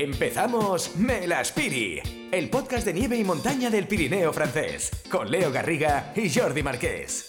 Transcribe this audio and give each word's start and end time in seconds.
Empezamos 0.00 0.94
Melaspiri, 0.94 2.00
el 2.30 2.50
podcast 2.50 2.86
de 2.86 2.94
nieve 2.94 3.16
y 3.16 3.24
montaña 3.24 3.68
del 3.68 3.88
Pirineo 3.88 4.32
francés, 4.32 4.92
con 5.10 5.28
Leo 5.28 5.50
Garriga 5.50 6.12
y 6.14 6.32
Jordi 6.32 6.62
Marqués. 6.62 7.28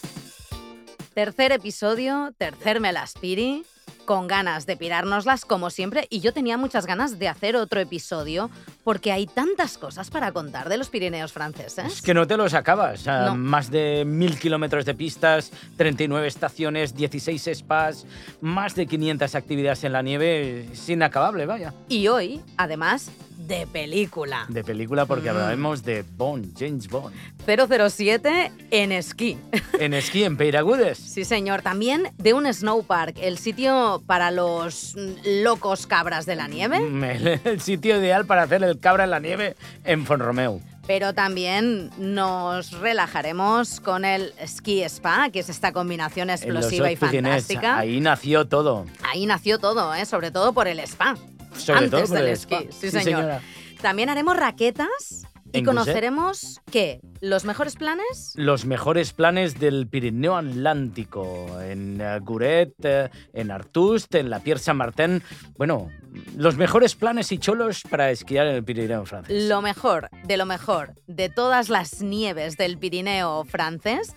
Tercer 1.16 1.52
episodio, 1.52 2.32
tercer 2.38 2.80
Melaspiri, 2.80 3.66
con 4.10 4.26
ganas 4.26 4.66
de 4.66 4.76
pirárnoslas 4.76 5.46
como 5.46 5.70
siempre 5.70 6.08
y 6.10 6.20
yo 6.20 6.34
tenía 6.34 6.58
muchas 6.58 6.88
ganas 6.88 7.20
de 7.20 7.28
hacer 7.28 7.56
otro 7.56 7.80
episodio 7.80 8.50
porque 8.84 9.12
hay 9.12 9.28
tantas 9.28 9.78
cosas 9.78 10.10
para 10.10 10.32
contar 10.32 10.68
de 10.68 10.80
los 10.80 10.90
Pirineos 10.90 11.32
franceses. 11.32 11.86
Es 11.86 12.02
que 12.02 12.16
no 12.16 12.26
te 12.26 12.36
los 12.36 12.56
acabas. 12.56 13.06
Más 13.36 13.70
de 13.70 14.06
mil 14.08 14.40
kilómetros 14.40 14.86
de 14.86 14.96
pistas, 14.96 15.52
39 15.78 16.28
estaciones, 16.28 16.96
16 16.96 17.52
spas, 17.54 18.08
más 18.42 18.74
de 18.74 18.88
500 18.88 19.36
actividades 19.36 19.84
en 19.84 19.94
la 19.94 20.02
nieve. 20.02 20.70
Es 20.72 20.90
inacabable, 20.90 21.46
vaya. 21.46 21.76
Y 21.88 22.08
hoy, 22.08 22.42
además, 22.58 23.12
de 23.50 23.68
película. 23.68 24.46
De 24.48 24.64
película 24.64 25.06
porque 25.06 25.28
Mm. 25.28 25.32
hablaremos 25.36 25.84
de 25.84 26.06
Bond, 26.16 26.58
James 26.58 26.88
Bond. 26.88 27.14
007 27.46 28.52
en 28.72 28.92
esquí. 28.94 29.38
En 29.80 29.94
esquí, 29.94 30.24
en 30.24 30.38
Peiragudes. 30.38 30.98
Sí, 31.00 31.26
señor. 31.26 31.62
También 31.62 32.12
de 32.18 32.34
un 32.34 32.46
snowpark, 32.52 33.18
el 33.20 33.38
sitio 33.38 34.02
para 34.06 34.32
los 34.32 34.96
locos 35.26 35.88
cabras 35.88 36.26
de 36.26 36.36
la 36.36 36.48
nieve. 36.48 36.80
Mm, 36.80 37.04
El, 37.04 37.42
el 37.44 37.60
sitio 37.62 37.98
ideal 38.00 38.26
para 38.26 38.44
hacer 38.44 38.64
el 38.64 38.80
cabra 38.80 39.04
en 39.04 39.10
la 39.10 39.20
nieve 39.20 39.56
en 39.84 40.06
Fonromeu. 40.06 40.62
Pero 40.86 41.14
también 41.14 41.92
nos 41.98 42.72
relajaremos 42.80 43.80
con 43.80 44.06
el 44.06 44.34
ski 44.48 44.84
spa, 44.84 45.30
que 45.32 45.40
es 45.40 45.50
esta 45.50 45.72
combinación 45.72 46.30
explosiva 46.30 46.92
y 46.92 46.96
fantástica. 46.96 47.78
Ahí. 47.80 47.90
Ahí 47.96 48.00
nació 48.00 48.48
todo. 48.48 48.86
nació 49.28 49.60
todo, 49.60 49.94
¿eh? 49.94 50.06
sobre 50.06 50.32
todo 50.32 50.54
por 50.54 50.68
el 50.68 50.80
spa. 50.82 51.16
Sobre 51.58 51.80
Antes 51.80 51.92
todo 51.92 52.02
por 52.02 52.18
del 52.18 52.26
el 52.28 52.34
esquí, 52.34 52.70
sí, 52.72 52.92
señor. 52.92 53.42
También 53.82 54.10
haremos 54.10 54.36
raquetas 54.38 55.24
y 55.52 55.60
¿En 55.60 55.66
conoceremos, 55.66 56.62
¿qué? 56.72 57.02
¿Los 57.22 57.46
mejores 57.46 57.76
planes? 57.76 58.34
los 58.36 58.66
mejores 58.66 59.14
planes 59.14 59.60
del 59.60 59.88
Pirineo 59.88 60.36
Atlántico, 60.36 61.48
en 61.62 62.00
eh, 62.02 62.20
Guret, 62.20 62.74
eh, 62.84 63.10
en 63.34 63.52
Artust, 63.52 64.14
en 64.16 64.30
la 64.30 64.40
Pierre 64.40 64.60
Saint-Martin. 64.60 65.22
Bueno, 65.58 65.90
los 66.36 66.58
mejores 66.58 66.96
planes 66.96 67.32
y 67.32 67.38
cholos 67.38 67.84
para 67.90 68.12
esquiar 68.12 68.48
en 68.48 68.56
el 68.56 68.64
Pirineo 68.64 69.06
francés. 69.06 69.48
Lo 69.48 69.62
mejor 69.62 70.10
de 70.24 70.38
lo 70.38 70.46
mejor 70.46 70.94
de 71.08 71.30
todas 71.30 71.70
las 71.70 72.02
nieves 72.02 72.58
del 72.58 72.78
Pirineo 72.78 73.46
francés 73.46 74.14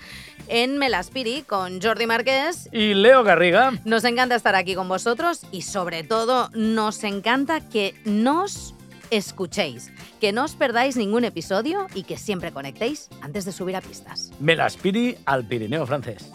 en 0.48 0.78
Melaspiri 0.78 1.42
con 1.42 1.80
Jordi 1.80 2.06
Marqués. 2.06 2.68
Y 2.72 2.94
Leo 2.94 3.22
Garriga. 3.24 3.72
Nos 3.84 4.04
encanta 4.04 4.34
estar 4.34 4.54
aquí 4.54 4.74
con 4.74 4.88
vosotros 4.88 5.42
y 5.50 5.62
sobre 5.62 6.04
todo 6.04 6.50
nos 6.54 7.04
encanta 7.04 7.60
que 7.60 7.94
nos 8.04 8.74
escuchéis, 9.12 9.92
que 10.20 10.32
no 10.32 10.44
os 10.44 10.54
perdáis 10.56 10.96
ningún 10.96 11.24
episodio 11.24 11.86
y 11.94 12.04
que 12.04 12.16
siempre 12.16 12.50
conectéis 12.50 13.08
antes 13.20 13.44
de 13.44 13.52
subir 13.52 13.76
a 13.76 13.80
pistas. 13.80 14.32
Melaspiri 14.40 15.18
al 15.26 15.46
Pirineo 15.46 15.86
francés. 15.86 16.32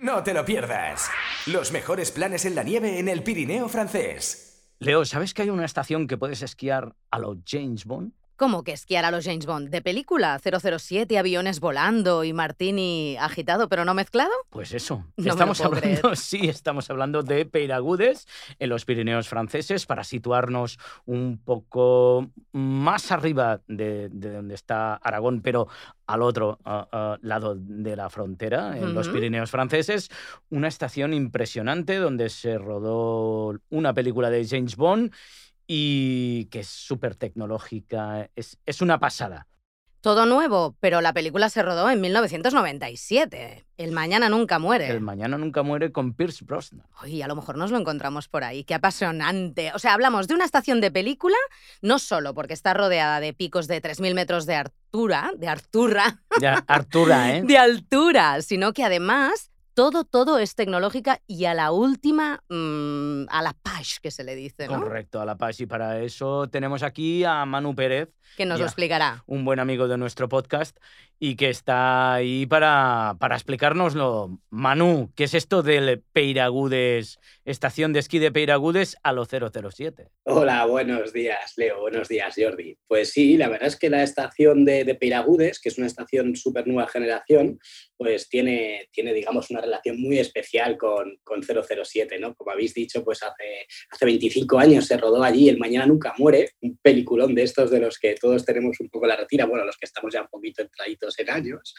No 0.00 0.22
te 0.22 0.32
lo 0.32 0.44
pierdas. 0.44 1.10
Los 1.46 1.72
mejores 1.72 2.10
planes 2.10 2.46
en 2.46 2.54
la 2.54 2.62
nieve 2.62 2.98
en 2.98 3.08
el 3.08 3.22
Pirineo 3.22 3.68
francés. 3.68 4.72
Leo, 4.78 5.04
¿sabes 5.04 5.34
que 5.34 5.42
hay 5.42 5.50
una 5.50 5.66
estación 5.66 6.06
que 6.06 6.16
puedes 6.16 6.40
esquiar 6.40 6.96
a 7.10 7.18
los 7.18 7.36
James 7.46 7.84
Bond? 7.84 8.14
¿Cómo 8.40 8.64
que 8.64 8.72
esquiar 8.72 9.04
a 9.04 9.10
los 9.10 9.26
James 9.26 9.44
Bond? 9.44 9.68
¿De 9.68 9.82
película? 9.82 10.40
¿007, 10.42 11.18
aviones 11.18 11.60
volando 11.60 12.24
y 12.24 12.32
Martini 12.32 13.18
agitado 13.20 13.68
pero 13.68 13.84
no 13.84 13.92
mezclado? 13.92 14.30
Pues 14.48 14.72
eso. 14.72 15.04
No 15.18 15.32
estamos 15.32 15.60
hablando, 15.60 16.00
creer. 16.00 16.00
sí, 16.16 16.48
estamos 16.48 16.88
hablando 16.88 17.22
de 17.22 17.44
Peiragudes 17.44 18.26
en 18.58 18.70
los 18.70 18.86
Pirineos 18.86 19.28
franceses 19.28 19.84
para 19.84 20.04
situarnos 20.04 20.78
un 21.04 21.38
poco 21.44 22.30
más 22.52 23.12
arriba 23.12 23.60
de, 23.68 24.08
de 24.08 24.32
donde 24.32 24.54
está 24.54 24.94
Aragón, 24.94 25.42
pero 25.42 25.68
al 26.06 26.22
otro 26.22 26.58
ah, 26.64 26.88
ah, 26.90 27.18
lado 27.20 27.54
de 27.54 27.94
la 27.94 28.08
frontera, 28.08 28.78
en 28.78 28.94
los 28.94 29.08
Ujú. 29.08 29.16
Pirineos 29.16 29.50
franceses, 29.50 30.08
una 30.48 30.68
estación 30.68 31.12
impresionante 31.12 31.96
donde 31.96 32.30
se 32.30 32.56
rodó 32.56 33.60
una 33.68 33.92
película 33.92 34.30
de 34.30 34.48
James 34.48 34.76
Bond 34.76 35.12
y 35.72 36.46
que 36.46 36.60
es 36.60 36.66
súper 36.66 37.14
tecnológica, 37.14 38.28
es, 38.34 38.58
es 38.66 38.82
una 38.82 38.98
pasada. 38.98 39.46
Todo 40.00 40.26
nuevo, 40.26 40.76
pero 40.80 41.00
la 41.00 41.12
película 41.12 41.48
se 41.48 41.62
rodó 41.62 41.88
en 41.88 42.00
1997. 42.00 43.66
El 43.76 43.92
mañana 43.92 44.28
nunca 44.28 44.58
muere. 44.58 44.88
El 44.88 45.00
Mañana 45.00 45.38
Nunca 45.38 45.62
Muere 45.62 45.92
con 45.92 46.14
Pierce 46.14 46.44
Brosnan. 46.44 46.88
Oye, 47.02 47.22
a 47.22 47.28
lo 47.28 47.36
mejor 47.36 47.56
nos 47.56 47.70
lo 47.70 47.78
encontramos 47.78 48.26
por 48.26 48.42
ahí. 48.42 48.64
Qué 48.64 48.74
apasionante. 48.74 49.70
O 49.72 49.78
sea, 49.78 49.94
hablamos 49.94 50.26
de 50.26 50.34
una 50.34 50.44
estación 50.44 50.80
de 50.80 50.90
película, 50.90 51.36
no 51.82 52.00
solo 52.00 52.34
porque 52.34 52.54
está 52.54 52.74
rodeada 52.74 53.20
de 53.20 53.32
picos 53.32 53.68
de 53.68 53.80
3.000 53.80 54.14
metros 54.14 54.46
de 54.46 54.56
altura, 54.56 55.30
de 55.36 55.46
altura, 55.46 56.20
Ya, 56.40 56.64
Artura, 56.66 57.36
¿eh? 57.36 57.42
de 57.46 57.58
altura, 57.58 58.42
sino 58.42 58.72
que 58.72 58.82
además 58.82 59.49
todo, 59.80 60.04
todo 60.04 60.38
es 60.38 60.54
tecnológica 60.54 61.22
y 61.26 61.46
a 61.46 61.54
la 61.54 61.72
última, 61.72 62.42
mm, 62.50 63.28
a 63.30 63.40
la 63.40 63.54
page 63.54 63.96
que 64.02 64.10
se 64.10 64.24
le 64.24 64.34
dice, 64.34 64.68
¿no? 64.68 64.78
Correcto, 64.78 65.22
a 65.22 65.24
la 65.24 65.38
paz. 65.38 65.58
Y 65.60 65.64
para 65.66 66.00
eso 66.00 66.48
tenemos 66.50 66.82
aquí 66.82 67.24
a 67.24 67.46
Manu 67.46 67.74
Pérez, 67.74 68.10
Que 68.36 68.44
nos 68.44 68.58
lo 68.60 68.66
explicará. 68.66 69.24
un 69.26 69.46
buen 69.46 69.58
amigo 69.58 69.88
de 69.88 69.96
nuestro 69.96 70.28
podcast, 70.28 70.76
y 71.22 71.36
que 71.36 71.50
está 71.50 72.14
ahí 72.14 72.46
para, 72.46 73.14
para 73.20 73.36
explicárnoslo. 73.36 74.40
Manu, 74.48 75.12
¿qué 75.14 75.24
es 75.24 75.34
esto 75.34 75.62
del 75.62 76.02
Peiragudes, 76.12 77.20
estación 77.44 77.92
de 77.92 78.00
esquí 78.00 78.18
de 78.18 78.32
Peiragudes 78.32 78.96
a 79.02 79.12
lo 79.12 79.26
007? 79.26 80.08
Hola, 80.24 80.64
buenos 80.64 81.12
días, 81.12 81.52
Leo. 81.58 81.80
Buenos 81.80 82.08
días, 82.08 82.34
Jordi. 82.34 82.78
Pues 82.88 83.10
sí, 83.10 83.36
la 83.36 83.48
verdad 83.48 83.68
es 83.68 83.76
que 83.76 83.90
la 83.90 84.02
estación 84.02 84.64
de, 84.64 84.84
de 84.84 84.94
Peiragudes, 84.94 85.60
que 85.60 85.68
es 85.68 85.76
una 85.76 85.88
estación 85.88 86.34
súper 86.36 86.66
nueva 86.66 86.88
generación, 86.88 87.60
pues 87.98 88.30
tiene, 88.30 88.88
tiene, 88.90 89.12
digamos, 89.12 89.50
una 89.50 89.60
relación 89.60 90.00
muy 90.00 90.18
especial 90.18 90.78
con, 90.78 91.18
con 91.22 91.42
007, 91.42 92.18
¿no? 92.18 92.34
Como 92.34 92.50
habéis 92.50 92.72
dicho, 92.72 93.04
pues 93.04 93.22
hace, 93.22 93.66
hace 93.90 94.06
25 94.06 94.58
años 94.58 94.86
se 94.86 94.96
rodó 94.96 95.22
allí 95.22 95.50
El 95.50 95.58
Mañana 95.58 95.84
Nunca 95.84 96.14
Muere, 96.16 96.52
un 96.62 96.78
peliculón 96.78 97.34
de 97.34 97.42
estos 97.42 97.70
de 97.70 97.80
los 97.80 97.98
que 97.98 98.14
todos 98.14 98.46
tenemos 98.46 98.80
un 98.80 98.88
poco 98.88 99.06
la 99.06 99.16
retira, 99.16 99.44
bueno, 99.44 99.66
los 99.66 99.76
que 99.76 99.84
estamos 99.84 100.14
ya 100.14 100.22
un 100.22 100.28
poquito 100.28 100.62
entraditos 100.62 101.09
en 101.18 101.30
años. 101.30 101.74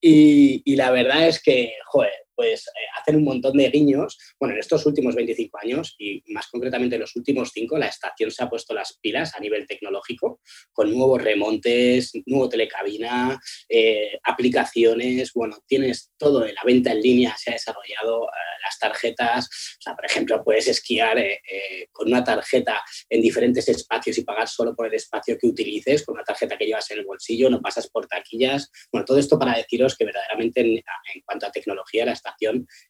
Y, 0.00 0.62
y 0.64 0.76
la 0.76 0.90
verdad 0.90 1.26
es 1.26 1.42
que, 1.42 1.72
joder, 1.86 2.12
pues 2.36 2.68
eh, 2.68 2.86
hacen 3.00 3.16
un 3.16 3.24
montón 3.24 3.56
de 3.56 3.70
guiños. 3.70 4.18
Bueno, 4.38 4.54
en 4.54 4.60
estos 4.60 4.84
últimos 4.86 5.14
25 5.14 5.58
años 5.58 5.96
y 5.98 6.22
más 6.32 6.46
concretamente 6.48 6.96
en 6.96 7.00
los 7.00 7.16
últimos 7.16 7.50
5, 7.52 7.78
la 7.78 7.86
estación 7.86 8.30
se 8.30 8.44
ha 8.44 8.48
puesto 8.50 8.74
las 8.74 8.98
pilas 9.00 9.34
a 9.34 9.40
nivel 9.40 9.66
tecnológico 9.66 10.40
con 10.72 10.92
nuevos 10.94 11.22
remontes, 11.22 12.12
nuevo 12.26 12.48
telecabina, 12.48 13.40
eh, 13.68 14.18
aplicaciones, 14.22 15.32
bueno, 15.34 15.58
tienes 15.66 16.12
todo 16.18 16.46
en 16.46 16.54
la 16.54 16.62
venta 16.64 16.92
en 16.92 17.00
línea, 17.00 17.34
se 17.36 17.50
ha 17.50 17.54
desarrollado 17.54 18.24
eh, 18.24 18.56
las 18.66 18.78
tarjetas, 18.78 19.46
o 19.46 19.82
sea, 19.82 19.94
por 19.94 20.04
ejemplo, 20.04 20.42
puedes 20.44 20.68
esquiar 20.68 21.18
eh, 21.18 21.40
eh, 21.50 21.88
con 21.92 22.08
una 22.08 22.24
tarjeta 22.24 22.82
en 23.08 23.22
diferentes 23.22 23.68
espacios 23.68 24.18
y 24.18 24.24
pagar 24.24 24.48
solo 24.48 24.74
por 24.74 24.86
el 24.86 24.94
espacio 24.94 25.36
que 25.38 25.46
utilices, 25.46 26.04
con 26.04 26.14
una 26.14 26.24
tarjeta 26.24 26.56
que 26.56 26.66
llevas 26.66 26.90
en 26.90 26.98
el 26.98 27.04
bolsillo, 27.04 27.48
no 27.48 27.60
pasas 27.60 27.88
por 27.88 28.06
taquillas, 28.06 28.70
bueno, 28.92 29.04
todo 29.04 29.18
esto 29.18 29.38
para 29.38 29.56
deciros 29.56 29.96
que 29.96 30.04
verdaderamente 30.04 30.60
en, 30.60 30.68
en 30.68 31.20
cuanto 31.24 31.46
a 31.46 31.52
tecnología 31.52 32.04
la 32.04 32.12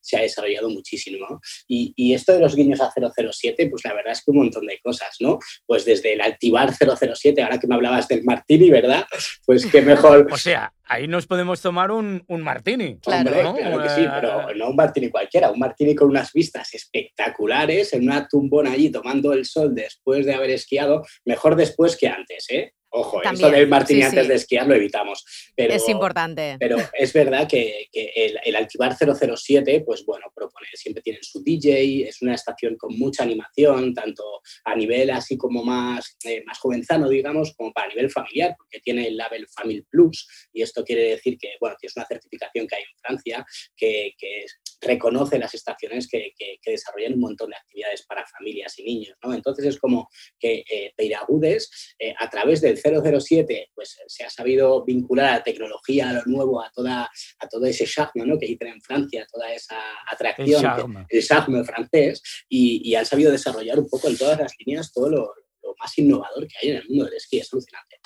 se 0.01 0.17
ha 0.17 0.21
desarrollado 0.21 0.71
muchísimo. 0.71 1.27
¿no? 1.29 1.41
Y, 1.67 1.93
y, 1.97 2.15
esto 2.15 2.33
de 2.33 2.41
los 2.41 2.55
guiños 2.55 2.81
a 2.81 2.91
007, 2.91 3.69
pues 3.69 3.85
la 3.85 3.95
verdad 3.95 4.13
es 4.13 4.23
que 4.25 4.31
un 4.31 4.39
montón 4.39 4.67
de 4.67 4.79
cosas, 4.81 5.17
¿no? 5.21 5.39
Pues 5.67 5.85
desde 5.85 6.15
el 6.15 6.21
Altivar 6.21 6.73
007, 6.75 7.43
ahora 7.43 7.59
que 7.59 7.67
me 7.67 7.75
hablabas 7.75 8.09
del 8.09 8.25
Martini, 8.25 8.71
¿verdad? 8.71 9.05
Pues 9.45 9.67
qué 9.67 9.83
mejor. 9.83 10.27
O 10.37 10.39
sea, 10.39 10.73
ahí 10.85 11.09
nos 11.09 11.27
podemos 11.27 11.61
tomar 11.61 11.91
un, 11.91 12.23
un 12.29 12.43
martini. 12.43 12.99
Claro. 12.99 13.31
Hombre, 13.31 13.43
¿no? 13.43 13.55
claro 13.55 13.83
que 13.83 13.89
sí, 13.89 14.07
pero 14.15 14.55
no 14.55 14.71
un 14.71 14.77
martini 14.77 15.11
cualquiera, 15.11 15.51
un 15.51 15.59
martini 15.59 15.95
con 15.95 16.09
unas 16.09 16.33
vistas 16.33 16.73
espectaculares, 16.75 17.93
en 17.95 18.03
una 18.03 18.29
tumbona 18.29 18.73
allí 18.73 18.91
tomando 18.91 19.33
el 19.33 19.45
sol 19.45 19.75
después 19.75 20.27
de 20.27 20.35
haber 20.35 20.51
esquiado, 20.51 21.05
mejor 21.25 21.57
después 21.57 21.97
que 21.97 22.09
antes, 22.09 22.47
¿eh? 22.51 22.73
Ojo, 22.99 23.21
También, 23.21 23.47
esto 23.47 23.57
del 23.59 23.69
martini 23.69 24.01
sí, 24.01 24.07
antes 24.07 24.23
sí. 24.23 24.29
de 24.29 24.35
esquiar 24.35 24.67
lo 24.67 24.75
evitamos. 24.75 25.25
Pero, 25.55 25.75
es 25.75 25.87
importante. 25.87 26.57
Pero 26.59 26.79
es 26.95 27.13
verdad 27.13 27.47
que, 27.47 27.89
que 27.93 28.11
el, 28.17 28.39
el, 28.43 28.57
Altivar 28.57 28.97
007, 28.97 29.83
pues 29.85 30.03
bueno, 30.07 30.33
propone, 30.35 30.67
siempre 30.73 31.03
tienen 31.03 31.23
su 31.23 31.43
DJ, 31.43 32.09
es 32.09 32.23
una 32.23 32.35
estación 32.35 32.77
con 32.77 32.99
mucha 32.99 33.23
animación, 33.23 33.93
tanto 33.93 34.25
a 34.65 34.75
nivel 34.75 35.11
así 35.11 35.37
como 35.37 35.63
más, 35.63 36.17
eh, 36.25 36.43
más 36.47 36.59
jovenzano, 36.59 37.11
digamos, 37.11 37.55
como 37.55 37.71
para 37.71 37.89
nivel 37.89 38.11
familiar, 38.11 38.55
porque 38.57 38.81
tiene 38.81 39.09
el 39.09 39.17
label 39.19 39.47
Family 39.49 39.83
Plus, 39.83 40.27
y 40.55 40.63
esto 40.63 40.83
quiere 40.83 41.11
decir 41.11 41.37
que, 41.39 41.51
bueno, 41.61 41.77
que 41.79 41.89
es 41.89 41.97
una 41.97 42.07
certificación 42.07 42.67
que 42.67 42.77
hay 42.77 42.83
en 42.83 42.99
Francia 42.99 43.47
que, 43.77 44.15
que 44.17 44.47
reconoce 44.81 45.39
las 45.39 45.55
estaciones 45.55 46.09
que, 46.09 46.33
que, 46.37 46.59
que, 46.63 46.71
desarrollan 46.73 47.15
un 47.15 47.21
montón 47.21 47.51
de 47.51 47.57
actividades 47.57 48.05
para 48.07 48.27
familias 48.27 48.79
y 48.79 48.85
niños, 48.85 49.17
¿no? 49.23 49.35
Entonces 49.35 49.67
es 49.67 49.79
como 49.79 50.09
que 50.39 50.65
eh, 50.71 50.93
Peiragudes, 50.97 51.95
eh, 51.99 52.15
a 52.19 52.29
través 52.29 52.61
del 52.61 52.79
007, 52.79 53.71
pues 53.75 53.99
se 54.07 54.25
ha 54.25 54.31
sabido 54.31 54.85
vincular 54.85 55.27
a 55.27 55.33
la 55.39 55.43
tecnología, 55.43 56.11
a 56.11 56.13
lo 56.15 56.25
nuevo, 56.27 56.63
a, 56.63 56.71
toda, 56.71 57.11
a 57.39 57.49
todo 57.49 57.67
ese 57.67 57.87
charme 57.87 58.27
¿no? 58.27 58.39
que 58.39 58.47
dicen 58.47 58.69
en 58.69 58.81
Francia, 58.81 59.27
toda 59.31 59.53
esa 59.53 59.81
atracción, 60.11 61.07
el 61.09 61.25
charme, 61.25 61.65
francés, 61.65 62.23
y, 62.49 62.91
y, 62.91 62.95
han 62.95 63.07
sabido 63.07 63.33
desarrollar 63.33 63.79
un 63.79 63.89
poco 63.89 64.09
en 64.09 64.17
todas 64.17 64.39
las 64.39 64.53
líneas 64.59 64.93
todo 64.93 65.09
lo, 65.09 65.35
lo 65.67 65.75
más 65.79 65.97
innovador 65.99 66.47
que 66.47 66.55
hay 66.63 66.71
en 66.71 66.77
el 66.79 66.89
mundo 66.89 67.05
del 67.07 67.15
esquí, 67.15 67.39
es 67.39 67.53
alucinante. 67.53 67.97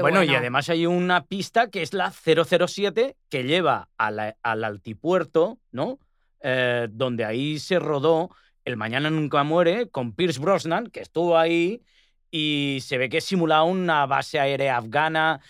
bueno, 0.00 0.22
y 0.22 0.34
además 0.34 0.68
hay 0.68 0.86
una 0.86 1.24
pista 1.24 1.70
que 1.70 1.82
es 1.82 1.92
la 1.92 2.10
007 2.10 3.16
que 3.28 3.44
lleva 3.44 3.88
al 3.96 4.64
altipuerto, 4.64 5.58
¿no? 5.70 5.98
Eh, 6.40 6.88
donde 6.90 7.24
ahí 7.24 7.58
se 7.58 7.78
rodó 7.78 8.30
El 8.64 8.76
Mañana 8.76 9.10
Nunca 9.10 9.42
Muere 9.42 9.88
con 9.88 10.12
Pierce 10.14 10.40
Brosnan, 10.40 10.88
que 10.88 11.00
estuvo 11.00 11.38
ahí 11.38 11.82
y 12.30 12.78
se 12.82 12.98
ve 12.98 13.08
que 13.08 13.20
simula 13.20 13.62
una 13.62 14.06
base 14.06 14.38
aérea 14.38 14.76
afgana. 14.76 15.40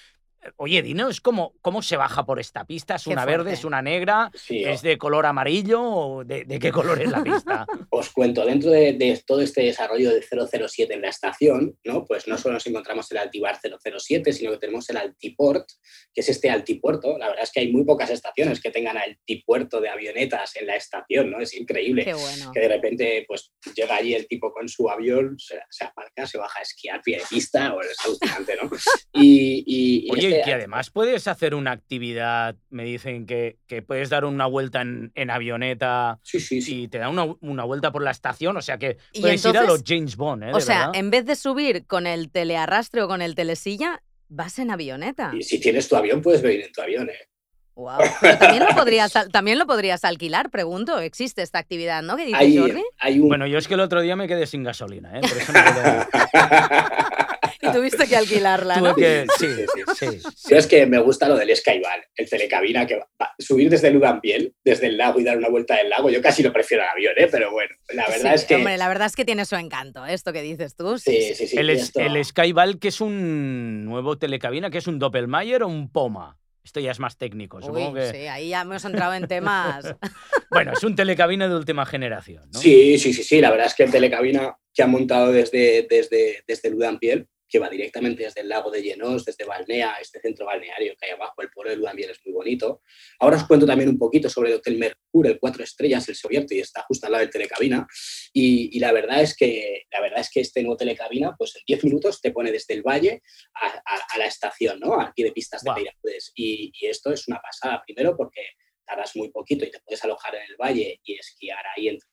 Oye, 0.57 0.83
dinos 0.83 1.21
cómo, 1.21 1.55
cómo 1.61 1.83
se 1.83 1.97
baja 1.97 2.25
por 2.25 2.41
esta 2.41 2.65
pista. 2.65 2.97
¿Es 2.97 3.07
una 3.07 3.25
verde, 3.25 3.53
es 3.53 3.65
una 3.65 3.83
negra? 3.83 4.31
¿Es 4.49 4.83
de 4.83 4.99
color 4.99 5.27
amarillo 5.27 5.83
o 5.83 6.25
de, 6.25 6.45
qué 6.61 6.73
color 6.73 7.01
es 7.01 7.11
la 7.11 7.23
pista? 7.23 7.67
Os 7.91 8.11
cuento, 8.11 8.45
dentro 8.45 8.71
de, 8.71 9.23
todo 9.27 9.41
este 9.41 9.63
desarrollo 9.63 10.11
de 10.11 10.23
007 10.23 10.95
en 10.95 11.03
la 11.03 11.09
estación, 11.09 11.79
¿no? 11.85 12.05
pues 12.05 12.29
no 12.29 12.39
solo 12.39 12.55
nos 12.55 12.67
encontramos 12.67 13.11
el 13.13 13.19
Altibar 13.19 13.59
007, 13.61 14.33
sino 14.33 14.53
que 14.53 14.59
tenemos 14.59 14.89
el 14.91 14.97
Altiport, 14.97 15.67
que 16.15 16.21
es 16.21 16.29
este 16.29 16.51
altipuerto. 16.51 17.19
La 17.19 17.29
verdad 17.29 17.45
es 17.45 17.53
que 17.53 17.61
hay 17.61 17.73
muy 17.73 17.85
pocas 17.85 18.11
estaciones 18.11 18.61
que 18.61 18.71
tengan 18.71 18.97
altipuerto 18.97 19.81
de 19.81 19.89
avionetas 19.89 20.57
en 20.57 20.67
la 20.67 20.77
estación, 20.77 21.31
¿no? 21.31 21.41
Es 21.41 21.55
increíble 21.55 22.05
que 22.53 22.61
de 22.61 22.69
repente 22.69 23.25
pues 23.27 23.53
llega 23.75 23.97
allí 23.97 24.15
el 24.15 24.27
tipo 24.27 24.53
con 24.53 24.69
su 24.69 24.89
avión, 24.89 25.37
se, 25.39 25.85
aparca, 25.85 26.27
se 26.27 26.39
baja 26.39 26.61
a 26.61 26.63
esquiar 26.63 27.03
pie 27.03 27.19
de 27.19 27.25
pista, 27.29 27.75
o 27.75 27.81
es 27.81 27.97
alucinante, 28.05 28.57
¿no? 28.63 28.71
Y, 29.19 30.09
Oye, 30.11 30.36
este 30.37 30.51
que 30.51 30.55
además 30.55 30.91
puedes 30.91 31.29
hacer 31.29 31.55
una 31.55 31.73
actividad, 31.73 32.57
me 32.71 32.85
dicen 32.85 33.27
que, 33.27 33.59
que 33.67 33.83
puedes 33.83 34.11
dar 34.11 34.25
una 34.25 34.47
vuelta 34.47 34.83
en, 34.83 35.13
en 35.15 35.31
avioneta 35.31 36.19
sí, 36.23 36.41
sí, 36.41 36.83
y 36.83 36.89
te 36.89 36.99
da 36.99 37.09
una, 37.09 37.35
una, 37.41 37.65
vuelta 37.65 37.93
por 37.93 38.03
la 38.03 38.11
estación, 38.11 38.57
o 38.57 38.63
sea 38.63 38.79
que 38.79 38.99
puedes 39.21 39.45
ir 39.45 39.57
a 39.57 39.65
los 39.65 39.83
James 39.87 40.17
Bond, 40.17 40.45
¿eh? 40.45 40.51
O 40.53 40.61
sea, 40.61 40.91
en 40.95 41.11
vez 41.11 41.27
de 41.27 41.37
subir 41.37 41.87
con 41.87 42.07
el 42.07 42.31
telearrastre 42.31 43.03
o 43.03 43.09
con 43.09 43.23
el 43.23 43.35
telesilla, 43.35 44.03
vas 44.29 44.59
en 44.59 44.71
avioneta. 44.71 45.33
Y 45.37 45.43
si 45.43 45.61
tienes 45.61 45.89
tu 45.89 45.97
avión, 45.97 46.23
puedes 46.23 46.43
venir 46.43 46.67
en 46.67 46.73
tu 46.73 46.83
avión, 46.83 47.09
¿eh? 47.09 47.29
Wow. 47.77 47.99
también 48.41 48.65
lo, 48.65 48.75
podrías, 48.75 49.13
también 49.31 49.59
lo 49.59 49.67
podrías 49.67 50.03
alquilar, 50.05 50.51
pregunto. 50.51 50.99
¿Existe 50.99 51.43
esta 51.43 51.59
actividad, 51.59 52.03
no? 52.03 52.17
¿Qué 52.17 52.25
dice 52.25 52.59
Jordi? 52.59 52.83
Bueno, 53.21 53.47
yo 53.47 53.59
es 53.59 53.69
que 53.69 53.75
el 53.75 53.81
otro 53.81 54.01
día 54.01 54.17
me 54.17 54.27
quedé 54.27 54.47
sin 54.47 54.63
gasolina, 54.65 55.19
¿eh? 55.19 55.21
Por 55.21 55.37
eso 55.37 55.53
y 57.69 57.73
tuviste 57.73 58.07
que 58.07 58.17
alquilarla, 58.17 58.81
¿no? 58.81 58.95
Que... 58.95 59.27
Sí, 59.39 59.47
sí, 59.95 60.21
sí, 60.35 60.55
es 60.55 60.67
que 60.67 60.87
me 60.87 60.99
gusta 60.99 61.29
lo 61.29 61.37
del 61.37 61.55
Skyval, 61.55 62.05
el 62.15 62.29
telecabina, 62.29 62.87
que 62.87 62.97
va, 62.97 63.35
subir 63.39 63.71
desde 63.71 63.89
el 63.89 63.97
Udambiel, 63.97 64.55
desde 64.65 64.87
el 64.87 64.97
lago 64.97 65.21
y 65.21 65.25
dar 65.25 65.37
una 65.37 65.49
vuelta 65.49 65.77
del 65.77 65.91
lago, 65.91 66.11
yo 66.11 66.23
casi 66.23 66.43
lo 66.43 66.53
prefiero 66.53 66.83
al 66.83 66.91
avión, 66.91 67.15
¿eh? 67.17 67.29
Pero 67.31 67.51
bueno, 67.51 67.75
la 67.95 68.09
verdad 68.09 68.35
es 68.35 68.45
que... 68.45 68.57
Hombre, 68.57 68.77
la 68.77 68.89
verdad 68.89 69.07
es 69.07 69.17
que 69.17 69.25
tiene 69.25 69.45
su 69.45 69.57
encanto, 69.57 70.07
esto 70.07 70.33
que 70.33 70.43
dices 70.43 70.77
tú. 70.77 70.99
Sí, 70.99 71.35
sí, 71.35 71.47
sí. 71.47 71.57
El, 71.59 71.71
el 71.71 72.25
Skyval, 72.25 72.79
que 72.79 72.89
es 72.89 73.01
un 73.01 73.85
nuevo 73.85 74.19
telecabina, 74.19 74.71
que 74.71 74.79
es 74.79 74.87
un 74.87 74.99
Doppelmayr 74.99 75.63
o 75.63 75.69
un 75.69 75.91
Poma. 75.91 76.39
Esto 76.67 76.81
ya 76.81 76.91
es 76.91 76.99
más 76.99 77.17
técnico, 77.17 77.63
supongo 77.63 77.95
que... 77.95 78.11
Sí, 78.11 78.27
ahí 78.27 78.49
ya 78.49 78.63
hemos 78.63 78.85
entrado 78.85 79.15
en 79.15 79.29
temas. 79.29 79.85
bueno, 80.51 80.73
es 80.73 80.83
un 80.83 80.97
telecabina 80.97 81.47
de 81.47 81.55
última 81.55 81.87
generación, 81.87 82.51
¿no? 82.53 82.59
Sí, 82.59 82.99
sí, 82.99 83.13
sí, 83.13 83.23
sí. 83.23 83.41
La 83.41 83.53
verdad 83.53 83.69
es 83.69 83.75
que 83.75 83.85
el 83.85 83.93
telecabina 83.93 84.57
que 84.75 84.83
han 84.83 84.91
montado 84.91 85.31
desde, 85.31 85.87
desde, 85.89 86.43
desde 86.45 86.71
Ludampiel 86.71 87.29
que 87.49 87.59
va 87.59 87.69
directamente 87.69 88.25
desde 88.25 88.41
el 88.41 88.49
lago 88.49 88.71
de 88.71 88.83
Llenos, 88.83 89.25
desde 89.25 89.45
Balnea, 89.45 89.97
este 90.01 90.21
centro 90.21 90.47
balneario 90.47 90.95
que 90.99 91.07
hay 91.07 91.13
abajo, 91.13 91.43
el 91.43 91.51
pueblo 91.51 91.75
de 91.75 91.83
también 91.83 92.11
es 92.11 92.21
muy 92.25 92.35
bonito. 92.35 92.83
Ahora 93.21 93.37
os 93.37 93.45
cuento 93.45 93.67
también 93.67 93.89
un 93.89 93.99
poquito 93.99 94.29
sobre 94.29 94.51
el 94.51 94.57
Hotel 94.57 94.77
Mercure, 94.77 95.31
el 95.31 95.39
Cuatro 95.39 95.63
Estrellas, 95.63 96.09
el 96.09 96.17
Sobierto, 96.17 96.55
y 96.55 96.61
está 96.61 96.83
justo 96.83 97.07
al 97.07 97.13
lado 97.13 97.23
del 97.23 97.31
telecabina. 97.31 97.87
Y, 98.33 98.79
la, 98.81 98.93
verdad 98.93 99.23
es 99.23 99.37
que, 99.37 99.85
la 99.91 100.01
verdad 100.01 100.21
es 100.21 100.31
que 100.31 100.41
este 100.41 100.63
nuevo 100.63 100.77
telecabina, 100.77 101.35
pues 101.39 101.57
en 101.57 101.63
10 101.67 101.85
minutos 101.85 102.21
te 102.21 102.33
pone 102.33 102.53
desde 102.53 102.75
el 102.75 102.83
valle 102.83 103.23
a, 103.55 104.19
la 104.19 104.27
estación, 104.27 104.81
¿no? 104.81 104.97
Pie 105.15 105.27
de 105.27 105.33
pistas 105.33 105.63
de 105.63 105.73
Peiracudes. 105.73 106.33
Y, 106.35 106.73
y 106.81 106.87
esto 106.87 107.13
es 107.13 107.29
una 107.29 107.41
pasada, 107.41 107.83
primero 107.87 108.17
porque 108.17 108.43
tardas 108.87 109.17
muy 109.17 109.31
poquito 109.31 109.65
y 109.65 109.71
te 109.71 109.81
puedes 109.81 110.03
alojar 110.05 110.35
en 110.37 110.43
el 110.43 110.57
valle 110.57 111.01
y 111.05 111.15
esquiar 111.15 111.65
ahí 111.77 111.89
entre 111.89 112.09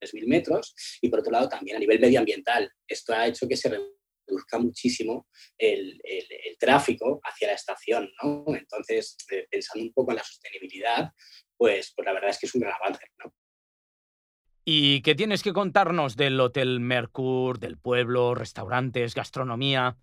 3.000 0.00 0.26
metros. 0.26 0.74
Y 1.00 1.08
por 1.08 1.20
otro 1.20 1.32
lado, 1.32 1.48
también 1.48 1.76
a 1.76 1.80
nivel 1.80 2.00
medioambiental, 2.00 2.70
esto 2.86 3.12
ha 3.12 3.26
hecho 3.26 3.46
que 3.46 3.56
se 3.56 3.68
reduzca 4.28 4.58
muchísimo 4.58 5.26
el, 5.56 6.00
tráfico 6.58 7.20
hacia 7.22 7.48
la 7.48 7.54
estación, 7.54 8.10
¿no? 8.22 8.44
Entonces, 8.48 9.16
eh, 9.30 9.46
pensando 9.50 9.84
un 9.84 9.92
poco 9.92 10.10
en 10.10 10.16
la 10.16 10.24
sostenibilidad, 10.24 11.12
pues, 11.56 11.92
pues 11.94 12.04
la 12.04 12.12
verdad 12.12 12.30
es 12.30 12.38
que 12.38 12.46
es 12.46 12.54
un 12.54 12.62
gran 12.62 12.74
avance, 12.74 13.06
¿no? 13.24 13.32
¿Y 14.64 15.00
qué 15.02 15.14
tienes 15.14 15.42
que 15.42 15.52
contarnos 15.52 16.16
del 16.16 16.38
Hotel 16.38 16.80
Mercur, 16.80 17.58
del 17.58 17.78
pueblo, 17.78 18.34
restaurantes, 18.34 19.14
gastronomía? 19.14 19.96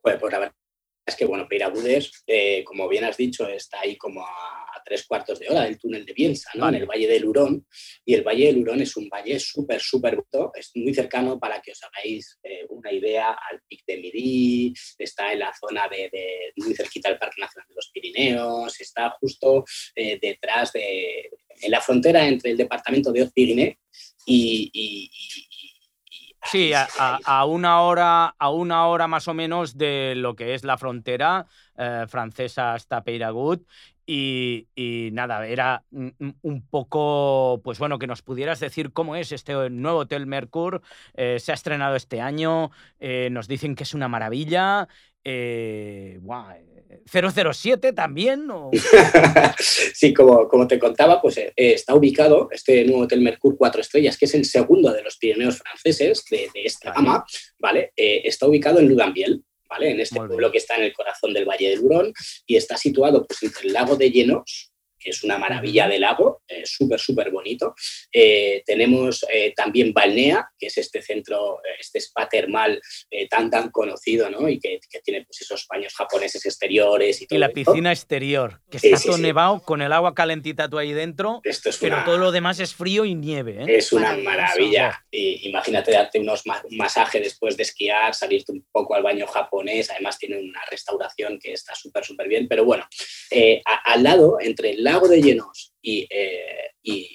Pues, 0.00 0.16
pues 0.18 0.32
la 0.32 0.38
verdad 0.38 0.54
es 1.06 1.16
que, 1.16 1.26
bueno, 1.26 1.46
Peiragudes, 1.48 2.22
eh, 2.26 2.64
como 2.64 2.88
bien 2.88 3.04
has 3.04 3.16
dicho, 3.16 3.46
está 3.48 3.80
ahí 3.80 3.98
como 3.98 4.24
a 4.24 4.69
tres 4.84 5.06
cuartos 5.06 5.38
de 5.38 5.48
hora 5.48 5.62
del 5.62 5.78
túnel 5.78 6.04
de 6.04 6.12
Bielsa, 6.12 6.50
¿no? 6.54 6.68
en 6.68 6.76
el 6.76 6.86
Valle 6.86 7.08
del 7.08 7.24
Hurón. 7.24 7.66
Y 8.04 8.14
el 8.14 8.22
Valle 8.22 8.46
del 8.46 8.58
Hurón 8.58 8.80
es 8.80 8.96
un 8.96 9.08
valle 9.08 9.38
súper, 9.38 9.80
súper 9.80 10.16
bonito, 10.16 10.52
es 10.54 10.70
muy 10.74 10.94
cercano 10.94 11.38
para 11.38 11.60
que 11.60 11.72
os 11.72 11.80
hagáis 11.82 12.38
eh, 12.42 12.66
una 12.70 12.92
idea 12.92 13.30
al 13.30 13.60
Pic 13.66 13.84
de 13.86 13.96
Midi, 13.98 14.74
está 14.98 15.32
en 15.32 15.40
la 15.40 15.52
zona 15.54 15.88
de, 15.88 16.52
muy 16.56 16.74
cerquita 16.74 17.08
del 17.08 17.18
Parque 17.18 17.40
Nacional 17.40 17.68
de 17.68 17.74
los 17.74 17.90
Pirineos, 17.92 18.80
está 18.80 19.10
justo 19.20 19.64
eh, 19.94 20.18
detrás 20.20 20.72
de, 20.72 21.30
en 21.60 21.70
la 21.70 21.80
frontera 21.80 22.26
entre 22.26 22.52
el 22.52 22.56
departamento 22.56 23.12
de 23.12 23.20
Haute-Pyrénées 23.20 23.76
y, 24.26 25.10
Sí, 26.42 26.72
a, 26.74 27.44
una 27.44 27.82
hora, 27.82 28.34
a 28.38 28.50
una 28.50 28.86
hora 28.86 29.06
más 29.06 29.28
o 29.28 29.34
menos 29.34 29.76
de 29.76 30.14
lo 30.16 30.34
que 30.34 30.54
es 30.54 30.64
la 30.64 30.78
frontera 30.78 31.46
eh, 31.76 32.06
francesa 32.08 32.72
hasta 32.72 33.04
Peiragut 33.04 33.62
y, 34.12 35.10
nada, 35.12 35.46
era 35.46 35.84
un 35.92 36.66
poco, 36.68 37.60
pues 37.62 37.78
bueno, 37.78 37.98
que 38.00 38.08
nos 38.08 38.22
pudieras 38.22 38.58
decir 38.58 38.92
cómo 38.92 39.14
es 39.14 39.30
este 39.30 39.70
nuevo 39.70 40.00
Hotel 40.00 40.26
Mercure. 40.26 40.80
Eh, 41.14 41.38
se 41.38 41.52
ha 41.52 41.54
estrenado 41.54 41.94
este 41.94 42.20
año, 42.20 42.72
eh, 42.98 43.28
nos 43.30 43.46
dicen 43.46 43.76
que 43.76 43.84
es 43.84 43.94
una 43.94 44.08
maravilla. 44.08 44.88
Eh, 45.22 46.18
007 47.06 47.92
también. 47.92 48.48
sí, 49.60 50.12
como, 50.12 50.48
como 50.48 50.66
te 50.66 50.80
contaba, 50.80 51.22
pues 51.22 51.38
eh, 51.38 51.52
está 51.54 51.94
ubicado 51.94 52.48
este 52.50 52.84
nuevo 52.86 53.02
Hotel 53.02 53.20
Mercure 53.20 53.56
4 53.56 53.80
estrellas, 53.80 54.18
que 54.18 54.24
es 54.24 54.34
el 54.34 54.44
segundo 54.44 54.92
de 54.92 55.02
los 55.02 55.18
Pirineos 55.18 55.58
franceses 55.58 56.24
de, 56.30 56.48
esta 56.54 56.92
gama, 56.92 57.24
¿vale? 57.60 57.92
está 57.94 58.48
ubicado 58.48 58.80
en 58.80 58.88
Ludambiel, 59.70 59.94
en 59.94 60.00
este 60.00 60.16
pueblo 60.16 60.50
que 60.50 60.58
está 60.58 60.76
en 60.76 60.84
el 60.84 60.92
corazón 60.92 61.32
del 61.32 61.44
Valle 61.44 61.70
del 61.70 61.80
Hurón 61.80 62.12
y 62.46 62.56
está 62.56 62.76
situado 62.76 63.26
pues, 63.26 63.42
entre 63.42 63.68
el 63.68 63.72
lago 63.72 63.96
de 63.96 64.10
Llenos 64.10 64.69
que 65.00 65.10
es 65.10 65.24
una 65.24 65.38
maravilla 65.38 65.88
de 65.88 65.98
lago, 65.98 66.42
eh, 66.46 66.62
súper, 66.64 67.00
súper 67.00 67.30
bonito. 67.30 67.74
Eh, 68.12 68.62
tenemos 68.66 69.24
eh, 69.32 69.52
también 69.56 69.92
Balnea, 69.92 70.48
que 70.58 70.66
es 70.66 70.78
este 70.78 71.02
centro, 71.02 71.60
este 71.78 71.98
spa 71.98 72.28
termal 72.28 72.80
tan, 73.28 73.50
tan 73.50 73.70
conocido, 73.70 74.30
¿no? 74.30 74.48
Y 74.48 74.60
que, 74.60 74.78
tiene 75.02 75.24
pues, 75.24 75.40
esos 75.40 75.66
baños 75.68 75.94
japoneses 75.94 76.44
exteriores 76.44 77.22
y 77.22 77.26
todo. 77.26 77.36
Y 77.36 77.40
la 77.40 77.48
piscina 77.48 77.90
exterior, 77.90 78.60
que 78.70 78.76
está 78.76 79.00
todo 79.00 79.18
nevado, 79.18 79.62
con 79.62 79.80
el 79.82 79.92
agua 79.92 80.14
calentita 80.14 80.68
tú 80.68 80.78
ahí 80.78 80.92
dentro, 80.92 81.40
pero 81.80 82.04
todo 82.04 82.18
lo 82.18 82.32
demás 82.32 82.60
es 82.60 82.74
frío 82.74 83.04
y 83.04 83.14
nieve. 83.14 83.64
Es 83.66 83.92
una 83.92 84.16
maravilla. 84.16 85.04
Y, 85.10 85.48
imagínate 85.48 85.92
darte 85.92 86.18
unos 86.18 86.44
un 86.46 86.76
masaje 86.76 87.20
después 87.20 87.56
de 87.56 87.62
esquiar, 87.62 88.14
salirte 88.14 88.52
un 88.52 88.66
poco 88.70 88.94
al 88.94 89.02
baño 89.02 89.26
japonés, 89.26 89.90
además 89.90 90.18
tiene 90.18 90.38
una 90.38 90.60
restauración 90.70 91.38
que 91.38 91.52
está 91.52 91.74
súper, 91.74 92.04
súper 92.04 92.28
bien, 92.28 92.48
pero 92.48 92.64
bueno, 92.64 92.86
al 93.64 94.02
lado, 94.02 94.38
entre 94.40 94.70
el 94.70 94.84
lago 94.84 95.08
de 95.08 95.22
Llenos 95.22 95.72
y, 95.80 96.06
eh, 96.10 96.72
y, 96.82 97.08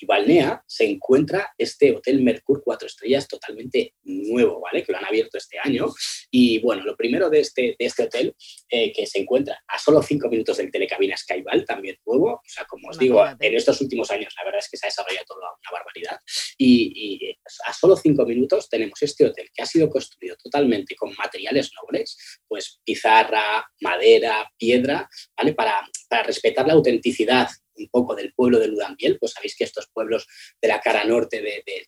y, 0.00 0.06
Balnea 0.06 0.62
se 0.66 0.84
encuentra 0.84 1.52
este 1.56 1.94
Hotel 1.94 2.22
Mercur 2.22 2.62
4 2.64 2.86
estrellas 2.86 3.28
totalmente 3.28 3.94
nuevo, 4.02 4.60
¿vale? 4.60 4.82
Que 4.82 4.92
lo 4.92 4.98
han 4.98 5.04
abierto 5.04 5.38
este 5.38 5.58
año. 5.62 5.86
Y 6.30 6.58
bueno, 6.60 6.84
lo 6.84 6.96
primero 6.96 7.30
de 7.30 7.40
este, 7.40 7.76
de 7.78 7.86
este 7.86 8.04
hotel, 8.04 8.34
eh, 8.68 8.92
que 8.92 9.06
se 9.06 9.18
encuentra 9.18 9.62
a 9.66 9.78
solo 9.78 10.02
cinco 10.02 10.28
minutos 10.28 10.56
del 10.56 10.70
telecabina 10.70 11.16
Skyval, 11.16 11.64
también 11.64 11.96
nuevo. 12.06 12.34
O 12.34 12.42
sea, 12.44 12.64
como 12.64 12.88
os 12.88 12.98
digo, 12.98 13.24
en 13.26 13.54
estos 13.54 13.80
últimos 13.80 14.10
años 14.10 14.32
la 14.36 14.44
verdad 14.44 14.60
es 14.60 14.68
que 14.68 14.76
se 14.76 14.86
ha 14.86 14.88
desarrollado 14.88 15.24
toda 15.26 15.40
una 15.40 15.78
barbaridad. 15.78 16.18
Y, 16.56 16.92
y 16.94 17.38
a 17.66 17.72
solo 17.72 17.96
cinco 17.96 18.24
minutos 18.24 18.68
tenemos 18.68 19.00
este 19.02 19.26
hotel 19.26 19.48
que 19.54 19.62
ha 19.62 19.66
sido 19.66 19.88
construido 19.88 20.36
totalmente 20.36 20.94
con 20.96 21.12
materiales 21.16 21.70
nobles, 21.80 22.40
pues 22.48 22.80
pizarra, 22.84 23.66
madera, 23.80 24.50
piedra, 24.58 25.08
¿vale? 25.36 25.54
Para 25.54 25.82
para 26.10 26.24
respetar 26.24 26.66
la 26.66 26.74
autenticidad 26.74 27.48
un 27.80 27.88
poco 27.88 28.14
del 28.14 28.32
pueblo 28.32 28.58
de 28.58 28.68
Ludambiel, 28.68 29.18
pues 29.18 29.32
sabéis 29.32 29.56
que 29.56 29.64
estos 29.64 29.88
pueblos 29.92 30.26
de 30.60 30.68
la 30.68 30.80
cara 30.80 31.04
norte 31.04 31.42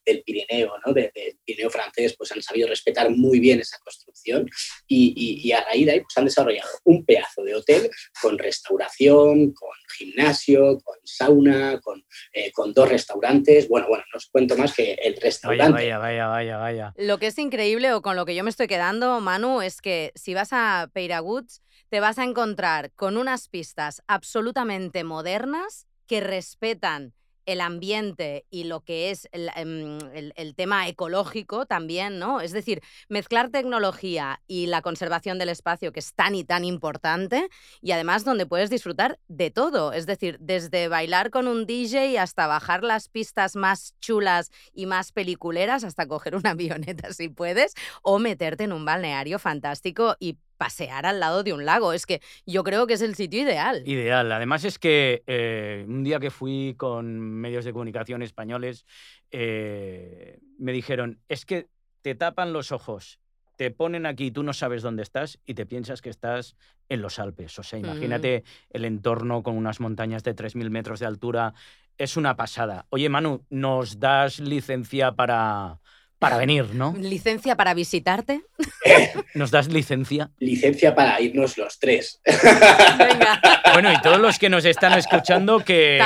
del 0.04 0.22
Pirineo, 0.22 0.74
¿no? 0.84 0.92
del 0.92 1.10
Pirineo 1.44 1.70
francés, 1.70 2.14
pues 2.16 2.32
han 2.32 2.42
sabido 2.42 2.68
respetar 2.68 3.10
muy 3.10 3.40
bien 3.40 3.60
esa 3.60 3.78
construcción 3.78 4.48
y, 4.86 5.52
a 5.52 5.64
raíz 5.64 5.86
de 5.86 5.92
ahí 5.92 6.00
pues 6.00 6.16
han 6.16 6.24
desarrollado 6.24 6.70
un 6.84 7.04
pedazo 7.04 7.42
de 7.44 7.54
hotel 7.54 7.90
con 8.20 8.38
restauración, 8.38 9.52
con 9.52 9.70
gimnasio, 9.96 10.78
con 10.82 10.96
sauna, 11.04 11.80
con, 11.80 12.04
eh, 12.32 12.50
con, 12.52 12.72
dos 12.72 12.88
restaurantes. 12.88 13.68
Bueno, 13.68 13.86
bueno, 13.88 14.04
no 14.12 14.16
os 14.16 14.26
cuento 14.26 14.56
más 14.56 14.74
que 14.74 14.94
el 14.94 15.16
restaurante. 15.16 15.72
Vaya, 15.72 15.98
vaya, 15.98 16.26
vaya, 16.28 16.56
vaya, 16.56 16.94
Lo 16.96 17.18
que 17.18 17.26
es 17.26 17.38
increíble 17.38 17.92
o 17.92 18.02
con 18.02 18.16
lo 18.16 18.24
que 18.24 18.34
yo 18.34 18.44
me 18.44 18.50
estoy 18.50 18.66
quedando, 18.66 19.20
Manu, 19.20 19.60
es 19.60 19.80
que 19.80 20.12
si 20.14 20.34
vas 20.34 20.48
a 20.52 20.90
Peiraguts 20.92 21.62
te 21.92 22.00
vas 22.00 22.18
a 22.18 22.24
encontrar 22.24 22.90
con 22.92 23.18
unas 23.18 23.48
pistas 23.48 24.02
absolutamente 24.06 25.04
modernas 25.04 25.86
que 26.06 26.22
respetan 26.22 27.12
el 27.44 27.60
ambiente 27.60 28.46
y 28.48 28.64
lo 28.64 28.80
que 28.80 29.10
es 29.10 29.28
em, 29.32 29.98
el, 30.14 30.54
tema 30.54 30.88
ecológico 30.88 31.66
también, 31.66 32.18
¿no? 32.18 32.40
Es 32.40 32.52
decir, 32.52 32.80
mezclar 33.10 33.50
tecnología 33.50 34.40
y 34.46 34.68
la 34.68 34.80
conservación 34.80 35.38
del 35.38 35.50
espacio, 35.50 35.92
que 35.92 36.00
es 36.00 36.14
tan 36.14 36.34
y 36.34 36.44
tan 36.44 36.64
importante, 36.64 37.50
y 37.82 37.90
además 37.90 38.24
donde 38.24 38.46
puedes 38.46 38.70
disfrutar 38.70 39.18
de 39.28 39.50
todo, 39.50 39.92
es 39.92 40.06
decir, 40.06 40.38
desde 40.40 40.88
bailar 40.88 41.28
con 41.28 41.46
un 41.46 41.66
DJ 41.66 42.18
hasta 42.18 42.46
bajar 42.46 42.84
las 42.84 43.10
pistas 43.10 43.54
más 43.54 43.94
chulas 44.00 44.50
y 44.72 44.86
más 44.86 45.12
peliculeras 45.12 45.84
hasta 45.84 46.06
coger 46.06 46.36
una 46.36 46.50
avioneta 46.52 47.12
si 47.12 47.28
puedes, 47.28 47.74
o 48.02 48.18
meterte 48.18 48.64
en 48.64 48.72
un 48.72 48.86
balneario 48.86 49.38
fantástico 49.38 50.16
y 50.18 50.38
pasear 50.62 51.06
al 51.06 51.18
lado 51.18 51.42
de 51.42 51.52
un 51.52 51.64
lago. 51.64 51.92
Es 51.92 52.06
que 52.06 52.20
yo 52.46 52.62
creo 52.62 52.86
que 52.86 52.94
es 52.94 53.02
el 53.02 53.16
sitio 53.16 53.42
ideal. 53.42 53.82
Ideal. 53.84 54.30
Además 54.30 54.64
es 54.64 54.78
que 54.78 55.24
eh, 55.26 55.84
un 55.88 56.04
día 56.04 56.20
que 56.20 56.30
fui 56.30 56.76
con 56.78 57.18
medios 57.18 57.64
de 57.64 57.72
comunicación 57.72 58.22
españoles, 58.22 58.86
eh, 59.32 60.38
me 60.58 60.70
dijeron, 60.70 61.18
es 61.28 61.44
que 61.44 61.66
te 62.02 62.14
tapan 62.14 62.52
los 62.52 62.70
ojos, 62.70 63.18
te 63.56 63.72
ponen 63.72 64.06
aquí, 64.06 64.30
tú 64.30 64.44
no 64.44 64.52
sabes 64.52 64.82
dónde 64.82 65.02
estás 65.02 65.40
y 65.44 65.54
te 65.54 65.66
piensas 65.66 66.00
que 66.00 66.10
estás 66.10 66.54
en 66.88 67.02
los 67.02 67.18
Alpes. 67.18 67.58
O 67.58 67.64
sea, 67.64 67.80
imagínate 67.80 68.44
el 68.70 68.84
entorno 68.84 69.42
con 69.42 69.56
unas 69.56 69.80
montañas 69.80 70.22
de 70.22 70.36
3.000 70.36 70.70
metros 70.70 71.00
de 71.00 71.06
altura. 71.06 71.54
Es 71.98 72.16
una 72.16 72.36
pasada. 72.36 72.86
Oye, 72.90 73.08
Manu, 73.08 73.44
¿nos 73.50 73.98
das 73.98 74.38
licencia 74.38 75.10
para, 75.10 75.80
para 76.22 76.36
venir, 76.36 76.66
¿no? 76.72 76.94
¿Licencia 76.96 77.56
para 77.56 77.74
visitarte? 77.74 78.42
¿Nos 79.34 79.50
das 79.50 79.66
licencia? 79.66 80.30
Licencia 80.38 80.94
para 80.94 81.20
irnos 81.20 81.58
los 81.58 81.80
tres. 81.80 82.20
Venga. 82.24 83.40
Bueno, 83.72 83.92
y 83.92 84.00
todos 84.00 84.20
los 84.20 84.38
que 84.38 84.48
nos 84.48 84.64
están 84.64 84.96
escuchando 84.96 85.64
que, 85.64 85.98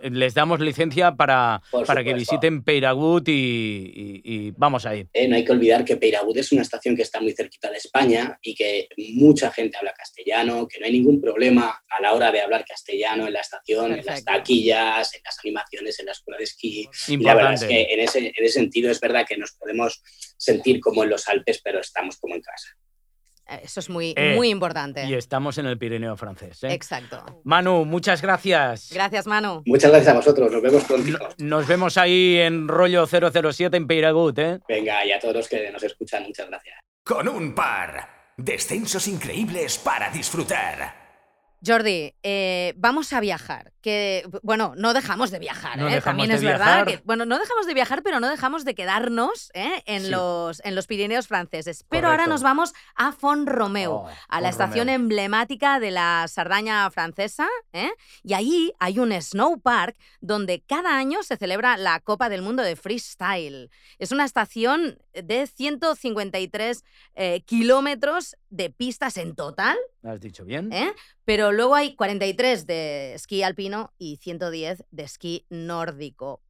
les 0.10 0.34
damos 0.34 0.58
licencia 0.58 1.14
para, 1.14 1.62
para 1.86 2.02
que 2.02 2.14
visiten 2.14 2.64
Peiragut 2.64 3.28
y, 3.28 4.52
vamos 4.56 4.86
a 4.86 4.96
ir. 4.96 5.06
Eh, 5.12 5.28
no 5.28 5.36
hay 5.36 5.44
que 5.44 5.52
olvidar 5.52 5.84
que 5.84 5.96
Peiragut 5.96 6.36
es 6.38 6.50
una 6.50 6.62
estación 6.62 6.96
que 6.96 7.02
está 7.02 7.20
muy 7.20 7.32
cerquita 7.32 7.70
de 7.70 7.76
España 7.76 8.36
y 8.42 8.56
que 8.56 8.88
mucha 9.14 9.52
gente 9.52 9.76
habla 9.76 9.92
castellano, 9.92 10.66
que 10.66 10.80
no 10.80 10.86
hay 10.86 10.92
ningún 10.92 11.20
problema 11.20 11.80
a 11.88 12.02
la 12.02 12.12
hora 12.12 12.32
de 12.32 12.40
hablar 12.40 12.64
castellano 12.64 13.28
en 13.28 13.34
la 13.34 13.40
estación, 13.40 13.92
en 13.92 14.04
las 14.04 14.24
taquillas, 14.24 15.14
en 15.14 15.20
las 15.24 15.38
animaciones, 15.44 16.00
en 16.00 16.06
la 16.06 16.12
escuela 16.12 16.38
de 16.38 16.44
esquí. 16.44 16.88
Y 17.06 17.18
la 17.18 17.34
verdad 17.34 17.54
es 17.54 17.62
que 17.62 17.86
en 17.92 18.00
ese, 18.00 18.18
en 18.18 18.44
ese 18.44 18.54
sentido 18.54 18.90
es 18.90 18.95
verdad 19.00 19.24
que 19.28 19.36
nos 19.36 19.52
podemos 19.52 20.02
sentir 20.36 20.80
como 20.80 21.04
en 21.04 21.10
los 21.10 21.28
Alpes, 21.28 21.60
pero 21.62 21.80
estamos 21.80 22.16
como 22.18 22.34
en 22.34 22.42
casa. 22.42 22.68
Eh, 23.48 23.60
eso 23.62 23.80
es 23.80 23.88
muy, 23.88 24.12
eh, 24.16 24.34
muy 24.34 24.48
importante. 24.48 25.04
Y 25.06 25.14
estamos 25.14 25.58
en 25.58 25.66
el 25.66 25.78
Pirineo 25.78 26.16
francés. 26.16 26.64
¿eh? 26.64 26.72
Exacto. 26.72 27.24
Manu, 27.44 27.84
muchas 27.84 28.20
gracias. 28.22 28.90
Gracias, 28.92 29.26
Manu. 29.26 29.62
Muchas 29.66 29.90
gracias 29.90 30.12
a 30.12 30.16
vosotros. 30.16 30.50
Nos 30.50 30.62
vemos 30.62 30.84
pronto. 30.84 31.28
Nos 31.38 31.66
vemos 31.66 31.96
ahí 31.96 32.36
en 32.38 32.68
rollo 32.68 33.06
007 33.06 33.76
en 33.76 33.86
Peiragut. 33.86 34.38
¿eh? 34.38 34.60
Venga, 34.68 35.04
y 35.04 35.12
a 35.12 35.20
todos 35.20 35.34
los 35.34 35.48
que 35.48 35.70
nos 35.70 35.82
escuchan, 35.82 36.24
muchas 36.24 36.48
gracias. 36.48 36.78
Con 37.04 37.28
un 37.28 37.54
par. 37.54 38.34
Descensos 38.36 39.08
increíbles 39.08 39.78
para 39.78 40.10
disfrutar. 40.10 41.06
Jordi, 41.64 42.14
eh, 42.22 42.74
vamos 42.76 43.12
a 43.12 43.20
viajar. 43.20 43.72
Que, 43.86 44.28
bueno, 44.42 44.74
no 44.76 44.94
dejamos 44.94 45.30
de 45.30 45.38
viajar, 45.38 45.78
¿eh? 45.78 46.00
también 46.00 46.32
es 46.32 46.42
verdad. 46.42 46.88
bueno, 47.04 47.24
no 47.24 47.38
dejamos 47.38 47.66
de 47.66 47.72
viajar, 47.72 48.02
pero 48.02 48.18
no 48.18 48.28
dejamos 48.28 48.64
de 48.64 48.74
quedarnos 48.74 49.52
¿eh? 49.54 49.84
en, 49.86 50.10
los, 50.10 50.60
en 50.64 50.74
los 50.74 50.88
Pirineos 50.88 51.28
franceses. 51.28 51.84
Pero 51.88 52.08
ahora 52.08 52.26
nos 52.26 52.42
vamos 52.42 52.74
a 52.96 53.12
Font 53.12 53.48
Romeu, 53.48 53.92
oh, 53.92 54.08
a 54.26 54.40
la 54.40 54.48
estación 54.48 54.88
emblemática 54.88 55.78
de 55.78 55.92
la 55.92 56.26
Sardaña 56.26 56.90
francesa. 56.90 57.46
Y 58.24 58.34
allí 58.34 58.72
hay 58.80 58.98
un 58.98 59.12
snow 59.22 59.60
park 59.60 59.96
donde 60.20 60.64
cada 60.66 60.96
año 60.98 61.22
se 61.22 61.36
celebra 61.36 61.76
la 61.76 62.00
Copa 62.00 62.28
del 62.28 62.42
Mundo 62.42 62.64
de 62.64 62.74
Freestyle. 62.74 63.70
Es 64.00 64.10
una 64.10 64.24
estación 64.24 64.98
de 65.12 65.46
153 65.46 66.82
kilómetros 67.44 68.36
de 68.50 68.70
pistas 68.70 69.16
en 69.16 69.36
total. 69.36 69.76
has 70.02 70.20
dicho 70.20 70.44
bien. 70.44 70.70
Pero 71.24 71.52
luego 71.52 71.74
hay 71.74 71.94
43 71.94 72.66
de 72.66 73.14
esquí 73.14 73.42
alpino 73.42 73.75
y 73.98 74.16
110 74.16 74.84
de 74.90 75.02
esquí 75.02 75.46
nórdico 75.50 76.42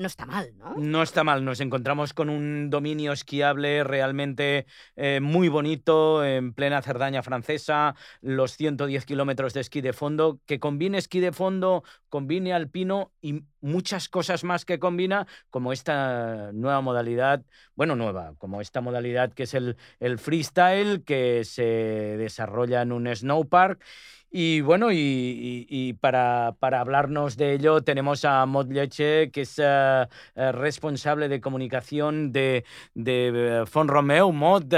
no 0.00 0.06
está 0.06 0.24
mal, 0.24 0.56
¿no? 0.56 0.74
No 0.78 1.02
está 1.02 1.24
mal, 1.24 1.44
nos 1.44 1.60
encontramos 1.60 2.14
con 2.14 2.30
un 2.30 2.70
dominio 2.70 3.12
esquiable 3.12 3.84
realmente 3.84 4.64
eh, 4.96 5.20
muy 5.20 5.50
bonito 5.50 6.24
en 6.24 6.54
plena 6.54 6.80
Cerdaña 6.80 7.22
francesa, 7.22 7.94
los 8.22 8.56
110 8.56 9.04
kilómetros 9.04 9.52
de 9.52 9.60
esquí 9.60 9.82
de 9.82 9.92
fondo, 9.92 10.40
que 10.46 10.58
combine 10.58 10.96
esquí 10.96 11.20
de 11.20 11.32
fondo, 11.32 11.84
combine 12.08 12.54
alpino 12.54 13.12
y 13.20 13.44
muchas 13.60 14.08
cosas 14.08 14.44
más 14.44 14.64
que 14.64 14.78
combina, 14.78 15.26
como 15.50 15.72
esta 15.72 16.50
nueva 16.52 16.80
modalidad, 16.80 17.42
bueno, 17.74 17.96
nueva, 17.96 18.34
como 18.38 18.60
esta 18.60 18.80
modalidad 18.80 19.32
que 19.32 19.44
es 19.44 19.54
el, 19.54 19.76
el 19.98 20.18
freestyle, 20.18 21.04
que 21.04 21.44
se 21.44 21.62
desarrolla 21.62 22.82
en 22.82 22.92
un 22.92 23.14
snowpark 23.14 23.80
y 24.32 24.60
bueno, 24.60 24.90
y, 24.92 25.96
para, 26.00 26.54
hablarnos 26.60 27.36
de 27.36 27.54
ello 27.54 27.82
tenemos 27.82 28.24
a 28.24 28.46
Mod 28.46 28.70
Leche, 28.70 29.30
que 29.32 29.40
es 29.40 29.58
eh, 29.58 30.06
eh, 30.36 30.52
responsable 30.52 31.28
de 31.28 31.40
comunicación 31.40 32.30
de, 32.30 32.64
de 32.94 33.62
eh, 33.62 33.64
Romeo. 33.64 34.30
Mod, 34.30 34.72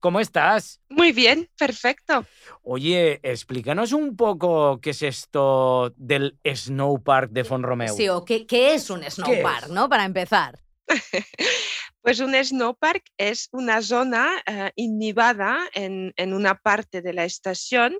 ¿cómo 0.00 0.20
estás? 0.20 0.80
Muy 0.88 1.12
bien, 1.12 1.50
perfecto. 1.58 2.24
Oye, 2.62 3.20
explícanos 3.22 3.92
un 3.92 4.16
poco 4.16 4.80
qué 4.80 4.90
es 4.90 5.02
esto 5.02 5.92
del 5.96 6.38
Snowpark 6.42 7.30
de 7.32 7.42
Romeo. 7.42 7.75
Sí, 7.96 8.08
o 8.08 8.24
qué, 8.24 8.46
es 8.74 8.90
un 8.90 9.02
Snowpark, 9.02 9.68
¿no? 9.68 9.88
Para 9.88 10.04
empezar. 10.04 10.60
Pues 12.06 12.20
un 12.20 12.36
snowpark 12.36 13.02
es 13.18 13.48
una 13.50 13.82
zona 13.82 14.30
uh, 14.48 14.68
inhibada 14.76 15.58
en, 15.74 16.14
una 16.32 16.54
parte 16.54 17.02
de 17.02 17.12
la 17.12 17.24
estación, 17.24 17.98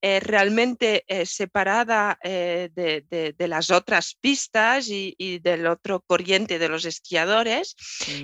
eh, 0.00 0.20
realmente 0.20 1.02
eh, 1.08 1.26
separada 1.26 2.16
de, 2.22 3.34
las 3.36 3.72
otras 3.72 4.16
pistas 4.20 4.86
y, 4.88 5.40
del 5.40 5.66
otro 5.66 6.04
corriente 6.06 6.60
de 6.60 6.68
los 6.68 6.84
esquiadores. 6.84 7.74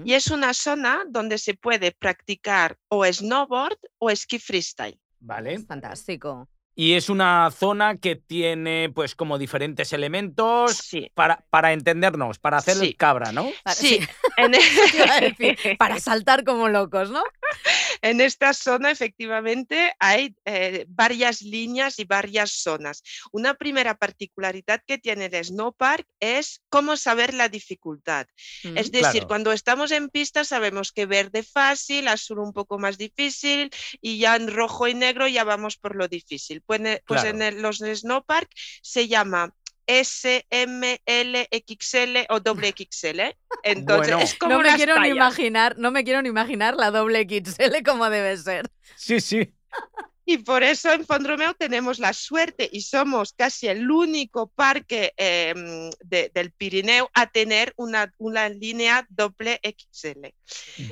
Y 0.05 0.13
es 0.13 0.29
una 0.29 0.55
zona 0.55 1.03
donde 1.09 1.39
se 1.39 1.55
puede 1.55 1.91
practicar 1.91 2.77
o 2.87 3.05
snowboard 3.05 3.79
o 3.99 4.11
esquí 4.11 4.39
freestyle. 4.39 5.01
Vale. 5.19 5.59
Fantástico. 5.65 6.49
Y 6.77 6.95
es 6.95 7.09
una 7.09 7.51
zona 7.53 7.99
que 7.99 8.17
tiene 8.17 8.91
pues 8.93 9.15
como 9.15 9.39
diferentes 9.39 9.93
elementos 9.93 10.81
para, 11.15 11.45
para 11.51 11.73
entendernos, 11.73 12.39
para 12.39 12.57
hacer 12.57 12.77
el 12.83 12.97
cabra, 12.97 13.31
¿no? 13.31 13.47
Sí, 13.73 14.01
e 14.37 15.77
para 15.79 16.01
saltar 16.01 16.45
como 16.45 16.69
locos, 16.69 17.11
¿no? 17.11 17.23
En 18.03 18.21
esta 18.21 18.53
zona 18.53 18.91
efectivamente 18.91 19.95
hay 19.99 20.35
eh, 20.45 20.85
varias 20.89 21.41
líneas 21.41 21.99
y 21.99 22.05
varias 22.05 22.51
zonas. 22.51 23.03
Una 23.33 23.55
primera 23.55 23.97
particularidad 23.97 24.83
que 24.87 24.99
tiene 24.99 25.27
el 25.27 25.45
snowpark 25.45 26.07
es 26.21 26.63
cómo 26.69 26.97
saber 26.97 27.33
la 27.33 27.49
dificultad. 27.49 28.27
Mm, 28.63 28.77
es 28.77 28.93
decir, 28.93 29.27
cuando 29.27 29.53
estamos 29.53 29.91
en 29.91 30.11
pista 30.11 30.45
sabemos 30.45 30.93
que 30.93 31.07
verde 31.07 31.43
fácil, 31.43 32.09
azul 32.09 32.41
un 32.41 32.53
poco 32.53 32.79
más 32.79 32.99
difícil 32.99 33.71
y 34.03 34.19
ya 34.19 34.37
en 34.37 34.53
rojo 34.53 34.87
y 34.87 34.95
negro 34.95 35.27
ya 35.27 35.45
vamos 35.45 35.79
por 35.79 35.97
lo 35.97 36.07
difícil. 36.07 36.61
Pues, 36.61 36.81
pues 37.07 37.25
en 37.25 37.63
los 37.63 37.79
snowpark 37.79 38.51
se 38.83 39.09
llama 39.09 39.55
S, 39.87 40.47
M, 40.51 41.01
L, 41.05 41.49
XL 41.51 42.17
o 42.31 42.41
doble 42.41 42.75
XL. 42.77 43.21
Entonces 43.63 44.15
es 44.21 44.35
como 44.35 44.55
no 44.55 44.61
me 44.61 44.75
quiero 44.75 44.99
ni 45.01 45.09
imaginar, 45.09 45.79
no 45.79 45.91
me 45.91 46.05
quiero 46.05 46.23
ni 46.23 46.29
imaginar 46.29 46.75
la 46.77 46.91
doble 46.91 47.27
XL 47.29 47.83
como 47.85 48.09
debe 48.11 48.37
ser. 48.37 48.71
Sí, 48.97 49.21
sí. 49.21 49.53
Y 50.27 50.39
por 50.39 50.63
eso 50.63 50.93
en 50.93 51.05
Fondromeo 51.05 51.55
tenemos 51.55 51.99
la 51.99 52.13
suerte 52.13 52.69
y 52.73 52.81
somos 52.81 53.33
casi 53.33 53.69
el 53.69 53.91
único 53.91 54.49
parque 54.49 55.13
em, 55.17 55.91
del 56.01 56.53
Pirineo 56.53 57.11
a 57.13 57.27
tener 57.27 57.75
una, 57.77 58.13
una 58.19 58.49
línea 58.49 59.07
doble 59.11 59.61
XL. 59.63 60.29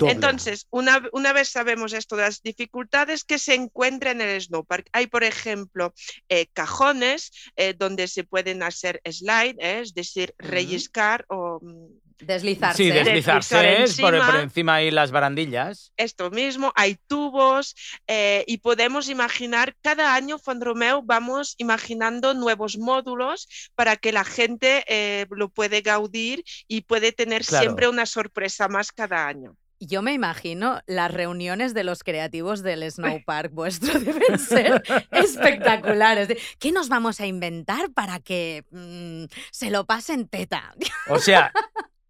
Entonces, 0.07 0.67
una, 0.71 1.03
una, 1.13 1.33
vez 1.33 1.49
sabemos 1.49 1.93
esto 1.93 2.17
de 2.17 2.23
las 2.23 2.43
dificultades 2.43 3.25
que 3.25 3.39
se 3.39 3.55
encuentran 3.55 4.21
en 4.21 4.29
el 4.29 4.43
snowpark, 4.43 4.89
hay, 4.93 5.07
por 5.07 5.25
ejemplo, 5.25 5.95
eh, 6.29 6.47
cajones 6.53 7.33
eh, 7.57 7.75
donde 7.77 8.09
se 8.09 8.25
pueden 8.25 8.63
hacer 8.63 9.01
slide, 9.11 9.57
eh, 9.61 9.81
es 9.81 9.95
decir, 9.95 10.35
relliscar 10.39 11.25
o 11.29 11.59
mm, 11.63 12.02
Deslizarse. 12.27 12.77
Sí, 12.83 12.91
Deslizar 12.91 13.37
deslizarse 13.37 13.83
es 13.83 14.01
por, 14.01 14.17
por 14.25 14.37
encima. 14.37 14.77
ahí 14.77 14.91
las 14.91 15.11
barandillas. 15.11 15.93
Esto 15.97 16.31
mismo, 16.31 16.73
hay 16.75 16.97
tubos 17.07 17.75
eh, 18.07 18.45
y 18.47 18.59
podemos 18.59 19.09
imaginar, 19.09 19.75
cada 19.83 20.15
año 20.15 20.39
Fondromeu 20.39 21.03
vamos 21.03 21.55
imaginando 21.59 22.35
nuevos 22.35 22.79
módulos 22.79 23.49
para 23.75 23.97
que 23.97 24.13
la 24.13 24.25
gente 24.25 24.85
eh, 24.89 25.27
lo 25.31 25.49
puede 25.49 25.81
gaudir 25.83 26.45
y 26.69 26.83
puede 26.83 27.13
tener 27.13 27.45
Claro. 27.45 27.63
siempre 27.65 27.89
una 27.89 28.07
sorpresa 28.07 28.69
más 28.69 28.93
cada 28.93 29.27
año. 29.27 29.57
Yo 29.85 30.01
me 30.01 30.13
imagino 30.13 30.81
las 30.87 31.11
reuniones 31.11 31.75
de 31.75 31.83
los 31.83 32.05
creativos 32.05 32.63
del 32.63 32.83
Snow 32.91 33.21
Park 33.27 33.51
vuestro 33.53 33.99
deben 33.99 34.39
ser 34.39 34.81
espectaculares. 35.11 36.29
De, 36.29 36.39
¿Qué 36.61 36.71
nos 36.73 36.89
vamos 36.89 37.21
a 37.21 37.27
inventar 37.27 37.91
para 37.93 38.21
que 38.21 38.65
mm, 38.71 39.25
se 39.51 39.71
lo 39.71 39.85
pasen 39.85 40.29
teta? 40.29 40.73
O 41.09 41.19
sea, 41.19 41.53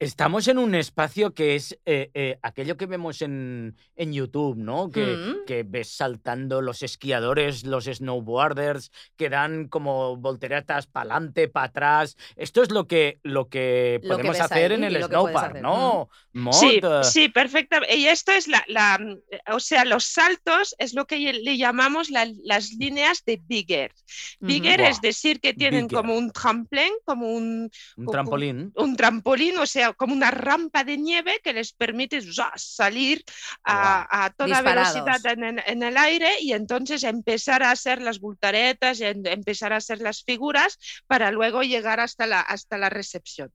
estamos 0.04 0.48
en 0.48 0.58
un 0.58 0.74
espacio 0.74 1.32
que 1.34 1.54
es 1.54 1.78
eh, 1.86 2.10
eh, 2.14 2.38
aquello 2.42 2.76
que 2.76 2.86
vemos 2.86 3.22
en, 3.22 3.76
en 3.96 4.12
YouTube, 4.12 4.56
¿no? 4.56 4.90
Que, 4.90 5.02
Mm. 5.12 5.44
que 5.46 5.62
ves 5.62 5.90
saltando 5.96 6.60
los 6.62 6.82
esquiadores, 6.82 7.64
los 7.64 7.84
snowboarders, 7.84 8.90
que 9.16 9.28
dan 9.28 9.68
como 9.68 10.16
volteretas 10.16 10.86
para 10.86 11.14
adelante, 11.14 11.48
para 11.48 11.66
atrás. 11.66 12.16
Esto 12.36 12.62
es 12.62 12.70
lo 12.70 12.86
que, 12.86 13.18
lo 13.22 13.48
que 13.48 14.00
Lo 14.02 14.16
que 14.16 14.22
podemos 14.22 14.40
hacer 14.40 14.72
ahí 14.72 14.78
en 14.78 14.84
el 14.84 15.02
snowpark. 15.04 15.60
¿no? 15.60 16.08
Mod, 16.32 16.52
Sí, 16.52 16.80
eh, 16.82 17.00
sí, 17.04 17.28
perfectamente. 17.28 17.94
Y 17.96 18.06
esto 18.08 18.32
es 18.32 18.48
la, 18.48 18.64
la, 18.68 18.98
mm, 18.98 19.52
o 19.54 19.60
sea, 19.60 19.84
los 19.84 20.04
saltos 20.04 20.74
es 20.78 20.94
lo 20.94 21.06
que 21.06 21.18
le 21.32 21.56
llamamos 21.56 22.10
la- 22.10 22.30
las 22.44 22.72
líneas 22.72 23.22
de 23.24 23.40
Bigger. 23.46 23.92
Bigger 24.40 24.80
es 24.80 25.00
decir 25.00 25.40
que 25.40 25.52
tienen 25.54 25.86
Bigger. 25.86 25.96
como 26.02 26.16
un 26.16 26.30
trampolín, 26.32 26.92
como 27.04 27.28
un, 27.32 27.70
un 27.96 28.06
trampolín. 28.06 28.72
un 28.76 28.96
trampolín, 28.96 29.58
o 29.58 29.66
sea, 29.66 29.91
como 29.94 30.14
una 30.14 30.30
rampa 30.30 30.84
de 30.84 30.96
nieve 30.98 31.40
que 31.42 31.52
les 31.52 31.72
permite 31.72 32.20
salir 32.56 33.22
a, 33.64 34.24
a 34.24 34.30
toda 34.30 34.60
Disparados. 34.62 34.94
velocidad 34.94 35.32
en, 35.32 35.44
en- 35.44 35.62
en 35.66 35.82
el 35.82 35.96
aire 35.96 36.28
y 36.40 36.52
entonces 36.52 37.04
empezar 37.04 37.62
a 37.62 37.70
hacer 37.70 38.00
las 38.02 38.20
voltaretas 38.20 39.00
y 39.00 39.04
en- 39.04 39.26
empezar 39.26 39.72
a 39.72 39.76
hacer 39.76 40.00
las 40.00 40.22
figuras 40.24 40.78
para 41.06 41.30
luego 41.30 41.62
llegar 41.62 42.00
hasta 42.00 42.26
la, 42.26 42.40
hasta 42.40 42.78
la 42.78 42.90
recepción. 42.90 43.50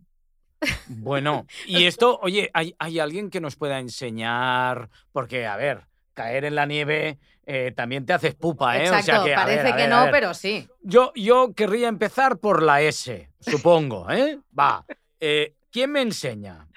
Bueno, 0.87 1.45
y 1.67 1.85
esto, 1.85 2.19
oye, 2.21 2.49
¿hay, 2.53 2.75
hay 2.79 2.99
alguien 2.99 3.29
que 3.29 3.41
nos 3.41 3.55
pueda 3.55 3.79
enseñar? 3.79 4.89
Porque, 5.11 5.45
a 5.45 5.55
ver, 5.55 5.85
caer 6.13 6.45
en 6.45 6.55
la 6.55 6.65
nieve 6.65 7.19
eh, 7.45 7.71
también 7.75 8.05
te 8.05 8.13
haces 8.13 8.35
pupa, 8.35 8.77
¿eh? 8.77 8.81
Exacto, 8.87 9.01
o 9.01 9.03
sea 9.05 9.23
que, 9.23 9.33
parece 9.35 9.63
ver, 9.63 9.75
que 9.75 9.81
ver, 9.83 9.89
no, 9.89 10.07
pero 10.11 10.33
sí. 10.33 10.67
Yo, 10.81 11.11
yo 11.15 11.53
querría 11.53 11.87
empezar 11.89 12.39
por 12.39 12.63
la 12.63 12.81
S, 12.81 13.29
supongo, 13.39 14.09
¿eh? 14.11 14.39
Va. 14.57 14.85
Eh, 15.19 15.53
¿Quién 15.77 15.91
me 15.91 16.01
enseña? 16.01 16.67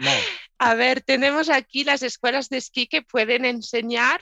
A 0.59 0.75
ver, 0.75 1.01
tenemos 1.01 1.49
aquí 1.49 1.85
las 1.85 2.03
escuelas 2.03 2.51
de 2.51 2.59
esquí 2.59 2.87
que 2.87 3.01
pueden 3.01 3.47
enseñar, 3.47 4.21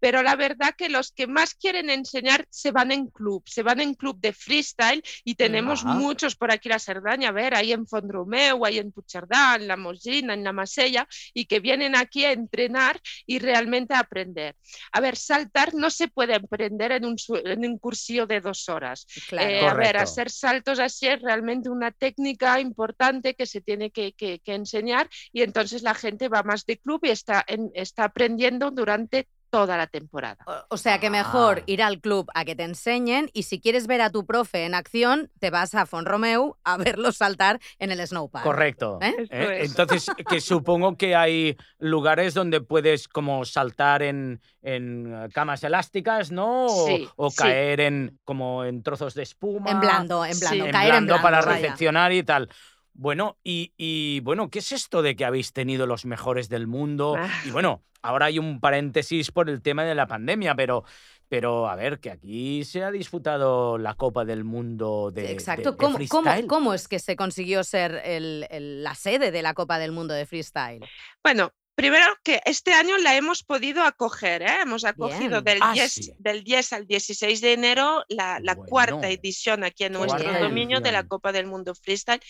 pero 0.00 0.22
la 0.22 0.36
verdad 0.36 0.74
que 0.76 0.88
los 0.88 1.12
que 1.12 1.26
más 1.26 1.54
quieren 1.54 1.90
enseñar 1.90 2.46
se 2.50 2.70
van 2.70 2.92
en 2.92 3.06
club, 3.08 3.42
se 3.46 3.62
van 3.62 3.80
en 3.80 3.94
club 3.94 4.18
de 4.20 4.32
freestyle 4.32 5.02
y 5.24 5.34
tenemos 5.34 5.84
Ajá. 5.84 5.94
muchos 5.94 6.36
por 6.36 6.50
aquí 6.50 6.68
en 6.68 6.72
la 6.74 6.78
Cerdaña, 6.78 7.28
a 7.28 7.32
ver, 7.32 7.54
hay 7.54 7.72
en 7.72 7.86
Fondromeu, 7.86 8.64
hay 8.64 8.78
en 8.78 8.92
Puigcerdà, 8.92 9.56
en 9.56 9.68
la 9.68 9.76
Mosina, 9.76 10.34
en 10.34 10.44
la 10.44 10.52
Masella, 10.52 11.06
y 11.32 11.46
que 11.46 11.60
vienen 11.60 11.96
aquí 11.96 12.24
a 12.24 12.32
entrenar 12.32 13.00
y 13.26 13.38
realmente 13.38 13.94
a 13.94 14.00
aprender. 14.00 14.56
A 14.92 15.00
ver, 15.00 15.16
saltar 15.16 15.74
no 15.74 15.90
se 15.90 16.08
puede 16.08 16.34
aprender 16.34 16.92
en 16.92 17.04
un, 17.04 17.16
en 17.44 17.64
un 17.66 17.78
cursillo 17.78 18.26
de 18.26 18.40
dos 18.40 18.68
horas. 18.68 19.06
Claro. 19.28 19.48
Eh, 19.48 19.66
a 19.66 19.74
ver, 19.74 19.96
hacer 19.96 20.30
saltos 20.30 20.78
así 20.78 21.06
es 21.06 21.20
realmente 21.22 21.68
una 21.70 21.90
técnica 21.90 22.60
importante 22.60 23.34
que 23.34 23.46
se 23.46 23.60
tiene 23.60 23.90
que, 23.90 24.12
que- 24.12 24.40
que 24.40 24.54
enseñar 24.54 25.08
y 25.32 25.42
entonces 25.42 25.82
la 25.82 25.94
gente 25.94 26.28
va 26.28 26.42
más 26.42 26.64
de 26.66 26.78
club 26.78 27.00
y 27.04 27.10
está, 27.10 27.44
en- 27.46 27.70
está 27.74 28.04
aprendiendo 28.04 28.70
durante 28.70 29.28
toda 29.50 29.76
la 29.76 29.86
temporada. 29.86 30.44
O- 30.46 30.74
O 30.74 30.76
sea 30.76 30.98
que 30.98 31.10
mejor 31.10 31.58
Ah. 31.60 31.62
ir 31.66 31.82
al 31.82 32.00
club 32.00 32.28
a 32.34 32.44
que 32.44 32.56
te 32.56 32.64
enseñen 32.64 33.30
y 33.32 33.44
si 33.44 33.60
quieres 33.60 33.86
ver 33.86 34.00
a 34.00 34.10
tu 34.10 34.26
profe 34.26 34.64
en 34.64 34.74
acción, 34.74 35.30
te 35.38 35.50
vas 35.50 35.74
a 35.74 35.86
Fonromeu 35.86 36.56
a 36.64 36.76
verlo 36.98 37.12
saltar 37.12 37.60
en 37.78 37.92
el 37.92 38.04
snowpark. 38.06 38.44
Correcto. 38.44 38.98
¿Eh? 39.00 39.14
¿eh? 39.30 39.58
es. 39.62 39.70
Entonces, 39.70 40.06
que 40.28 40.40
supongo 40.40 40.96
que 40.96 41.14
hay 41.14 41.56
lugares 41.78 42.34
donde 42.34 42.60
puedes 42.60 43.06
como 43.08 43.44
saltar 43.44 44.02
en, 44.02 44.40
en 44.62 45.12
eh, 45.14 45.28
camas 45.32 45.62
elásticas, 45.64 46.32
¿no? 46.32 46.66
O, 46.66 46.86
Sí, 46.86 47.08
o 47.16 47.30
sí. 47.30 47.36
caer 47.36 47.80
en 47.80 48.18
como 48.24 48.64
en 48.64 48.82
trozos 48.82 49.14
de 49.14 49.22
espuma. 49.22 49.70
En 49.70 49.80
blando, 49.80 50.24
en 50.24 50.38
blando, 50.40 50.64
Sí. 50.66 50.70
caer 50.72 50.94
en 50.94 51.06
blando. 51.06 51.22
para 51.22 51.40
vaya. 51.40 51.52
recepcionar 51.52 52.12
y 52.12 52.22
tal. 52.22 52.48
Bueno, 52.94 53.38
y, 53.42 53.72
y, 53.76 54.20
bueno, 54.20 54.48
¿qué 54.50 54.60
es 54.60 54.72
esto 54.72 55.02
de 55.02 55.16
que 55.16 55.24
habéis 55.24 55.52
tenido 55.52 55.86
los 55.86 56.04
mejores 56.04 56.48
del 56.48 56.66
mundo? 56.68 57.16
Ah. 57.18 57.28
Y 57.44 57.50
bueno, 57.50 57.82
ahora 58.02 58.26
hay 58.26 58.38
un 58.38 58.60
paréntesis 58.60 59.30
por 59.32 59.50
el 59.50 59.62
tema 59.62 59.82
de 59.84 59.94
la 59.96 60.06
pandemia, 60.06 60.54
pero, 60.54 60.84
pero 61.28 61.68
a 61.68 61.74
ver, 61.74 61.98
que 61.98 62.10
aquí 62.12 62.62
se 62.64 62.84
ha 62.84 62.92
disputado 62.92 63.78
la 63.78 63.94
Copa 63.94 64.24
del 64.24 64.44
Mundo 64.44 65.10
de, 65.12 65.32
Exacto. 65.32 65.72
de 65.72 65.76
¿Cómo, 65.76 65.98
cómo, 66.08 66.22
freestyle. 66.22 66.46
cómo 66.46 66.72
es 66.74 66.86
que 66.86 67.00
se 67.00 67.16
consiguió 67.16 67.64
ser 67.64 68.00
el- 68.04 68.46
el- 68.50 68.84
la 68.84 68.94
sede 68.94 69.32
de 69.32 69.42
la 69.42 69.54
Copa 69.54 69.78
del 69.80 69.90
Mundo 69.90 70.14
de 70.14 70.26
Freestyle? 70.26 70.80
Bueno, 71.22 71.50
primero 71.74 72.06
que 72.22 72.40
este 72.44 72.72
año 72.72 72.96
la 72.98 73.16
hemos 73.16 73.42
podido 73.42 73.82
acoger, 73.82 74.42
¿eh? 74.42 74.58
hemos 74.62 74.84
acogido 74.84 75.42
del, 75.42 75.58
Ah, 75.60 75.72
10, 75.72 75.92
sí. 75.92 76.12
del 76.18 76.44
10 76.44 76.72
al 76.72 76.86
16 76.86 77.40
de 77.40 77.52
enero 77.52 78.04
la, 78.08 78.38
la 78.40 78.54
Bueno. 78.54 78.68
cuarta 78.70 79.08
edición 79.08 79.64
aquí 79.64 79.84
en 79.84 79.94
nuestro 79.94 80.32
dominio 80.40 80.80
de 80.80 80.92
la. 80.92 81.04
Copa 81.04 81.32
del 81.32 81.46
Mundo 81.46 81.74
Freestyle. 81.74 82.20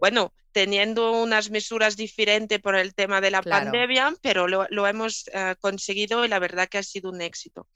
Bueno, 0.00 0.32
teniendo 0.54 1.12
unas 1.12 1.50
mesuras 1.50 1.96
diferentes 1.98 2.60
por 2.60 2.76
el 2.76 2.94
tema 2.94 3.20
de 3.20 3.32
la 3.32 3.42
Claro. 3.42 3.70
pandemia, 3.72 4.14
pero 4.22 4.48
lo, 4.48 4.66
lo 4.70 4.86
hemos 4.86 5.24
eh, 5.34 5.56
conseguido 5.60 6.24
y 6.24 6.28
la 6.28 6.38
verdad 6.38 6.68
que 6.70 6.78
ha 6.78 6.84
sido 6.84 7.10
un 7.10 7.20
éxito. 7.20 7.68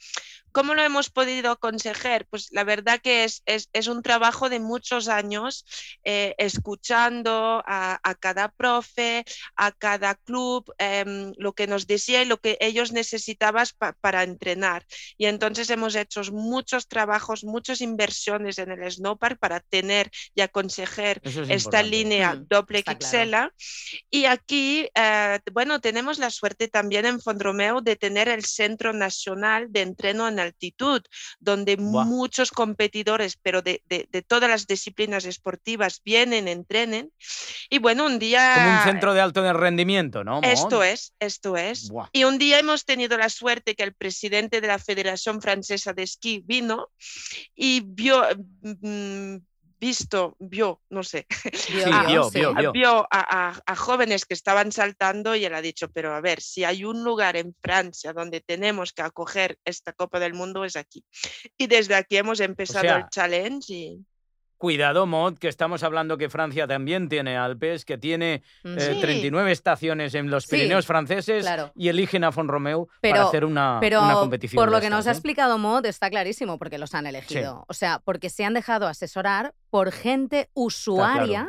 ¿Cómo 0.52 0.74
lo 0.74 0.82
hemos 0.82 1.10
podido 1.10 1.58
conseguir? 1.58 2.26
Pues 2.30 2.48
la 2.52 2.64
verdad 2.64 3.00
que 3.02 3.24
es, 3.24 3.42
es, 3.46 3.68
es 3.72 3.86
un 3.88 4.02
trabajo 4.02 4.48
de 4.48 4.60
muchos 4.60 5.08
años 5.08 5.64
eh, 6.04 6.34
escuchando 6.38 7.62
a, 7.66 7.98
a 8.02 8.14
cada 8.14 8.48
profe, 8.48 9.24
a 9.56 9.72
cada 9.72 10.14
club, 10.16 10.64
em, 10.78 11.32
lo 11.38 11.52
que 11.52 11.66
nos 11.66 11.86
decía 11.86 12.22
y 12.22 12.26
lo 12.26 12.38
que 12.38 12.56
ellos 12.60 12.92
necesitaban 12.92 13.66
pa- 13.78 13.94
para 14.00 14.22
entrenar. 14.24 14.84
Y 15.16 15.26
entonces 15.26 15.70
hemos 15.70 15.94
hecho 15.94 16.22
muchos 16.32 16.88
trabajos, 16.88 17.44
muchas 17.44 17.80
inversiones 17.80 18.58
en 18.58 18.72
el 18.72 18.90
snowpark 18.90 19.38
para 19.38 19.60
tener 19.60 20.10
y 20.34 20.40
aconsejar 20.42 21.20
es 21.22 21.36
esta 21.48 21.82
importante. 21.82 21.82
línea 21.82 22.38
Mm, 22.38 22.46
doble 22.68 22.78
está 22.80 23.08
Xela. 23.10 23.54
Y 24.10 24.26
aquí, 24.26 24.88
eh, 24.94 25.38
bueno, 25.52 25.80
tenemos 25.80 26.18
la 26.18 26.30
suerte 26.30 26.68
también 26.68 27.06
en 27.06 27.20
Fondromeu 27.20 27.80
de 27.80 27.96
tener 27.96 28.28
el 28.28 28.44
Centro 28.44 28.92
Nacional 28.92 29.66
de 29.70 29.82
Entreno 29.82 30.28
en 30.28 30.38
Altitud, 30.38 31.02
donde 31.40 31.76
Buah. 31.76 32.04
muchos 32.04 32.50
competidores, 32.50 33.36
pero 33.42 33.62
de, 33.62 33.82
de- 33.86 34.08
de 34.10 34.22
todas 34.22 34.48
las 34.50 34.66
disciplinas 34.66 35.24
esportivas, 35.24 36.00
vienen, 36.04 36.48
entrenen. 36.48 37.10
Y 37.70 37.78
bueno, 37.78 38.06
un 38.06 38.18
día... 38.18 38.52
Como 38.54 38.70
un 38.78 38.84
centro 38.84 39.14
de 39.14 39.20
alto 39.20 39.52
rendimiento, 39.52 40.24
¿no? 40.24 40.36
Mon? 40.36 40.44
Esto 40.44 40.82
es, 40.82 41.14
esto 41.18 41.56
es. 41.56 41.88
Buah. 41.88 42.08
Y 42.12 42.24
un 42.24 42.38
día 42.38 42.58
hemos 42.58 42.84
tenido 42.84 43.16
la 43.16 43.28
suerte 43.28 43.74
que 43.74 43.82
el 43.82 43.94
presidente 43.94 44.60
de 44.60 44.66
la 44.66 44.78
Federación 44.78 45.40
Francesa 45.40 45.92
de 45.92 46.02
Esquí 46.02 46.42
vino 46.44 46.90
y 47.54 47.80
vio, 47.84 48.22
mm, 48.62 49.36
visto, 49.80 50.36
vio, 50.38 50.80
no 50.90 51.02
sé, 51.02 51.26
Vio, 51.68 51.84
Sí, 51.84 51.90
vio, 51.90 52.06
vio, 52.08 52.24
sí. 52.30 52.38
vio, 52.40 52.54
vio. 52.54 52.72
vio 52.72 52.98
a, 53.10 53.48
a- 53.50 53.60
a 53.66 53.76
jóvenes 53.76 54.24
que 54.24 54.34
estaban 54.34 54.72
saltando 54.72 55.34
y 55.36 55.44
él 55.44 55.54
ha 55.54 55.62
dicho, 55.62 55.88
pero 55.90 56.14
a 56.14 56.20
ver, 56.20 56.40
si 56.40 56.64
hay 56.64 56.84
un 56.84 57.04
lugar 57.04 57.36
en 57.36 57.54
Francia 57.60 58.12
donde 58.12 58.40
tenemos 58.40 58.92
que 58.92 59.02
acoger 59.02 59.58
esta 59.64 59.92
Copa 59.92 60.18
del 60.20 60.34
Mundo 60.34 60.64
es 60.64 60.76
aquí. 60.76 61.04
Y 61.56 61.66
desde 61.66 61.94
aquí 61.94 62.16
hemos 62.16 62.40
empezado 62.40 62.84
el 62.86 63.02
sea, 63.02 63.08
challenge 63.10 63.72
y 63.72 63.98
Cuidado, 64.58 65.06
Mod, 65.06 65.38
que 65.38 65.46
estamos 65.48 65.82
hablando 65.84 66.18
que 66.18 66.28
Francia 66.28 66.66
también 66.66 67.08
tiene 67.08 67.36
Alpes, 67.36 67.84
que 67.84 67.96
tiene 67.96 68.42
Mm. 68.64 68.76
eh, 68.78 68.80
Sí. 68.94 69.00
39 69.00 69.52
estaciones 69.52 70.14
en 70.14 70.30
los 70.30 70.44
Sí, 70.44 70.56
Pirineos 70.56 70.84
franceses 70.84 71.44
claro. 71.44 71.70
y 71.76 71.88
eligen 71.88 72.24
a 72.24 72.32
Fonromeu 72.32 72.86
para 72.86 72.98
Pero- 73.00 73.28
hacer 73.28 73.44
una, 73.44 73.78
Pero 73.80 74.02
una 74.02 74.14
competición. 74.14 74.60
por 74.60 74.72
lo 74.72 74.80
que 74.80 74.90
nos 74.90 75.06
ha 75.06 75.12
explicado 75.12 75.58
Mod 75.58 75.86
está 75.86 76.10
clarísimo 76.10 76.58
porque 76.58 76.76
los 76.78 76.92
han 76.94 77.06
elegido. 77.06 77.64
O 77.68 77.72
sea, 77.72 78.00
porque 78.04 78.30
se 78.30 78.44
han 78.44 78.52
dejado 78.54 78.88
asesorar 78.88 79.54
por 79.70 79.92
gente 79.92 80.48
usuaria 80.54 81.48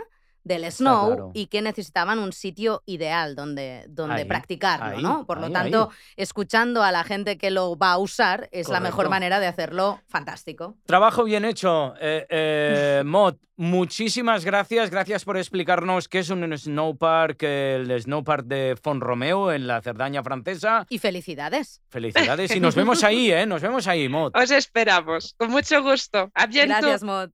del 0.50 0.70
snow 0.72 1.08
claro. 1.08 1.32
y 1.34 1.46
que 1.46 1.62
necesitaban 1.62 2.20
un 2.20 2.34
sitio 2.34 2.82
ideal 2.86 3.36
donde, 3.36 3.86
donde 3.88 4.22
Ahí, 4.22 4.26
practicarlo, 4.26 4.98
ahí, 4.98 5.04
¿no? 5.04 5.26
Por 5.26 5.40
lo 5.40 5.46
ahí, 5.46 5.54
tanto, 5.54 5.92
escuchando 6.18 6.84
a 6.84 6.92
la 6.92 7.04
gente 7.04 7.38
que 7.38 7.52
lo 7.52 7.78
va 7.78 7.92
a 7.92 7.98
usar 8.00 8.50
es 8.52 8.68
la 8.68 8.80
mejor 8.80 9.10
manera 9.10 9.40
de 9.40 9.48
hacerlo 9.48 10.02
fantástico. 10.08 10.76
Trabajo 10.86 11.24
bien 11.24 11.46
hecho. 11.46 11.94
Eh, 12.02 12.26
eh, 12.30 13.04
Mod, 13.06 13.36
muchísimas 13.58 14.44
gracias. 14.44 14.90
Gracias 14.90 15.24
por 15.24 15.38
explicarnos 15.38 16.08
qué 16.10 16.20
es 16.20 16.32
un 16.32 16.58
snowpark, 16.58 17.44
el 17.44 18.02
snowpark 18.02 18.46
de 18.46 18.76
Fonromeu 18.82 19.52
en 19.52 19.68
la 19.68 19.82
Cerdaña 19.82 20.24
francesa. 20.24 20.88
Y 20.90 20.98
felicidades. 20.98 21.82
Felicidades 21.90 22.56
y 22.56 22.60
nos 22.60 22.74
vemos 22.74 23.04
ahí, 23.04 23.32
¿eh? 23.32 23.46
Nos 23.46 23.62
vemos 23.62 23.86
ahí, 23.88 24.10
Mod. 24.10 24.32
os 24.36 24.50
esperamos. 24.50 25.36
Con 25.38 25.52
mucho 25.52 25.84
gusto. 25.84 26.32
Gracias, 26.34 27.04
Mod. 27.04 27.30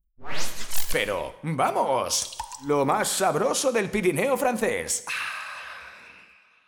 Pero, 0.91 1.35
vamos, 1.43 2.37
lo 2.63 2.85
más 2.85 3.07
sabroso 3.07 3.71
del 3.71 3.89
Pirineo 3.89 4.37
francés. 4.37 5.05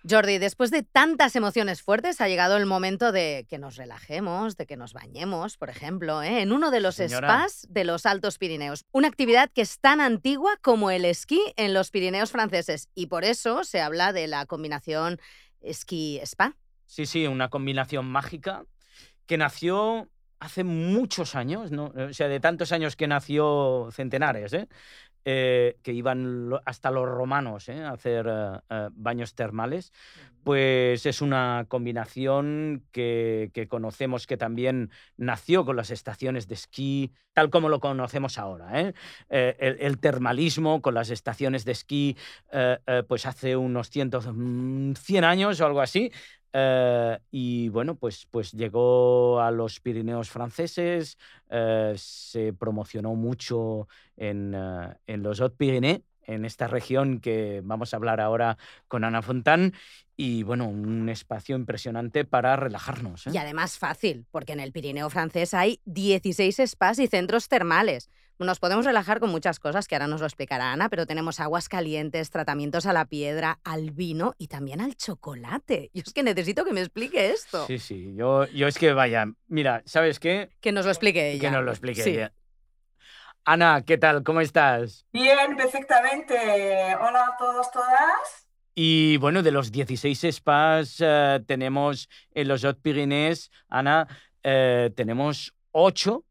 Jordi, 0.10 0.38
después 0.38 0.71
de 0.71 0.84
tantas 0.84 1.36
emociones 1.36 1.82
fuertes, 1.82 2.21
ha 2.21 2.28
llegado 2.30 2.56
el 2.56 2.65
momento 2.65 3.12
de 3.12 3.45
que 3.50 3.58
nos 3.58 3.76
relajemos, 3.76 4.56
de 4.56 4.65
que 4.65 4.78
nos 4.78 4.93
bañemos, 4.93 5.58
por 5.58 5.69
ejemplo, 5.69 6.23
¿eh? 6.23 6.41
en 6.41 6.54
uno 6.54 6.71
de 6.71 6.80
los 6.80 6.95
spas 6.95 7.67
de 7.69 7.84
los 7.84 8.06
Altos 8.06 8.38
Pirineos. 8.38 8.86
Una 8.91 9.10
actividad 9.10 9.50
que 9.54 9.62
es 9.62 9.80
tan 9.80 10.00
antigua 10.00 10.58
como 10.62 10.91
el 10.91 11.04
esquí 11.04 11.41
en 11.58 11.73
los 11.73 11.91
Pirineos 11.91 12.32
franceses. 12.32 12.89
Y 12.95 13.08
por 13.08 13.26
eso 13.26 13.63
se 13.65 13.82
habla 13.82 14.13
de 14.13 14.28
la 14.28 14.45
combinación 14.45 15.19
esquí-spa. 15.62 16.56
Sí, 16.86 17.06
sí, 17.06 17.28
una 17.28 17.50
combinación 17.50 18.06
mágica 18.06 18.63
que 19.26 19.38
nació 19.38 20.10
hace 20.39 20.63
muchos 20.63 21.36
años, 21.36 21.71
¿no? 21.71 21.91
o 21.95 22.13
sea, 22.13 22.28
de 22.28 22.39
tantos 22.39 22.71
años 22.71 22.95
que 22.95 23.08
nació 23.08 23.89
centenares, 23.91 24.54
¿eh? 24.54 24.67
Eh, 25.30 25.77
que 25.84 25.91
iban 25.91 26.51
hasta 26.63 26.89
los 26.89 27.06
romanos 27.06 27.67
¿eh? 27.67 27.84
a 27.84 27.91
hacer 27.91 28.27
eh, 28.30 28.89
baños 28.93 29.36
termales, 29.36 29.91
pues 30.45 31.06
es 31.06 31.21
una 31.21 31.65
combinación 31.67 32.86
que, 32.93 33.51
conocemos 33.67 34.25
que 34.25 34.38
también 34.38 34.89
nació 35.17 35.65
con 35.65 35.75
las 35.75 35.91
estaciones 35.91 36.47
de 36.47 36.53
esquí, 36.53 37.12
tal 37.34 37.49
como 37.49 37.67
lo 37.67 37.82
conocemos 37.82 38.38
ahora. 38.38 38.80
El, 38.80 38.95
el, 39.60 39.99
termalismo 39.99 40.82
con 40.82 40.93
las 40.93 41.10
estaciones 41.10 41.65
de 41.65 41.73
esquí, 41.73 42.15
pues 43.10 43.25
hace 43.25 43.58
unos 43.58 43.89
cientos, 43.89 44.23
100 44.23 44.34
mm, 44.34 45.23
años 45.25 45.60
o 45.60 45.65
algo 45.65 45.82
así, 45.82 46.10
eh, 46.59 47.19
y 47.29 47.69
bueno, 47.69 47.95
pues, 47.95 48.25
pues 48.31 48.51
llegó 48.51 49.39
a 49.39 49.51
los 49.51 49.79
Pirineos 49.79 50.31
franceses, 50.31 51.19
eh, 51.51 51.93
se 51.95 52.51
promocionó 52.51 53.13
mucho 53.13 53.87
en, 54.15 54.55
eh, 54.55 54.95
en 55.05 55.21
los 55.21 55.39
Hautes-Pyrénées, 55.39 56.01
en 56.23 56.45
esta 56.45 56.67
región 56.67 57.19
que 57.19 57.61
vamos 57.63 57.93
a 57.93 57.97
hablar 57.97 58.19
ahora 58.19 58.57
con 58.87 59.03
Ana 59.03 59.21
Fontán. 59.21 59.73
Y 60.15 60.41
bueno, 60.41 60.67
un 60.67 61.09
espacio 61.09 61.55
impresionante 61.55 62.25
para 62.25 62.55
relajarnos. 62.55 63.27
Y 63.27 63.37
además 63.37 63.77
fácil, 63.77 64.25
porque 64.31 64.53
en 64.53 64.59
el 64.59 64.71
Pirineo 64.71 65.11
francés 65.11 65.53
hay 65.53 65.79
16 65.85 66.59
spas 66.65 66.97
y 66.97 67.05
centros 67.05 67.49
termales. 67.49 68.09
Nos 68.39 68.60
podemos 68.60 68.86
relajar 68.86 69.19
con 69.19 69.32
muchas 69.32 69.60
cosas 69.60 69.88
que 69.88 69.95
ahora 69.95 70.06
nos 70.06 70.21
lo 70.21 70.28
explicará 70.28 70.71
Ana, 70.71 70.89
pero 70.89 71.08
tenemos 71.08 71.39
aguas 71.39 71.69
calientes, 71.69 72.30
tratamientos 72.30 72.86
a 72.86 72.93
la 72.93 73.06
piedra, 73.06 73.60
al 73.63 73.89
vino 73.89 74.36
y 74.38 74.47
también 74.47 74.80
al 74.80 74.95
chocolate. 74.95 75.89
Yo 75.93 76.04
es 76.06 76.13
que 76.13 76.21
necesito 76.21 76.63
que 76.63 76.71
me 76.71 76.82
explique 76.82 77.32
esto. 77.32 77.65
Sí, 77.65 77.80
sí, 77.80 78.13
yo, 78.15 78.45
yo 78.47 78.67
es 78.67 78.78
que 78.78 78.93
vaya, 78.93 79.26
mira, 79.47 79.82
¿sabes 79.86 80.19
qué? 80.19 80.50
Que 80.62 80.71
nos 80.71 80.86
lo 80.86 80.91
explique 80.91 81.32
ella. 81.32 81.41
Que 81.41 81.52
nos 81.52 81.63
lo 81.63 81.71
explique 81.71 82.08
ella. 82.08 82.32
Ana, 83.43 83.82
¿qué 83.86 83.97
tal? 83.97 84.23
¿Cómo 84.23 84.41
estás? 84.41 85.08
Bien, 85.12 85.56
perfectamente. 85.56 86.36
Hola 86.95 87.32
a 87.34 87.38
todos, 87.38 87.71
todas. 87.71 88.47
Y 88.76 89.17
bueno, 89.17 89.41
de 89.41 89.52
los 89.52 89.71
16 89.71 90.36
spas 90.36 90.97
eh, 91.00 91.39
tenemos 91.47 92.10
en 92.32 92.47
los 92.47 92.63
Hautes-Pyrénées, 92.63 93.50
Ana, 93.69 94.08
eh, 94.43 94.91
tenemos 94.95 95.56
8 95.71 96.23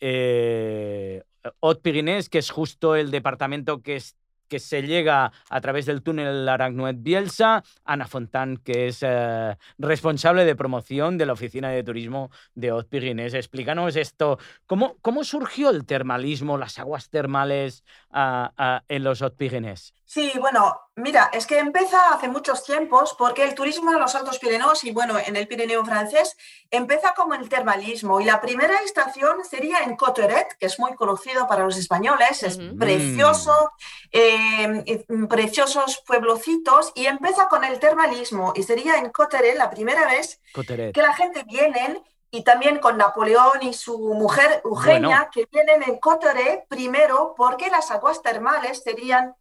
eh, 0.00 1.22
Haute-Pyrénées, 1.60 2.28
que 2.28 2.38
es 2.38 2.50
justo 2.50 2.96
el 2.96 3.10
departamento 3.10 3.82
que, 3.82 4.02
que 4.48 4.58
se 4.58 4.82
llega 4.82 5.32
a 5.48 5.60
través 5.60 5.86
del 5.86 6.02
túnel 6.02 6.48
Aragnuet-Bielsa, 6.48 7.62
Ana 7.84 8.06
Fontán, 8.06 8.56
que 8.56 8.88
es 8.88 9.02
eh, 9.02 9.56
responsable 9.78 10.44
de 10.44 10.56
promoción 10.56 11.18
de 11.18 11.26
la 11.26 11.34
Oficina 11.34 11.70
de 11.70 11.84
Turismo 11.84 12.30
de 12.54 12.70
Haute-Pyrénées. 12.70 13.34
Explícanos 13.34 13.96
esto, 13.96 14.38
¿cómo, 14.66 14.96
¿cómo 15.02 15.24
surgió 15.24 15.70
el 15.70 15.84
termalismo, 15.84 16.58
las 16.58 16.78
aguas 16.78 17.10
termales 17.10 17.84
ah, 18.10 18.52
ah, 18.56 18.82
en 18.88 19.04
los 19.04 19.22
Haute-Pyrénées? 19.22 19.94
Sí, 20.10 20.32
bueno, 20.40 20.80
mira, 20.96 21.28
es 21.34 21.46
que 21.46 21.58
empieza 21.58 22.14
hace 22.14 22.28
muchos 22.28 22.64
tiempos 22.64 23.14
porque 23.18 23.44
el 23.44 23.54
turismo 23.54 23.92
en 23.92 24.00
los 24.00 24.14
Altos 24.14 24.38
Pirineos 24.38 24.82
y 24.84 24.90
bueno, 24.90 25.18
en 25.18 25.36
el 25.36 25.46
Pirineo 25.46 25.84
francés 25.84 26.34
empieza 26.70 27.12
como 27.12 27.34
el 27.34 27.46
termalismo 27.50 28.18
y 28.18 28.24
la 28.24 28.40
primera 28.40 28.78
estación 28.86 29.44
sería 29.44 29.80
en 29.80 29.96
Coteret, 29.96 30.56
que 30.58 30.64
es 30.64 30.80
muy 30.80 30.94
conocido 30.94 31.46
para 31.46 31.66
los 31.66 31.76
españoles, 31.76 32.42
es 32.42 32.58
precioso, 32.78 33.70
eh, 34.10 35.04
preciosos 35.28 36.02
pueblocitos 36.06 36.90
y 36.94 37.04
empieza 37.04 37.46
con 37.48 37.62
el 37.64 37.78
termalismo 37.78 38.54
y 38.56 38.62
sería 38.62 38.96
en 38.96 39.10
Coteret 39.10 39.58
la 39.58 39.68
primera 39.68 40.06
vez 40.06 40.40
que 40.54 41.02
la 41.02 41.12
gente 41.12 41.44
viene 41.44 42.02
y 42.30 42.44
también 42.44 42.78
con 42.78 42.96
Napoleón 42.96 43.62
y 43.62 43.74
su 43.74 43.98
mujer 44.14 44.62
Eugenia, 44.64 45.28
que 45.30 45.46
vienen 45.52 45.82
en 45.82 45.98
Coteret 45.98 46.66
primero 46.66 47.34
porque 47.36 47.68
las 47.68 47.90
aguas 47.90 48.22
termales 48.22 48.82
serían 48.82 49.34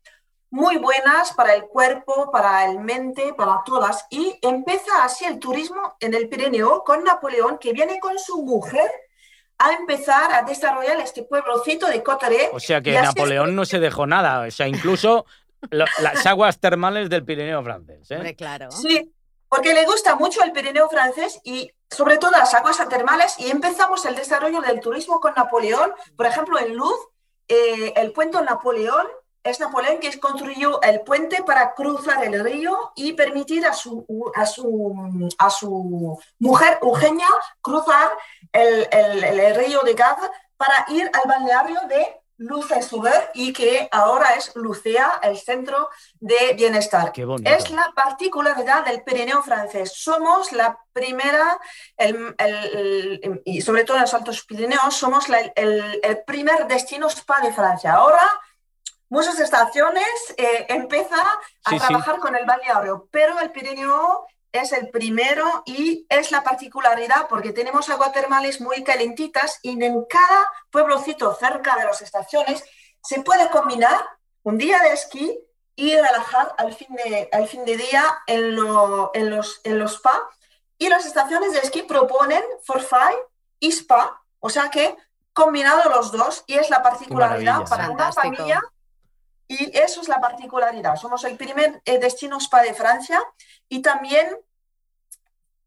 muy 0.50 0.78
buenas 0.78 1.34
para 1.34 1.54
el 1.54 1.64
cuerpo, 1.64 2.32
para 2.32 2.66
el 2.66 2.80
mente, 2.80 3.34
para 3.34 3.62
todas. 3.66 4.06
Y 4.10 4.38
empieza 4.42 5.04
así 5.04 5.26
el 5.26 5.40
turismo 5.40 5.96
en 6.00 6.14
el 6.14 6.30
Pirineo 6.30 6.84
con 6.84 7.04
Napoleón, 7.04 7.58
que 7.58 7.74
viene 7.74 8.00
con 8.00 8.18
su 8.18 8.44
mujer 8.44 8.90
a 9.58 9.74
empezar 9.74 10.32
a 10.34 10.44
desarrollar 10.44 11.00
este 11.00 11.24
pueblocito 11.24 11.88
de 11.88 12.04
Cotaré. 12.04 12.50
O 12.54 12.60
sea 12.60 12.82
que 12.82 12.94
Napoleón 12.94 13.56
no 13.56 13.66
se 13.66 13.80
dejó 13.80 14.06
nada, 14.06 14.48
o 14.48 14.52
sea, 14.52 14.68
incluso 14.68 15.26
las 15.72 16.26
aguas 16.26 16.60
termales 16.60 17.10
del 17.10 17.26
Pirineo 17.26 17.64
francés. 17.64 18.10
¿eh? 18.12 18.36
claro. 18.36 18.72
Sí, 18.72 19.12
porque 19.50 19.74
le 19.74 19.86
gusta 19.86 20.16
mucho 20.16 20.44
el 20.44 20.52
Pirineo 20.52 20.90
francés 20.90 21.40
y 21.44 21.72
sobre 21.90 22.18
todo 22.18 22.32
las 22.32 22.54
aguas 22.54 22.78
termales 22.90 23.36
y 23.40 23.50
empezamos 23.50 24.06
el 24.06 24.16
desarrollo 24.16 24.62
del 24.62 24.80
turismo 24.80 25.20
con 25.20 25.34
Napoleón, 25.36 25.92
por 26.16 26.26
ejemplo, 26.26 26.60
en 26.60 26.76
Luz, 26.76 26.98
eh, 27.48 27.94
el 27.96 28.12
puente 28.12 28.42
Napoleón 28.42 29.08
es 29.44 29.60
Napoleón 29.60 30.00
que 30.00 30.20
construyó 30.20 30.82
el 30.82 31.02
puente 31.02 31.44
para 31.44 31.74
cruzar 31.74 32.24
el 32.24 32.44
río 32.44 32.92
y 32.96 33.14
permitir 33.14 33.66
a 33.66 33.74
su, 33.74 34.06
a 34.36 34.46
su, 34.46 35.30
a 35.38 35.50
su 35.50 36.20
mujer 36.40 36.80
Eugenia 36.82 37.28
cruzar 37.62 38.12
el, 38.52 38.88
el, 38.92 39.56
río 39.56 39.82
de 39.82 39.94
Gaz 39.94 40.18
para 40.58 40.86
ir 40.90 41.10
al 41.14 41.30
balneario 41.30 41.80
de 41.88 42.20
Luce-Suber 42.38 43.32
y 43.34 43.52
que 43.52 43.90
ahora 43.92 44.36
es 44.36 44.56
Lucea, 44.56 45.20
el 45.24 45.38
centro 45.38 45.90
de 46.20 46.54
bienestar. 46.56 47.12
es 47.44 47.72
la 47.72 47.92
particularidad 47.96 48.86
del 48.86 49.04
Pirineo 49.04 49.42
francés. 49.42 49.94
Somos 49.96 50.52
la 50.52 50.78
primera, 50.94 51.60
y 53.44 53.62
sobre 53.62 53.86
todo 53.86 53.98
en 53.98 54.04
los 54.04 54.14
Altos 54.14 54.44
Pirineos, 54.46 54.94
somos 54.96 55.26
el, 55.30 56.00
el 56.04 56.24
primer 56.26 56.68
destino 56.68 57.08
spa 57.08 57.42
de 57.42 57.54
Francia. 57.54 57.94
Ahora 57.94 58.22
muchas 59.10 59.40
estaciones 59.40 60.06
eh, 60.38 60.66
empiezan 60.70 61.26
a 61.66 61.78
trabajar 61.78 62.20
con 62.20 62.36
el 62.36 62.46
balneario, 62.46 63.08
pero 63.12 63.40
el 63.40 63.52
Pirineo 63.52 64.26
es 64.52 64.72
el 64.72 64.90
primero 64.90 65.64
y 65.66 66.06
es 66.10 66.32
la 66.32 66.44
particularidad 66.44 67.28
porque 67.28 67.52
tenemos 67.52 67.90
aguas 67.90 68.12
termales 68.12 68.62
muy 68.62 68.84
calentitas 68.84 69.60
y 69.62 69.82
en 69.84 70.06
cada 70.06 70.52
pueblocito 70.72 71.34
cerca 71.36 71.76
de 71.76 71.86
las 71.86 72.02
estaciones 72.02 72.64
se 73.02 73.22
puede 73.22 73.50
combinar 73.50 74.06
un 74.44 74.58
día 74.58 74.80
de 74.82 74.94
esquí 74.94 75.40
y 75.76 75.96
relajar 75.96 76.56
al 76.58 76.74
fin 76.74 76.88
de, 76.96 77.30
al 77.32 77.48
fin 77.48 77.64
de 77.66 77.78
día 77.78 78.04
en, 78.26 78.58
en, 79.14 79.30
los, 79.30 79.62
en 79.64 79.80
los 79.80 79.94
spa. 79.94 80.28
Y 80.80 80.90
las 80.90 81.06
estaciones 81.06 81.54
de 81.54 81.60
esquí 81.60 81.84
proponen 81.84 82.44
forfait 82.64 83.18
y 83.60 83.72
spa, 83.72 84.22
o 84.40 84.50
sea 84.50 84.70
que 84.70 84.96
combinado 85.34 85.90
los 85.92 86.12
dos 86.12 86.44
y 86.48 86.56
es 86.56 86.70
la 86.70 86.82
particularidad 86.82 87.68
para 87.70 87.90
una 87.90 88.12
familia 88.12 88.62
y 89.48 89.78
eso 89.78 90.02
es 90.02 90.08
la 90.08 90.20
particularidad. 90.20 90.96
Somos 90.96 91.24
el 91.24 91.38
primer 91.38 91.82
eh, 91.86 92.00
destino 92.00 92.38
spa 92.40 92.62
de 92.62 92.74
Francia 92.74 93.22
y 93.70 93.82
también 93.82 94.28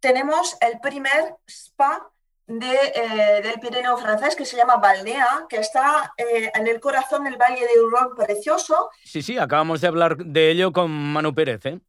tenemos 0.00 0.56
el 0.60 0.80
primer 0.80 1.36
spa 1.46 2.10
de, 2.46 2.74
eh, 2.94 3.42
del 3.42 3.60
Pirineo 3.60 3.96
francés 3.96 4.34
que 4.34 4.44
se 4.44 4.56
llama 4.56 4.76
Balnea, 4.76 5.46
que 5.48 5.58
está 5.58 6.12
eh, 6.16 6.50
en 6.52 6.66
el 6.66 6.80
corazón 6.80 7.24
del 7.24 7.36
Valle 7.36 7.66
de 7.66 7.80
Uron 7.80 8.14
precioso. 8.16 8.90
Sí, 9.04 9.22
sí, 9.22 9.38
acabamos 9.38 9.80
de 9.80 9.88
hablar 9.88 10.16
de 10.16 10.50
ello 10.50 10.72
con 10.72 10.90
Manu 10.90 11.32
Pérez. 11.32 11.64
¿eh? 11.66 11.80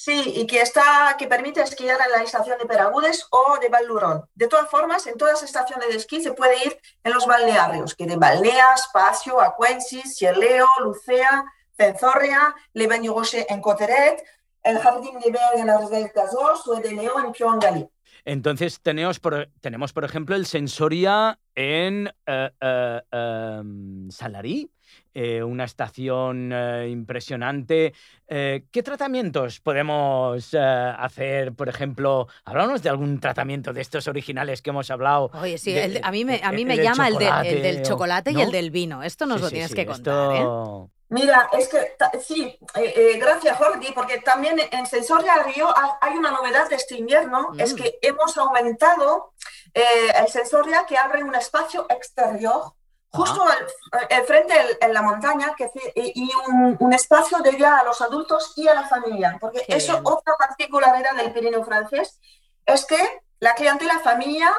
Sí, 0.00 0.32
y 0.36 0.46
que, 0.46 0.60
está, 0.60 1.16
que 1.18 1.26
permite 1.26 1.60
esquiar 1.60 1.98
en 2.00 2.12
la 2.12 2.22
estación 2.22 2.56
de 2.56 2.66
Peragudes 2.66 3.26
o 3.30 3.58
de 3.60 3.68
Valdurón. 3.68 4.24
De 4.32 4.46
todas 4.46 4.70
formas, 4.70 5.04
en 5.08 5.18
todas 5.18 5.34
las 5.34 5.42
estaciones 5.42 5.88
de 5.88 5.96
esquí 5.96 6.22
se 6.22 6.34
puede 6.34 6.56
ir 6.64 6.80
en 7.02 7.12
los 7.12 7.26
balnearios, 7.26 7.96
que 7.96 8.06
de 8.06 8.14
Balnea, 8.14 8.74
Espacio, 8.74 9.40
Acuensis, 9.40 10.16
Cieleo, 10.16 10.68
Lucea, 10.84 11.44
Cenzorria, 11.76 12.54
Le 12.74 12.86
Bain 12.86 13.02
en 13.04 13.60
Coteret, 13.60 14.24
el 14.62 14.78
Jardín 14.78 15.18
de 15.18 15.32
Berg 15.32 15.92
en 15.92 16.08
Cazos 16.10 16.68
o 16.68 16.76
el 16.76 16.82
de 16.84 16.92
Leo 16.92 17.18
en 17.18 17.32
Piongali. 17.32 17.90
Entonces 18.28 18.80
tenemos 18.82 19.20
por, 19.20 19.48
tenemos, 19.62 19.94
por 19.94 20.04
ejemplo, 20.04 20.36
el 20.36 20.44
Sensoria 20.44 21.38
en 21.54 22.12
eh, 22.26 22.50
eh, 22.60 23.00
em, 23.10 24.10
Salarí, 24.10 24.70
eh, 25.14 25.42
una 25.42 25.64
estación 25.64 26.52
impresionante. 26.86 27.94
¿Qué 28.26 28.82
tratamientos 28.84 29.60
podemos 29.60 30.54
hacer, 30.54 31.54
por 31.54 31.70
ejemplo? 31.70 32.28
Hablamos 32.44 32.82
de 32.82 32.90
algún 32.90 33.18
tratamiento 33.18 33.72
de 33.72 33.80
estos 33.80 34.06
originales 34.08 34.60
que 34.60 34.68
hemos 34.70 34.90
hablado. 34.90 35.30
Oye, 35.32 35.56
sí, 35.56 35.74
a 36.02 36.10
mí 36.10 36.26
me, 36.26 36.42
a 36.44 36.52
mí 36.52 36.66
me 36.66 36.76
llama 36.76 37.08
el, 37.08 37.16
del 37.62 37.82
chocolate 37.82 38.32
y 38.32 38.42
el 38.42 38.52
del 38.52 38.70
vino. 38.70 39.02
Esto 39.02 39.24
nos 39.24 39.40
lo 39.40 39.48
tienes 39.48 39.74
que 39.74 39.86
contar. 39.86 40.90
Mira, 41.10 41.48
es 41.52 41.68
que 41.68 41.96
sí, 42.20 42.58
eh, 42.74 42.92
eh, 42.96 43.18
gracias 43.18 43.56
Jordi, 43.56 43.92
porque 43.92 44.20
también 44.20 44.60
en 44.70 44.86
Sensoria 44.86 45.42
Río 45.42 45.72
hay 46.02 46.18
una 46.18 46.30
novedad 46.30 46.68
de 46.68 46.76
este 46.76 46.96
invierno, 46.96 47.52
es 47.56 47.72
mm. 47.72 47.76
que 47.76 47.98
hemos 48.02 48.36
aumentado 48.36 49.32
eh, 49.72 50.12
el 50.14 50.28
Sensoria 50.28 50.84
que 50.86 50.98
abre 50.98 51.24
un 51.24 51.34
espacio 51.34 51.86
exterior 51.88 52.74
justo 53.10 53.42
al, 53.42 54.24
frente 54.26 54.54
en 54.82 54.92
la 54.92 55.00
montaña 55.00 55.54
que, 55.56 55.70
y 55.94 56.30
un, 56.78 56.92
espacio 56.92 57.38
de 57.38 57.64
a 57.64 57.82
los 57.84 58.02
adultos 58.02 58.52
y 58.56 58.68
a 58.68 58.74
la 58.74 58.86
familia, 58.86 59.38
porque 59.40 59.64
eso 59.66 59.98
otra 60.04 60.36
particularidad 60.36 61.16
del 61.16 61.32
Pirineo 61.32 61.64
francés 61.64 62.20
es 62.66 62.84
que 62.84 63.22
la 63.40 63.54
clientela 63.54 63.98
familia 64.00 64.54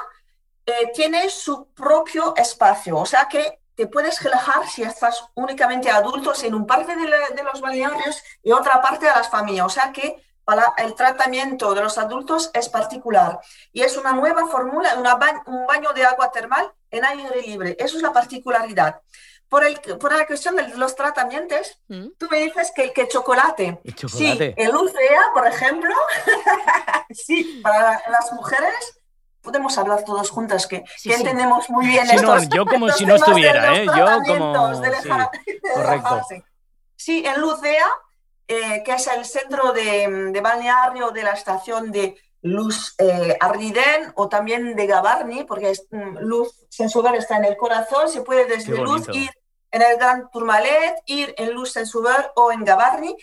tiene 0.96 1.30
su 1.30 1.68
propio 1.74 2.34
espacio, 2.36 2.98
o 2.98 3.06
sea 3.06 3.28
que 3.28 3.59
te 3.80 3.88
puedes 3.88 4.22
relajar 4.22 4.68
si 4.68 4.84
estás 4.84 5.24
únicamente 5.36 5.90
adultos 5.90 6.44
en 6.44 6.54
un 6.54 6.68
parte 6.68 6.98
de, 6.98 7.44
los 7.46 7.62
balnearios 7.62 8.22
y 8.44 8.52
otra 8.52 8.82
parte 8.82 9.06
de 9.06 9.12
las 9.14 9.30
familias. 9.30 9.68
O 9.68 9.70
sea 9.70 9.94
que 9.94 10.22
para 10.44 10.74
el 10.80 10.96
tratamiento 10.96 11.74
de 11.74 11.82
los 11.84 11.98
adultos 11.98 12.52
es 12.54 12.68
particular. 12.68 13.40
Y 13.72 13.84
es 13.84 13.96
una 13.96 14.12
nueva 14.12 14.48
fórmula, 14.48 14.98
un 15.46 15.66
baño 15.66 15.94
de 15.94 16.04
agua 16.04 16.30
termal 16.30 16.70
en 16.92 17.06
aire 17.06 17.42
libre. 17.42 17.78
Eso 17.80 17.96
es 17.96 18.04
la 18.04 18.12
particularidad. 18.12 19.00
Por, 19.48 19.64
el, 19.64 19.80
por 19.98 20.14
la 20.14 20.28
cuestión 20.28 20.58
de 20.58 20.68
los 20.76 20.94
tratamientos, 20.94 21.80
mm. 21.88 22.08
tú 22.18 22.28
me 22.30 22.40
dices 22.40 22.74
que, 22.76 22.92
que 22.92 23.08
chocolate. 23.08 23.80
El 23.82 23.96
chocolate. 23.96 24.56
Sí, 24.58 24.62
el 24.62 24.76
UCEA, 24.76 25.22
por 25.34 25.48
ejemplo, 25.48 25.96
sí, 27.12 27.62
para 27.64 28.04
las 28.10 28.34
mujeres 28.34 28.99
podemos 29.42 29.78
hablar 29.78 30.04
todos 30.04 30.30
juntas, 30.30 30.68
que, 30.68 30.84
entendemos 31.06 31.70
muy 31.70 31.88
bien 31.88 32.06
sí, 32.08 32.18
Yo 32.54 32.66
como 32.66 32.90
si 32.90 33.06
no 33.06 33.16
estuviera, 33.16 33.76
¿eh? 33.76 33.86
Yo 33.86 34.06
como... 34.26 34.76
Sí, 34.76 35.60
correcto. 35.74 36.22
Sí, 36.96 37.24
en 37.26 37.40
Lucea, 37.40 37.88
eh, 38.48 38.84
que 38.84 38.94
es 38.94 39.08
el 39.08 39.24
centro 39.26 39.72
de, 39.72 40.32
de, 40.32 40.42
balneario 40.42 41.12
de 41.12 41.24
la 41.24 41.32
estación 41.32 41.92
de 41.92 42.18
Luz 42.42 42.96
eh, 42.98 43.38
Arriden 43.40 44.12
o 44.16 44.30
también 44.30 44.76
de 44.76 44.88
Gavarni, 44.88 45.44
porque 45.44 45.72
es, 45.72 45.88
mm, 45.92 46.20
Luz 46.20 46.66
Sensual 46.70 47.16
está 47.16 47.38
en 47.38 47.46
el 47.46 47.58
corazón, 47.58 48.10
se 48.10 48.22
puede 48.22 48.46
desde 48.46 48.78
Luz 48.78 49.08
ir 49.14 49.30
en 49.72 49.82
el 49.82 49.98
Gran 49.98 50.30
Tourmalet, 50.32 51.02
ir 51.06 51.34
en 51.38 51.52
Luz 51.52 51.76
en 51.78 51.86
o 52.36 52.52
en 52.52 52.64
Gavarni. 52.64 53.16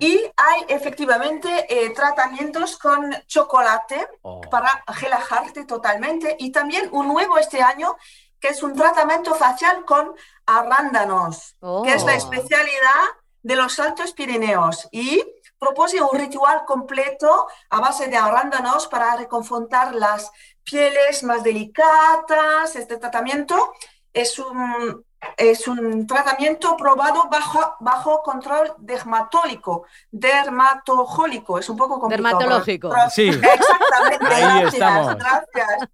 Y 0.00 0.20
hay 0.36 0.64
efectivamente 0.68 1.66
eh, 1.68 1.90
tratamientos 1.90 2.76
con 2.76 3.14
chocolate 3.26 4.06
oh. 4.22 4.40
para 4.42 4.82
relajarte 5.00 5.64
totalmente. 5.64 6.36
Y 6.38 6.50
también 6.50 6.88
un 6.92 7.08
nuevo 7.08 7.38
este 7.38 7.62
año, 7.62 7.96
que 8.40 8.48
es 8.48 8.62
un 8.62 8.74
tratamiento 8.74 9.34
facial 9.34 9.84
con 9.84 10.14
arándanos, 10.46 11.56
que 11.84 11.92
es 11.92 12.04
la 12.04 12.14
oh. 12.14 12.16
especialidad 12.16 13.04
de 13.42 13.56
los 13.56 13.78
Altos 13.78 14.12
Pirineos. 14.12 14.88
Y 14.90 15.22
propuse 15.58 16.02
un 16.02 16.18
ritual 16.18 16.64
completo 16.66 17.46
a 17.70 17.78
base 17.78 18.08
de 18.08 18.16
arándanos 18.16 18.88
para 18.88 19.14
reconfortar 19.14 19.94
las 19.94 20.32
pieles 20.64 21.22
más 21.22 21.44
delicadas. 21.44 22.74
Este 22.74 22.96
tratamiento 22.96 23.72
es 24.12 24.40
un 24.40 25.04
es 25.36 25.68
un 25.68 26.06
tratamiento 26.06 26.76
probado 26.76 27.28
bajo, 27.30 27.76
bajo 27.80 28.22
control 28.22 28.74
dermatólico, 28.78 29.86
dermatojólico, 30.10 31.58
es 31.58 31.68
un 31.68 31.76
poco 31.76 32.00
complicado. 32.00 32.38
Dermatológico. 32.38 32.92
Sí. 33.10 33.28
Exactamente. 33.28 34.34
Ahí 34.34 34.64
estamos. 34.64 35.16
gracias. 35.16 35.88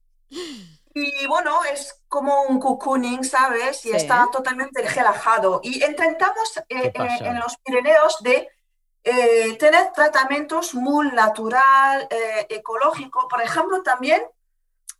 Y 0.94 1.26
bueno, 1.26 1.60
es 1.64 2.02
como 2.08 2.42
un 2.42 2.58
cocooning, 2.58 3.22
¿sabes? 3.22 3.84
Y 3.86 3.92
está 3.92 4.26
totalmente 4.32 4.82
relajado. 4.82 5.60
Y 5.62 5.84
intentamos 5.84 6.56
eh, 6.68 6.92
eh, 6.94 7.18
en 7.20 7.38
los 7.38 7.56
Pirineos 7.58 8.18
de 8.22 8.48
eh, 9.04 9.56
tener 9.58 9.92
tratamientos 9.92 10.74
muy 10.74 11.08
natural, 11.12 12.08
ecológico. 12.48 13.28
Por 13.28 13.42
ejemplo, 13.42 13.82
también 13.82 14.22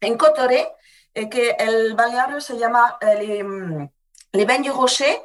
en 0.01 0.17
Cotoré, 0.17 0.69
que 1.13 1.57
el 1.59 1.95
balneario 1.95 2.41
se 2.41 2.57
llama 2.57 2.97
Le 3.01 3.43
Bain 4.33 4.65
Rocher. 4.65 5.23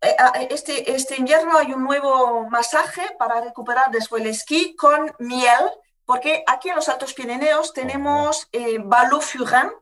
Eh, 0.00 0.48
este, 0.50 0.92
este 0.94 1.16
invierno 1.16 1.58
hay 1.58 1.72
un 1.72 1.84
nuevo 1.84 2.48
masaje 2.48 3.02
para 3.18 3.40
recuperar 3.40 3.90
después 3.90 4.22
el 4.22 4.30
esquí 4.30 4.74
con 4.76 5.12
miel, 5.18 5.70
porque 6.04 6.42
aquí 6.46 6.70
en 6.70 6.76
los 6.76 6.88
Altos 6.88 7.14
Pirineos 7.14 7.72
tenemos 7.72 8.48
eh, 8.52 8.78
Furin, 9.20 9.72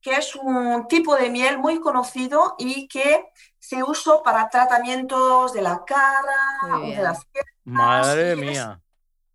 que 0.00 0.12
es 0.12 0.34
un 0.34 0.86
tipo 0.88 1.16
de 1.16 1.30
miel 1.30 1.58
muy 1.58 1.80
conocido 1.80 2.54
y 2.58 2.88
que 2.88 3.26
se 3.58 3.82
usa 3.82 4.22
para 4.22 4.48
tratamientos 4.48 5.52
de 5.52 5.62
la 5.62 5.84
cara, 5.84 6.78
de 6.80 7.02
las 7.02 7.24
piernas. 7.26 7.54
Madre 7.64 8.36
mía. 8.36 8.80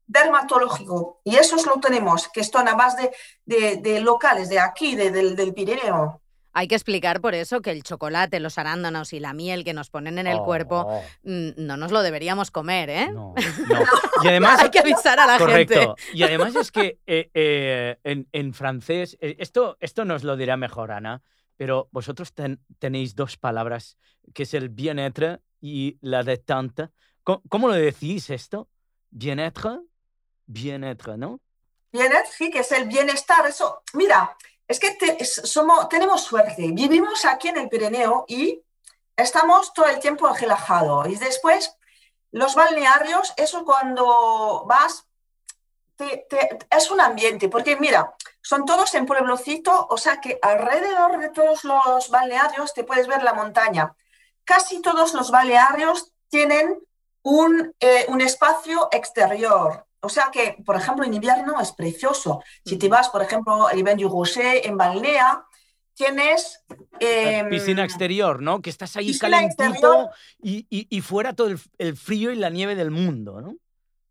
Dermatológico. 0.07 1.21
Y 1.23 1.35
eso 1.35 1.55
lo 1.65 1.79
tenemos, 1.79 2.27
que 2.29 2.41
están 2.41 2.67
a 2.67 2.75
base 2.75 3.11
de, 3.45 3.77
de, 3.77 3.99
locales 3.99 4.49
de 4.49 4.59
aquí, 4.59 4.95
del, 4.95 5.35
del 5.35 5.53
Pirineo. 5.53 6.22
Hay 6.55 6.67
que 6.67 6.75
explicar 6.75 7.19
por 7.19 7.33
eso 7.33 7.61
que 7.61 7.71
el 7.71 7.81
chocolate, 7.81 8.39
los 8.39 8.59
arándanos 8.59 9.11
y 9.13 9.19
la 9.19 9.33
miel 9.33 9.63
que 9.63 9.73
nos 9.73 9.89
ponen 9.89 10.19
en 10.19 10.27
el 10.27 10.39
cuerpo 10.39 10.85
oh. 10.87 11.03
mm, 11.23 11.49
no 11.57 11.77
nos 11.77 11.91
lo 11.91 12.03
deberíamos 12.03 12.51
comer, 12.51 12.89
¿eh? 12.91 13.11
No, 13.11 13.33
no. 13.67 13.83
Y 14.23 14.27
además 14.27 14.61
hay 14.61 14.69
que 14.69 14.79
avisar 14.79 15.19
a 15.19 15.25
la 15.25 15.39
correcto. 15.39 15.95
Y 16.13 16.21
además 16.21 16.55
es 16.55 16.71
que 16.71 16.99
eh, 17.07 17.29
eh, 17.33 17.97
en, 18.03 18.53
francés, 18.53 19.17
eh, 19.19 19.35
esto, 19.39 19.77
esto 19.79 20.05
nos 20.05 20.23
lo 20.23 20.37
dirá 20.37 20.55
mejor 20.55 20.91
Ana, 20.91 21.23
pero 21.57 21.89
vosotros 21.91 22.33
tenéis 22.79 23.15
dos 23.15 23.37
palabras, 23.37 23.97
que 24.33 24.43
es 24.43 24.53
el 24.53 24.69
bien-être 24.69 25.39
y 25.59 25.97
la 26.01 26.21
détente. 26.21 26.89
¿Cómo, 27.23 27.41
¿Cómo, 27.49 27.67
lo 27.67 27.73
decís 27.73 28.29
esto? 28.29 28.69
Bien-être, 29.09 29.79
bien-être, 30.45 31.17
¿no? 31.17 31.39
Bien-être, 31.91 32.29
sí, 32.31 32.51
que 32.51 32.59
es 32.59 32.71
el 32.71 32.87
bienestar. 32.87 33.45
Eso, 33.47 33.81
mira, 33.93 34.35
es 34.67 34.79
que 34.79 35.25
somos, 35.25 35.89
tenemos 35.89 36.21
suerte. 36.21 36.69
Vivimos 36.71 37.25
aquí 37.25 37.49
en 37.49 37.57
el 37.57 37.69
Pirineo 37.69 38.25
y 38.27 38.61
estamos 39.15 39.73
todo 39.73 39.87
el 39.87 39.99
tiempo 39.99 40.27
relajados. 40.33 41.07
Y 41.09 41.15
después, 41.15 41.77
los 42.31 42.55
balnearios, 42.55 43.33
eso 43.37 43.65
cuando 43.65 44.65
vas, 44.65 45.05
es 45.97 46.91
un 46.91 47.01
ambiente, 47.01 47.49
porque 47.49 47.75
mira, 47.75 48.15
son 48.41 48.65
todos 48.65 48.93
en 48.95 49.05
pueblocito, 49.05 49.87
o 49.89 49.97
sea 49.97 50.19
que 50.19 50.39
alrededor 50.41 51.19
de 51.19 51.29
todos 51.29 51.63
los 51.63 52.09
balnearios 52.09 52.73
te 52.73 52.83
puedes 52.83 53.07
ver 53.07 53.23
la 53.23 53.33
montaña. 53.33 53.95
Casi 54.43 54.81
todos 54.81 55.13
los 55.13 55.31
balnearios 55.31 56.11
tienen 56.29 56.79
un, 57.21 57.73
eh, 57.79 58.05
un 58.09 58.21
espacio 58.21 58.89
exterior. 58.91 59.85
O 60.03 60.09
sea 60.09 60.29
que, 60.33 60.57
por 60.65 60.75
ejemplo, 60.75 61.05
en 61.05 61.13
invierno 61.13 61.61
es 61.61 61.71
precioso. 61.71 62.43
Si 62.65 62.77
te 62.77 62.89
vas, 62.89 63.07
por 63.07 63.21
ejemplo, 63.21 63.67
a 63.67 63.73
Iben 63.73 63.97
du 63.97 64.09
Rocher, 64.09 64.59
en 64.65 64.75
Balnea, 64.75 65.45
tienes... 65.93 66.61
Em, 66.99 67.49
piscina 67.49 67.85
exterior, 67.85 68.41
¿no? 68.41 68.61
Que 68.61 68.69
estás 68.69 68.97
ahí 68.97 69.17
calentito 69.17 70.09
y, 70.41 70.67
y, 70.69 71.01
fuera 71.01 71.33
todo 71.33 71.47
el, 71.77 71.95
frío 71.95 72.31
y 72.31 72.35
la 72.35 72.49
nieve 72.49 72.75
del 72.75 72.91
mundo, 72.91 73.39
¿no? 73.39 73.55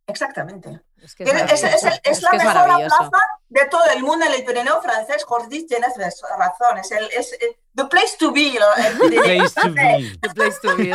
Exactamente. 0.07 0.81
Es, 1.02 1.64
es, 2.04 2.22
la 2.22 2.30
mejor 2.32 2.86
plaza 2.86 3.10
de 3.48 3.64
todo 3.66 3.84
el 3.94 4.02
mundo 4.02 4.24
en 4.24 4.34
el 4.34 4.44
Pirineo 4.44 4.80
francés. 4.80 5.24
Jordi, 5.24 5.66
tienes 5.66 5.94
razón. 5.96 6.78
Es 6.78 6.92
el, 6.92 7.04
es 7.10 7.36
the 7.74 7.84
place 7.86 8.16
to 8.18 8.32
be. 8.32 8.52
The 9.10 9.20
place 9.20 9.54
to 9.54 9.72
be. 9.72 10.18
The 10.20 10.28
place 10.30 10.58
to 10.62 10.76
be. 10.76 10.92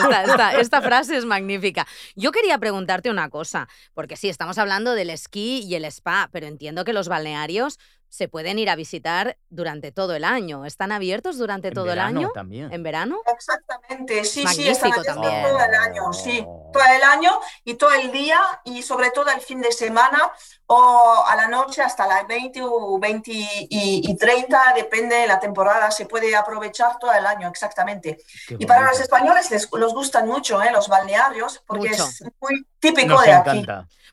Esta, 0.60 0.82
frase 0.82 1.18
es 1.18 1.26
magnífica. 1.26 1.86
Yo 2.16 2.32
quería 2.32 2.58
preguntarte 2.58 3.10
una 3.10 3.30
cosa, 3.30 3.68
porque 3.94 4.16
sí, 4.16 4.30
estamos 4.30 4.58
hablando 4.58 4.94
del 4.94 5.10
esquí 5.10 5.64
y 5.66 5.76
el 5.76 5.86
spa, 5.86 6.30
pero 6.32 6.48
entiendo 6.48 6.86
que 6.86 6.94
los 6.94 7.10
balnearios 7.10 7.80
se 8.10 8.28
pueden 8.28 8.60
ir 8.60 8.70
a 8.70 8.76
visitar 8.76 9.38
durante 9.50 9.92
todo 9.92 10.16
el 10.16 10.24
año. 10.24 10.66
¿Están 10.66 10.92
abiertos 10.92 11.38
durante 11.38 11.72
todo 11.72 11.92
el 11.92 12.00
año? 12.00 12.32
También. 12.34 12.72
¿En 12.72 12.84
verano? 12.84 13.20
Exactamente, 13.26 14.24
sí, 14.24 14.46
sí, 14.48 14.68
están 14.68 14.94
abiertos 14.94 15.16
todo 15.16 15.60
el 15.60 15.76
año, 15.76 16.14
sí, 16.14 16.46
todo 16.74 16.84
el 16.96 17.04
año 17.04 17.40
y 17.64 17.74
todo 17.76 17.92
el 17.92 18.12
día 18.12 18.40
y 18.64 18.82
sobre 18.82 19.12
todo 19.12 19.30
el 19.32 19.42
fin 19.42 19.62
de 19.62 19.72
semana 19.72 20.32
o 20.68 21.24
a 21.26 21.36
la 21.36 21.48
noche 21.48 21.82
hasta 21.82 22.06
las 22.06 22.28
20 22.28 22.62
o 22.64 23.00
20 23.00 23.32
y, 23.70 24.16
30, 24.18 24.74
depende 24.76 25.16
de 25.16 25.28
la 25.28 25.40
temporada, 25.40 25.90
se 25.92 26.06
puede 26.06 26.36
aprovechar 26.36 27.00
todo 27.00 27.14
el 27.14 27.26
año, 27.26 27.48
exactamente. 27.48 28.18
y 28.50 28.66
para 28.66 28.82
los 28.82 29.00
españoles 29.00 29.50
les, 29.50 29.70
gustan 29.70 30.28
mucho 30.28 30.62
¿eh? 30.62 30.72
los 30.72 30.88
balnearios 30.90 31.62
porque 31.66 31.90
es 31.90 32.24
muy 32.42 32.66
típico 32.80 33.20
de 33.22 33.32
aquí. 33.32 33.66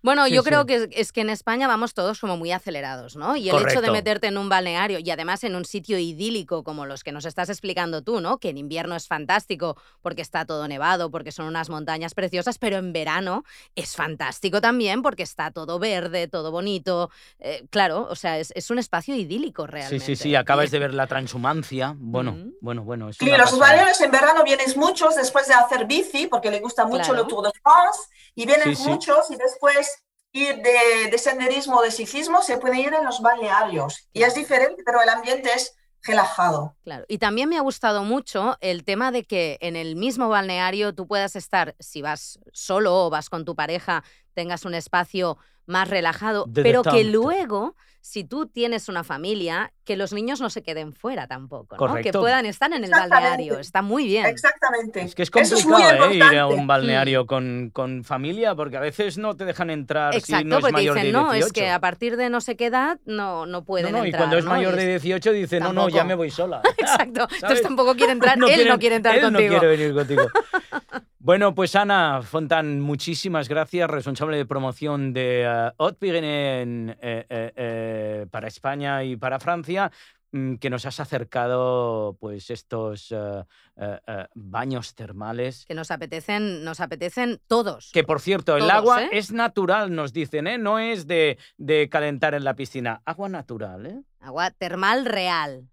Bueno, 0.05 0.29
yo 0.29 0.43
creo 0.45 0.67
que 0.67 0.91
es 0.93 1.13
que 1.13 1.23
en 1.23 1.31
España 1.31 1.67
vamos 1.67 1.95
todos 1.95 2.21
como 2.21 2.37
muy 2.37 2.53
acelerados, 2.53 3.17
¿no? 3.17 3.37
Y 3.37 3.49
el 3.49 3.57
hecho 3.67 3.81
de 3.81 3.91
meterte 3.91 4.27
en 4.27 4.37
un 4.37 4.51
balneario 4.51 4.99
y 4.99 5.11
además 5.11 5.45
en 5.45 5.57
un 5.57 5.65
sitio 5.65 5.99
idílico 5.99 6.63
como 6.63 6.85
los 6.85 7.03
que 7.03 7.11
nos 7.11 7.25
estás 7.25 7.49
explicando 7.49 8.03
tú, 8.03 8.21
¿no? 8.21 8.37
Que 8.37 8.51
en 8.51 8.59
invierno 8.59 8.97
es 8.97 9.09
fantástico 9.09 9.79
porque 10.03 10.21
está 10.21 10.45
todo 10.45 10.69
nevado, 10.69 11.11
porque 11.11 11.33
son 11.33 11.47
unas 11.47 11.71
montañas 11.71 12.13
preciosas, 12.13 12.59
pero 12.59 12.77
en 12.77 12.93
verano 12.93 13.45
es 13.77 13.97
fantástico 13.97 14.61
también 14.61 15.01
porque 15.01 15.23
está 15.23 15.51
todo 15.53 15.79
verde, 15.79 16.29
todo 16.29 16.44
todo 16.45 16.53
bonito. 16.53 17.11
Eh, 17.39 17.67
claro, 17.71 18.07
o 18.11 18.15
sea, 18.15 18.39
es, 18.39 18.53
es 18.55 18.71
un 18.71 18.79
espacio 18.79 19.15
idílico 19.15 19.65
Sí, 19.65 19.73
realmente. 19.73 20.05
sí, 20.05 20.17
sí, 20.17 20.35
acabas 20.35 20.67
Y- 20.69 20.73
de 20.73 20.79
ver 20.79 20.93
la 20.95 21.07
transhumancia. 21.07 21.95
Bueno, 21.97 22.37
bueno, 22.61 22.83
bueno. 22.85 23.09
Es 23.09 23.17
Sí, 23.17 23.27
los 23.27 24.01
en 24.01 24.11
verano 24.11 24.45
vienen 24.45 24.67
muchos 24.77 25.17
después 25.17 25.49
de 25.49 25.55
hacer 25.55 25.87
bici, 25.87 26.27
porque 26.27 26.51
les 26.51 26.61
gusta 26.61 26.85
mucho 26.85 27.05
Claro. 27.13 27.23
el 27.23 27.27
Tour 27.29 27.45
de 27.47 27.53
France, 27.63 28.01
y 28.35 28.45
vienen 28.45 28.77
Sí, 28.77 28.83
sí. 28.83 28.89
muchos 28.91 29.31
y 29.31 29.37
después 29.37 30.03
ir 30.33 30.57
de, 30.57 31.11
de 31.11 31.19
senderismo 31.19 31.79
o 31.79 31.83
de 31.83 31.91
ciclismo 31.91 32.43
se 32.43 32.59
puede 32.59 32.79
ir 32.81 32.93
en 32.93 33.05
los 33.05 33.23
balnearios. 33.23 34.07
Y 34.13 34.23
es 34.23 34.35
diferente, 34.35 34.83
pero 34.85 35.01
el 35.01 35.09
ambiente 35.09 35.51
es 35.55 35.75
relajado. 36.03 36.77
Claro, 36.85 37.05
y 37.09 37.17
también 37.17 37.49
me 37.49 37.57
ha 37.57 37.63
gustado 37.63 38.03
mucho 38.05 38.59
el 38.61 38.85
tema 38.85 39.11
de 39.11 39.25
que 39.25 39.57
en 39.63 39.75
el 39.77 39.97
mismo 39.97 40.29
balneario 40.29 40.95
tú 40.95 41.07
puedas 41.07 41.35
estar, 41.37 41.75
si 41.79 42.03
vas 42.03 42.39
solo 42.53 43.07
o 43.07 43.11
vas 43.11 43.31
con 43.31 43.47
tu 43.47 43.55
pareja, 43.57 44.05
tengas 44.35 44.65
un 44.67 44.75
espacio 44.75 45.39
más 45.67 45.89
relajado, 45.89 46.45
De 46.49 46.63
pero 46.63 46.83
que 46.83 47.05
luego, 47.05 47.75
si 48.01 48.23
tú 48.25 48.47
tienes 48.47 48.89
una 48.91 49.03
familia, 49.03 49.73
que 49.85 49.97
los 49.97 50.13
niños 50.13 50.41
no 50.41 50.51
se 50.51 50.63
queden 50.63 50.93
fuera 50.93 51.27
tampoco, 51.27 51.77
¿no? 51.89 51.95
que 51.97 52.13
puedan 52.13 52.45
estar 52.47 52.71
en 52.73 52.85
el 52.85 52.91
balneario. 52.91 53.59
Está 53.59 53.81
muy 53.83 54.07
bien. 54.07 54.27
Exactamente. 54.27 55.01
Es 55.03 55.15
que 55.15 55.23
es 55.23 55.31
complicado 55.31 56.11
¿eh? 56.11 56.15
ir 56.17 56.23
a 56.39 56.47
un 56.47 56.67
balneario 56.67 57.27
con, 57.27 57.71
con 57.73 58.05
familia 58.05 58.55
porque 58.55 58.77
a 58.77 58.81
veces 58.81 59.17
no 59.19 59.37
te 59.37 59.45
dejan 59.47 59.71
entrar 59.71 60.13
si 60.15 60.19
Exacto, 60.19 60.47
no 60.49 60.57
es 60.57 60.61
porque 60.61 60.73
mayor 60.73 60.95
dicen, 60.97 61.07
de 61.09 61.13
no, 61.19 61.25
18. 61.33 61.47
es 61.47 61.53
que 61.53 61.71
a 61.71 61.81
partir 61.81 62.17
de 62.17 62.29
no 62.31 62.41
sé 62.43 62.57
qué 62.57 62.67
edad 62.67 62.99
no, 63.07 63.47
no 63.47 63.55
no, 63.55 63.65
pueden 63.65 63.93
no, 63.93 63.99
y 64.05 64.09
entrar. 64.09 64.23
cuando 64.23 64.39
es 64.39 64.45
¿no? 64.45 64.51
mayor 64.51 64.75
de 64.77 64.97
es- 64.97 65.03
18 65.03 65.33
dice, 65.33 65.61
no, 65.61 65.73
no, 65.73 65.89
ya 65.89 66.05
me 66.05 66.15
voy 66.15 66.31
sola. 66.31 66.61
Exacto, 66.77 67.21
¿Sabes? 67.23 67.35
entonces 67.43 67.63
tampoco 67.63 67.95
quiere 67.95 68.13
entrar, 68.13 68.37
No 68.37 68.47
él 68.49 68.55
quiere- 68.55 68.69
no 68.71 68.79
quiere 68.79 68.97
entrar 68.97 69.15
él 69.17 69.23
contigo. 69.23 69.55
no 69.55 69.59
quiere 69.61 69.77
venir 69.77 69.95
contigo. 69.95 70.23
Bueno, 71.25 71.55
pues 71.55 71.75
Ana 71.75 72.21
Fontán, 72.21 72.83
muchísimas 72.83 73.49
gracias, 73.49 73.89
responsable 73.89 74.37
de 74.37 74.45
promoción 74.45 75.15
de 75.15 75.47
uh, 75.49 75.83
Haute 75.83 75.97
Pyrénées 75.99 76.63
en, 76.63 76.91
eh, 77.01 77.25
eh, 77.31 77.53
eh, 77.57 78.27
para 78.31 78.47
España 78.47 79.03
y 79.05 79.17
para 79.17 79.41
Francia, 79.41 79.91
mm, 80.33 80.57
que 80.57 80.69
nos 80.69 80.85
has 80.85 81.01
acercado 81.01 82.19
pues 82.21 82.51
estos 82.51 83.11
eh, 83.11 83.43
eh, 83.77 83.99
eh, 84.07 84.27
baños 84.35 84.95
termales. 84.95 85.65
Que 85.65 85.73
nos 85.73 85.91
apetecen, 85.91 86.63
nos 86.63 86.81
apetecen 86.81 87.41
todos. 87.47 87.91
Que 87.95 88.05
por 88.05 88.21
cierto, 88.21 88.59
el 88.59 88.71
agua 88.71 89.05
¿eh? 89.05 89.09
es 89.13 89.33
natural, 89.33 89.95
nos 89.95 90.13
dicen, 90.13 90.47
¿eh? 90.47 90.59
no 90.59 90.79
es 90.79 91.07
de, 91.07 91.39
de 91.57 91.89
calentar 91.89 92.35
en 92.35 92.45
la 92.45 92.55
piscina. 92.55 93.01
Agua 93.07 93.31
natural, 93.31 93.87
¿eh? 93.87 94.03
Agua 94.21 94.51
termal 94.51 95.07
real. 95.07 95.71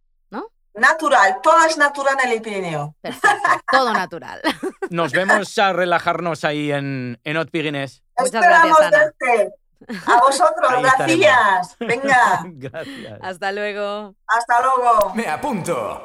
Natural, 0.73 1.37
todo 1.43 1.65
es 1.65 1.77
natural 1.77 2.15
en 2.23 2.31
el 2.31 2.41
Pirineo. 2.41 2.95
Perfecto, 3.01 3.49
todo 3.71 3.93
natural. 3.93 4.41
Nos 4.89 5.11
vemos 5.11 5.57
a 5.57 5.73
relajarnos 5.73 6.43
ahí 6.45 6.71
en, 6.71 7.19
en 7.23 7.45
Pyrénées. 7.47 8.03
Muchas 8.17 8.33
Esperamos 8.35 8.77
gracias, 8.79 8.93
Ana. 8.93 9.51
A 10.05 10.19
vosotros, 10.21 10.69
Ahí 10.71 10.83
estaremos. 10.85 11.25
gracias. 11.25 11.77
Venga, 11.79 12.41
Gracias. 12.45 13.19
Hasta 13.21 13.51
luego. 13.51 14.15
hasta 14.27 14.61
luego. 14.61 15.13
Me 15.15 15.27
apunto. 15.27 16.03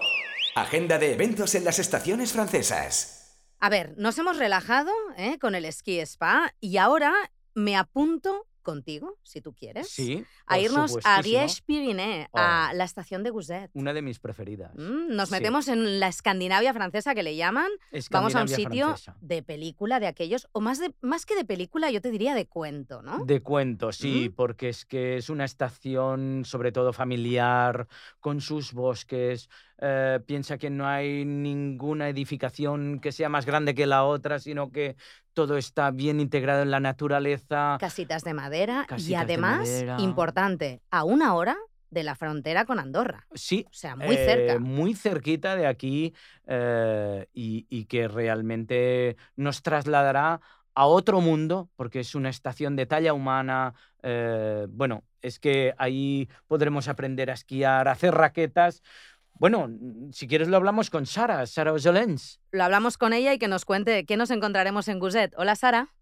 Agenda 0.54 0.98
de 0.98 1.12
eventos 1.12 1.54
en 1.54 1.64
las 1.64 1.78
estaciones 1.78 2.32
francesas. 2.32 3.38
A 3.60 3.68
ver, 3.68 3.94
nos 3.98 4.18
hemos 4.18 4.38
relajado 4.38 4.90
¿eh? 5.16 5.38
con 5.38 5.54
el 5.54 5.64
esquí 5.64 6.00
spa 6.00 6.52
y 6.60 6.78
ahora 6.78 7.12
me 7.54 7.76
apunto 7.76 8.45
contigo, 8.66 9.16
si 9.22 9.40
tú 9.40 9.54
quieres, 9.54 9.88
Sí, 9.88 10.24
a 10.46 10.58
irnos 10.58 10.98
a. 11.04 11.22
Riège-Pyrénées, 11.22 12.26
a 12.34 12.72
la 12.74 12.84
estación 12.84 13.22
de 13.22 13.30
Guzet. 13.30 13.70
Una 13.74 13.92
de 13.94 14.02
mis 14.02 14.18
preferidas. 14.18 14.72
Mm, 14.74 15.14
nos 15.14 15.28
Sí. 15.28 15.34
metemos 15.36 15.68
en 15.68 16.00
la 16.00 16.08
Escandinavia 16.08 16.74
francesa 16.74 17.14
que 17.14 17.22
le 17.22 17.36
llaman. 17.36 17.70
Vamos 18.10 18.34
a 18.34 18.42
un 18.42 18.48
sitio 18.48 18.86
francesa. 18.88 19.16
de 19.20 19.42
película 19.42 20.00
de 20.00 20.08
aquellos, 20.08 20.48
o 20.52 20.60
más, 20.60 20.80
de, 20.80 20.92
más 21.00 21.24
que 21.24 21.36
de 21.36 21.44
película, 21.44 21.90
yo 21.90 22.00
te 22.00 22.10
diría 22.10 22.34
de 22.34 22.46
cuento, 22.46 23.00
¿no? 23.02 23.24
De 23.24 23.40
cuento, 23.40 23.92
sí, 23.92 24.28
Mm. 24.30 24.34
porque 24.34 24.68
es 24.68 24.84
que 24.84 25.16
es 25.16 25.30
una 25.30 25.44
estación 25.44 26.42
sobre 26.44 26.72
todo 26.72 26.92
familiar, 26.92 27.86
con 28.20 28.40
sus 28.40 28.72
bosques. 28.72 29.48
eh, 29.78 30.20
piensa 30.26 30.56
que 30.56 30.70
no 30.70 30.86
hay 30.86 31.26
ninguna 31.26 32.08
edificación 32.08 32.98
que 32.98 33.12
sea 33.12 33.28
más 33.28 33.44
grande 33.44 33.74
que 33.74 33.84
la 33.84 34.04
otra, 34.04 34.38
sino 34.38 34.72
que 34.72 34.96
todo 35.36 35.58
está 35.58 35.90
bien 35.90 36.18
integrado 36.18 36.62
en 36.62 36.70
la 36.70 36.80
naturaleza. 36.80 37.76
Casitas 37.78 38.24
de 38.24 38.32
madera 38.32 38.86
Casitas 38.88 39.06
y 39.06 39.10
de 39.10 39.16
además, 39.18 39.68
madera. 39.68 39.96
importante, 40.00 40.80
a 40.90 41.04
una 41.04 41.34
hora 41.34 41.58
de 41.90 42.02
la 42.04 42.14
frontera 42.14 42.64
con 42.64 42.78
Andorra. 42.78 43.26
Sí, 43.34 43.66
O 43.68 43.74
sea, 43.74 43.96
muy 43.96 44.14
eh, 44.16 44.24
cerca. 44.24 44.58
muy 44.58 44.94
cerquita 44.94 45.54
de 45.54 45.66
aquí 45.66 46.14
eh, 46.46 47.26
y, 47.34 47.66
y 47.68 47.84
que 47.84 48.08
realmente 48.08 49.16
nos 49.36 49.62
trasladará 49.62 50.40
a 50.74 50.86
otro 50.86 51.20
mundo, 51.20 51.68
porque 51.76 52.00
es 52.00 52.14
una 52.14 52.30
estación 52.30 52.74
de 52.74 52.86
talla 52.86 53.12
humana. 53.12 53.74
eh, 54.02 54.66
bueno, 54.70 55.04
es 55.20 55.38
que 55.38 55.74
ahí 55.78 56.28
podremos 56.46 56.88
aprender 56.88 57.30
a 57.30 57.34
esquiar, 57.34 57.88
a 57.88 57.92
hacer 57.92 58.14
raquetas. 58.14 58.82
Bueno, 59.38 59.68
si 60.12 60.26
quieres 60.26 60.48
lo 60.48 60.56
hablamos 60.56 60.88
con 60.90 61.04
Sara, 61.06 61.46
Sara 61.46 61.72
Ojolens. 61.72 62.40
Lo 62.52 62.64
hablamos 62.64 62.96
con 62.96 63.12
ella 63.12 63.34
y 63.34 63.38
que 63.38 63.48
nos 63.48 63.64
cuente 63.64 64.06
qué 64.06 64.16
nos 64.16 64.30
encontraremos 64.30 64.88
en 64.88 64.98
Guzet. 64.98 65.34
Hola, 65.36 65.56
Sara. 65.56 65.92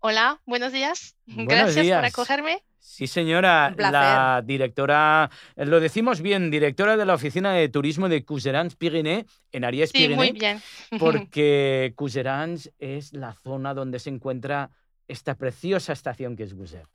Hola, 0.00 0.40
buenos 0.46 0.72
días. 0.72 1.16
Buenos 1.26 1.46
Gracias 1.54 1.84
días. 1.84 1.98
por 1.98 2.06
acogerme. 2.06 2.64
Sí, 2.80 3.06
señora, 3.06 3.72
la 3.78 4.42
directora, 4.44 5.30
eh, 5.54 5.64
lo 5.64 5.78
decimos 5.78 6.20
bien, 6.20 6.50
directora 6.50 6.96
de 6.96 7.06
la 7.06 7.14
Oficina 7.14 7.52
de 7.52 7.68
Turismo 7.68 8.08
de 8.08 8.24
Couserans 8.24 8.74
Pyrénées 8.74 9.26
en 9.52 9.64
Ariès 9.64 9.90
Sí, 9.94 10.08
muy 10.08 10.32
bien. 10.32 10.60
porque 10.98 11.92
Couserans 11.94 12.72
es 12.80 13.12
la 13.12 13.34
zona 13.34 13.74
donde 13.74 14.00
se 14.00 14.10
encuentra 14.10 14.70
esta 15.06 15.36
preciosa 15.36 15.92
estación 15.92 16.34
que 16.34 16.42
es 16.42 16.54
Guzet. 16.54 16.88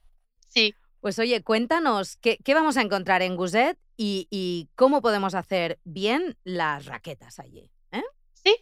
Sí, 0.49 0.75
Pues 0.99 1.17
oye, 1.19 1.41
cuéntanos 1.41 2.17
qué, 2.17 2.37
qué 2.43 2.53
vamos 2.53 2.75
a 2.75 2.81
encontrar 2.81 3.21
en 3.21 3.37
Guzet 3.37 3.77
y, 3.97 4.27
y 4.29 4.69
cómo 4.75 5.01
podemos 5.01 5.33
hacer 5.33 5.79
bien 5.83 6.37
las 6.43 6.85
raquetas 6.85 7.39
allí. 7.39 7.69
¿eh? 7.91 8.03
sí. 8.33 8.55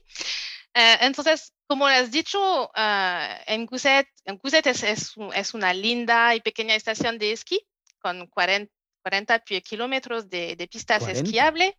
Eh, 0.73 0.97
entonces, 1.01 1.53
como 1.67 1.85
has 1.87 2.11
dicho, 2.11 2.69
eh, 2.75 3.43
en 3.47 3.65
Guzet, 3.65 4.07
en 4.25 4.37
Guzet 4.37 4.67
es, 4.67 4.83
es 4.83 5.13
es 5.33 5.53
una 5.53 5.73
linda 5.73 6.35
y 6.35 6.41
pequeña 6.41 6.75
estación 6.75 7.17
de 7.17 7.31
esquí 7.31 7.65
con 7.99 8.27
40, 8.27 8.71
40 9.01 9.39
pie- 9.45 9.61
kilómetros 9.61 10.29
de, 10.29 10.55
de 10.55 10.67
pistas 10.67 10.99
40. 10.99 11.21
esquiables. 11.21 11.73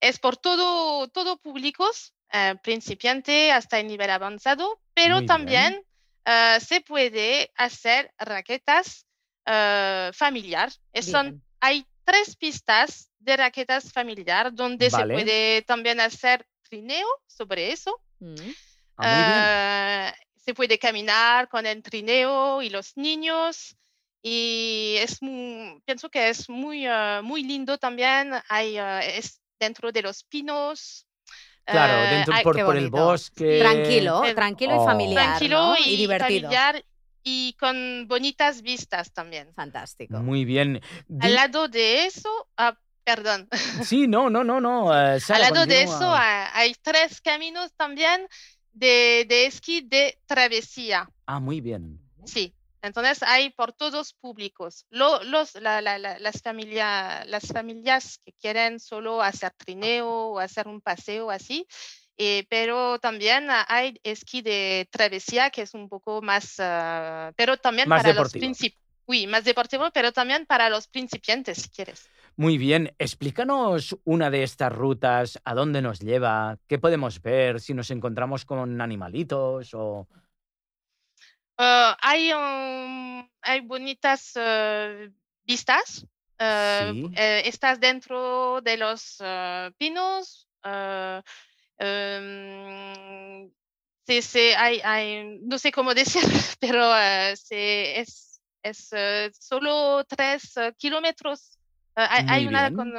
Es 0.00 0.18
por 0.18 0.36
todo, 0.36 1.08
todo 1.08 1.36
públicos, 1.38 2.14
eh, 2.32 2.54
principiante 2.62 3.50
hasta 3.52 3.78
el 3.80 3.86
nivel 3.88 4.10
avanzado, 4.10 4.80
pero 4.94 5.16
Muy 5.16 5.26
también 5.26 5.84
eh, 6.24 6.58
se 6.60 6.80
puede 6.80 7.50
hacer 7.56 8.12
raquetas 8.18 9.06
eh, 9.46 10.10
familiar. 10.12 10.70
Son 11.00 11.42
hay 11.60 11.84
tres 12.04 12.36
pistas 12.36 13.10
de 13.18 13.36
raquetas 13.36 13.92
familiar 13.92 14.52
donde 14.52 14.88
Vale. 14.88 15.14
se 15.14 15.22
puede 15.22 15.62
también 15.62 16.00
hacer 16.00 16.46
trineo 16.68 17.06
sobre 17.26 17.72
eso. 17.72 18.00
Mm. 18.18 18.34
Ah, 18.98 20.12
muy. 20.14 20.22
Eh, 20.22 20.26
se 20.44 20.54
puede 20.54 20.78
caminar 20.78 21.48
con 21.48 21.66
el 21.66 21.82
trineo 21.82 22.62
y 22.62 22.70
los 22.70 22.96
niños. 22.96 23.76
Y 24.22 24.96
es 25.00 25.20
mu- 25.22 25.80
pienso 25.84 26.08
que 26.08 26.28
es 26.28 26.48
muy, 26.48 26.86
eh, 26.86 27.20
muy 27.22 27.42
lindo 27.42 27.78
también. 27.78 28.32
Hay, 28.48 28.78
eh, 28.78 29.18
es 29.18 29.40
dentro 29.58 29.90
de 29.92 30.02
los 30.02 30.24
pinos. 30.24 31.06
Claro, 31.64 32.04
eh, 32.04 32.16
dentro 32.16 32.34
hay- 32.34 32.42
por, 32.42 32.76
el 32.76 32.90
bosque. 32.90 33.58
Tranquilo, 33.60 34.22
tranquilo 34.34 34.78
oh. 34.78 34.82
y 34.82 34.86
familiar. 34.86 35.24
tranquilo 35.24 35.58
¿no? 35.58 35.76
y, 35.78 35.96
divertido. 35.96 36.48
familiar 36.48 36.84
y 37.22 37.54
con 37.58 38.06
bonitas 38.08 38.62
vistas 38.62 39.12
también. 39.12 39.52
Fantástico. 39.54 40.18
Muy 40.18 40.44
bien. 40.44 40.80
Di- 41.08 41.26
Al 41.26 41.34
lado 41.34 41.68
de 41.68 42.06
eso, 42.06 42.28
ah, 42.56 42.76
perdón, 43.04 43.48
Sí, 43.84 44.06
no, 44.06 44.30
no, 44.30 44.44
no, 44.44 44.60
no. 44.60 44.92
eh, 44.96 45.20
Sara, 45.20 45.46
al 45.48 45.54
lado 45.54 45.66
de 45.66 45.74
continúa. 45.84 45.96
eso 45.96 46.06
ah, 46.14 46.50
hay 46.54 46.74
tres 46.82 47.20
caminos 47.20 47.72
también 47.76 48.26
de, 48.72 49.24
de 49.28 49.46
esquí 49.46 49.80
de 49.82 50.18
travesía. 50.26 51.08
Ah, 51.26 51.40
muy 51.40 51.60
bien. 51.60 51.98
Sí, 52.24 52.54
entonces 52.80 53.22
hay 53.22 53.50
por 53.50 53.72
todos 53.72 54.14
públicos. 54.14 54.86
Lo- 54.90 55.22
los, 55.24 55.54
la- 55.56 55.80
la- 55.82 55.98
la- 55.98 56.18
las, 56.18 56.40
familia- 56.42 57.24
las 57.26 57.46
familias 57.46 58.18
que 58.24 58.32
quieren 58.32 58.78
solo 58.80 59.20
hacer 59.22 59.52
trineo 59.56 60.08
o 60.08 60.38
hacer 60.38 60.66
un 60.68 60.80
paseo 60.80 61.30
así, 61.30 61.66
eh, 62.24 62.46
pero 62.48 62.98
también 62.98 63.50
ah, 63.50 63.64
hay 63.68 63.98
esquí 64.04 64.42
de 64.42 64.88
travesía 64.90 65.50
que 65.50 65.62
es 65.62 65.74
un 65.74 65.88
poco 65.88 66.20
más, 66.22 66.56
ah, 66.58 67.32
pero 67.36 67.56
también 67.56 67.88
Más 67.88 68.02
para 68.02 68.10
los 68.10 68.16
deportivo. 68.16 68.40
principiantes. 68.40 68.82
Sí, 69.08 69.26
más 69.26 69.44
deportivo, 69.44 69.90
pero 69.92 70.12
también 70.12 70.46
para 70.46 70.70
los 70.70 70.86
principiantes, 70.86 71.58
si 71.62 71.68
quieres. 71.68 72.08
Muy 72.36 72.56
bien. 72.56 72.94
Explícanos 72.98 73.96
una 74.04 74.30
de 74.30 74.42
estas 74.42 74.72
rutas, 74.72 75.38
a 75.44 75.54
dónde 75.54 75.82
nos 75.82 75.98
lleva, 76.00 76.56
qué 76.66 76.78
podemos 76.78 77.20
ver, 77.20 77.60
si 77.60 77.74
nos 77.74 77.90
encontramos 77.90 78.44
con 78.46 78.80
animalitos 78.80 79.74
o... 79.74 80.06
Ah, 81.58 81.96
hay, 82.00 82.32
um, 82.32 83.28
hay 83.42 83.60
bonitas 83.60 84.32
eh, 84.36 85.10
vistas. 85.44 86.06
eh, 86.38 86.90
Sí. 86.94 87.12
estás 87.48 87.78
dentro 87.80 88.60
de 88.62 88.76
los 88.78 89.18
pinos. 89.76 90.48
Em, 91.82 93.50
sí, 94.06 94.22
sí, 94.22 94.50
hay, 94.56 94.80
hay- 94.84 95.38
no 95.42 95.58
sé 95.58 95.72
cómo 95.72 95.94
decir, 95.94 96.22
pero 96.60 96.96
eh, 96.96 97.34
sí, 97.36 97.54
es, 97.56 98.40
es 98.62 98.88
eh, 98.92 99.30
solo 99.38 100.04
tres 100.04 100.56
eh, 100.56 100.72
kilómetros. 100.76 101.58
Hay, 101.94 102.46
una 102.46 102.72
con 102.72 102.94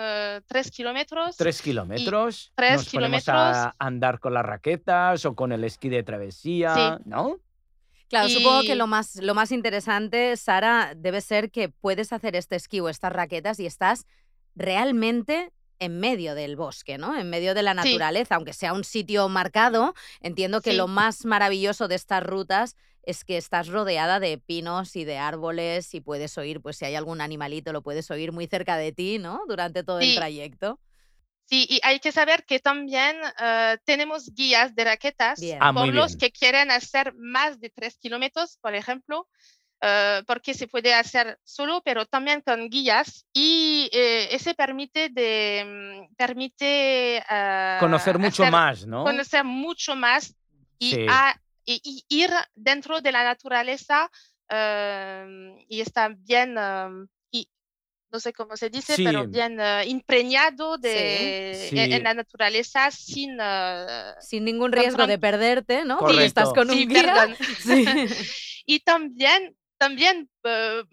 tres 0.46 0.70
kilómetros. 0.70 1.36
Tres 1.36 1.64
kilómetros. 1.64 2.52
tres 2.54 2.76
Nos 2.76 2.90
ponemos 2.90 3.28
a 3.28 3.32
kilómetros. 3.34 3.76
andar 3.80 4.20
con 4.20 4.36
las 4.36 4.46
raquetas 4.46 5.26
o 5.26 5.34
con 5.36 5.52
el 5.52 5.64
esquí 5.64 5.90
de 5.90 6.04
travesía, 6.04 7.00
¿no? 7.04 7.40
Claro, 8.08 8.30
supongo 8.30 8.62
que 8.62 8.76
lo 8.76 8.86
más, 8.86 9.16
lo 9.16 9.34
más 9.34 9.52
interesante, 9.52 10.38
Sara, 10.38 10.94
debe 10.96 11.22
ser 11.22 11.50
que 11.50 11.70
puedes 11.70 12.14
hacer 12.14 12.36
este 12.36 12.56
esquí 12.56 12.82
o 12.82 12.88
estas 12.90 13.12
raquetas 13.12 13.60
y 13.60 13.66
estás 13.66 14.06
realmente 14.54 15.52
en 15.84 16.00
medio 16.00 16.36
del 16.36 16.56
bosque, 16.56 16.98
¿no? 16.98 17.18
En 17.18 17.30
medio 17.30 17.54
de 17.54 17.64
la 17.64 17.72
Sí. 17.72 17.78
naturaleza, 17.90 18.36
aunque 18.36 18.54
sea 18.54 18.74
un 18.74 18.84
sitio 18.84 19.30
marcado. 19.30 19.94
Entiendo 20.22 20.62
que 20.62 20.72
Sí. 20.72 20.78
lo 20.78 20.88
más 20.88 21.26
maravilloso 21.26 21.88
de 21.88 21.96
estas 21.96 22.24
rutas 22.24 22.76
es 23.04 23.26
que 23.26 23.36
estás 23.38 23.68
rodeada 23.68 24.20
de 24.22 24.38
pinos 24.38 24.96
y 24.96 25.04
de 25.04 25.18
árboles 25.18 25.94
y 25.94 26.00
puedes 26.02 26.38
oír, 26.38 26.62
pues 26.62 26.78
si 26.78 26.86
hay 26.86 26.96
algún 26.96 27.20
animalito, 27.20 27.74
lo 27.74 27.82
puedes 27.84 28.10
oír 28.12 28.32
muy 28.32 28.48
cerca 28.48 28.78
de 28.78 28.92
ti, 28.94 29.20
¿no? 29.20 29.42
Durante 29.48 29.84
todo 29.84 30.00
el 30.00 30.16
trayecto. 30.16 30.80
Sí, 31.46 31.68
y 31.70 31.82
hay 31.84 32.00
que 32.00 32.14
saber 32.14 32.46
que 32.46 32.60
también 32.60 33.18
eh, 33.42 33.78
tenemos 33.84 34.34
guías 34.34 34.74
de 34.76 34.86
raquetas 34.86 35.40
Bien. 35.42 35.60
Ah, 35.62 35.74
por 35.74 35.94
los 35.94 36.14
bien. 36.16 36.20
que 36.20 36.32
quieren 36.32 36.72
hacer 36.72 37.14
más 37.18 37.60
de 37.60 37.70
tres 37.70 37.98
kilómetros, 37.98 38.58
por 38.62 38.74
ejemplo, 38.74 39.28
eh, 39.86 40.24
porque 40.26 40.54
se 40.54 40.68
puede 40.68 40.94
hacer 40.94 41.38
solo, 41.44 41.82
pero 41.84 42.06
también 42.06 42.40
con 42.42 42.70
guías 42.70 43.26
y 43.34 43.90
eh, 43.92 44.30
ese 44.32 44.54
permite 44.54 45.10
de 45.10 46.08
mm, 46.10 46.16
permite 46.16 47.18
eh, 47.18 47.78
Conocer 47.82 48.18
mucho 48.18 48.44
hacer- 48.44 48.52
más, 48.52 48.86
¿no? 48.88 49.04
conocer 49.04 49.44
mucho 49.44 49.96
más 49.96 50.34
y, 50.80 50.92
Sí. 50.92 51.06
a- 51.10 51.36
y- 51.66 51.82
y 51.84 52.06
ir 52.24 52.30
dentro 52.56 53.02
de 53.02 53.12
la 53.12 53.24
naturaleza 53.26 54.10
eh, 54.50 55.56
y 55.68 55.82
está 55.82 56.10
bien 56.16 56.56
eh, 56.58 57.06
y 57.32 57.50
no 58.12 58.20
sé 58.20 58.32
cómo 58.34 58.56
se 58.56 58.70
dice, 58.70 58.96
Sí. 58.96 59.04
pero 59.04 59.28
bien 59.28 59.58
eh, 59.60 59.84
impregnado 59.88 60.78
de, 60.78 61.68
Sí. 61.70 61.80
En, 61.80 61.92
en 61.94 62.04
la 62.04 62.14
naturaleza 62.14 62.90
sin 62.92 63.38
eh, 63.42 64.14
Sin 64.20 64.46
ningún 64.46 64.72
riesgo 64.72 65.08
de 65.08 65.18
perderte, 65.20 65.84
¿no? 65.86 65.98
Porque 65.98 66.24
estás 66.26 66.50
Correcto. 66.50 66.68
con 66.68 66.72
un 66.72 66.78
sí, 66.78 66.88
guía. 66.88 67.38
y 68.66 68.80
también 68.82 69.56
también 69.78 70.30
eh, 70.44 70.84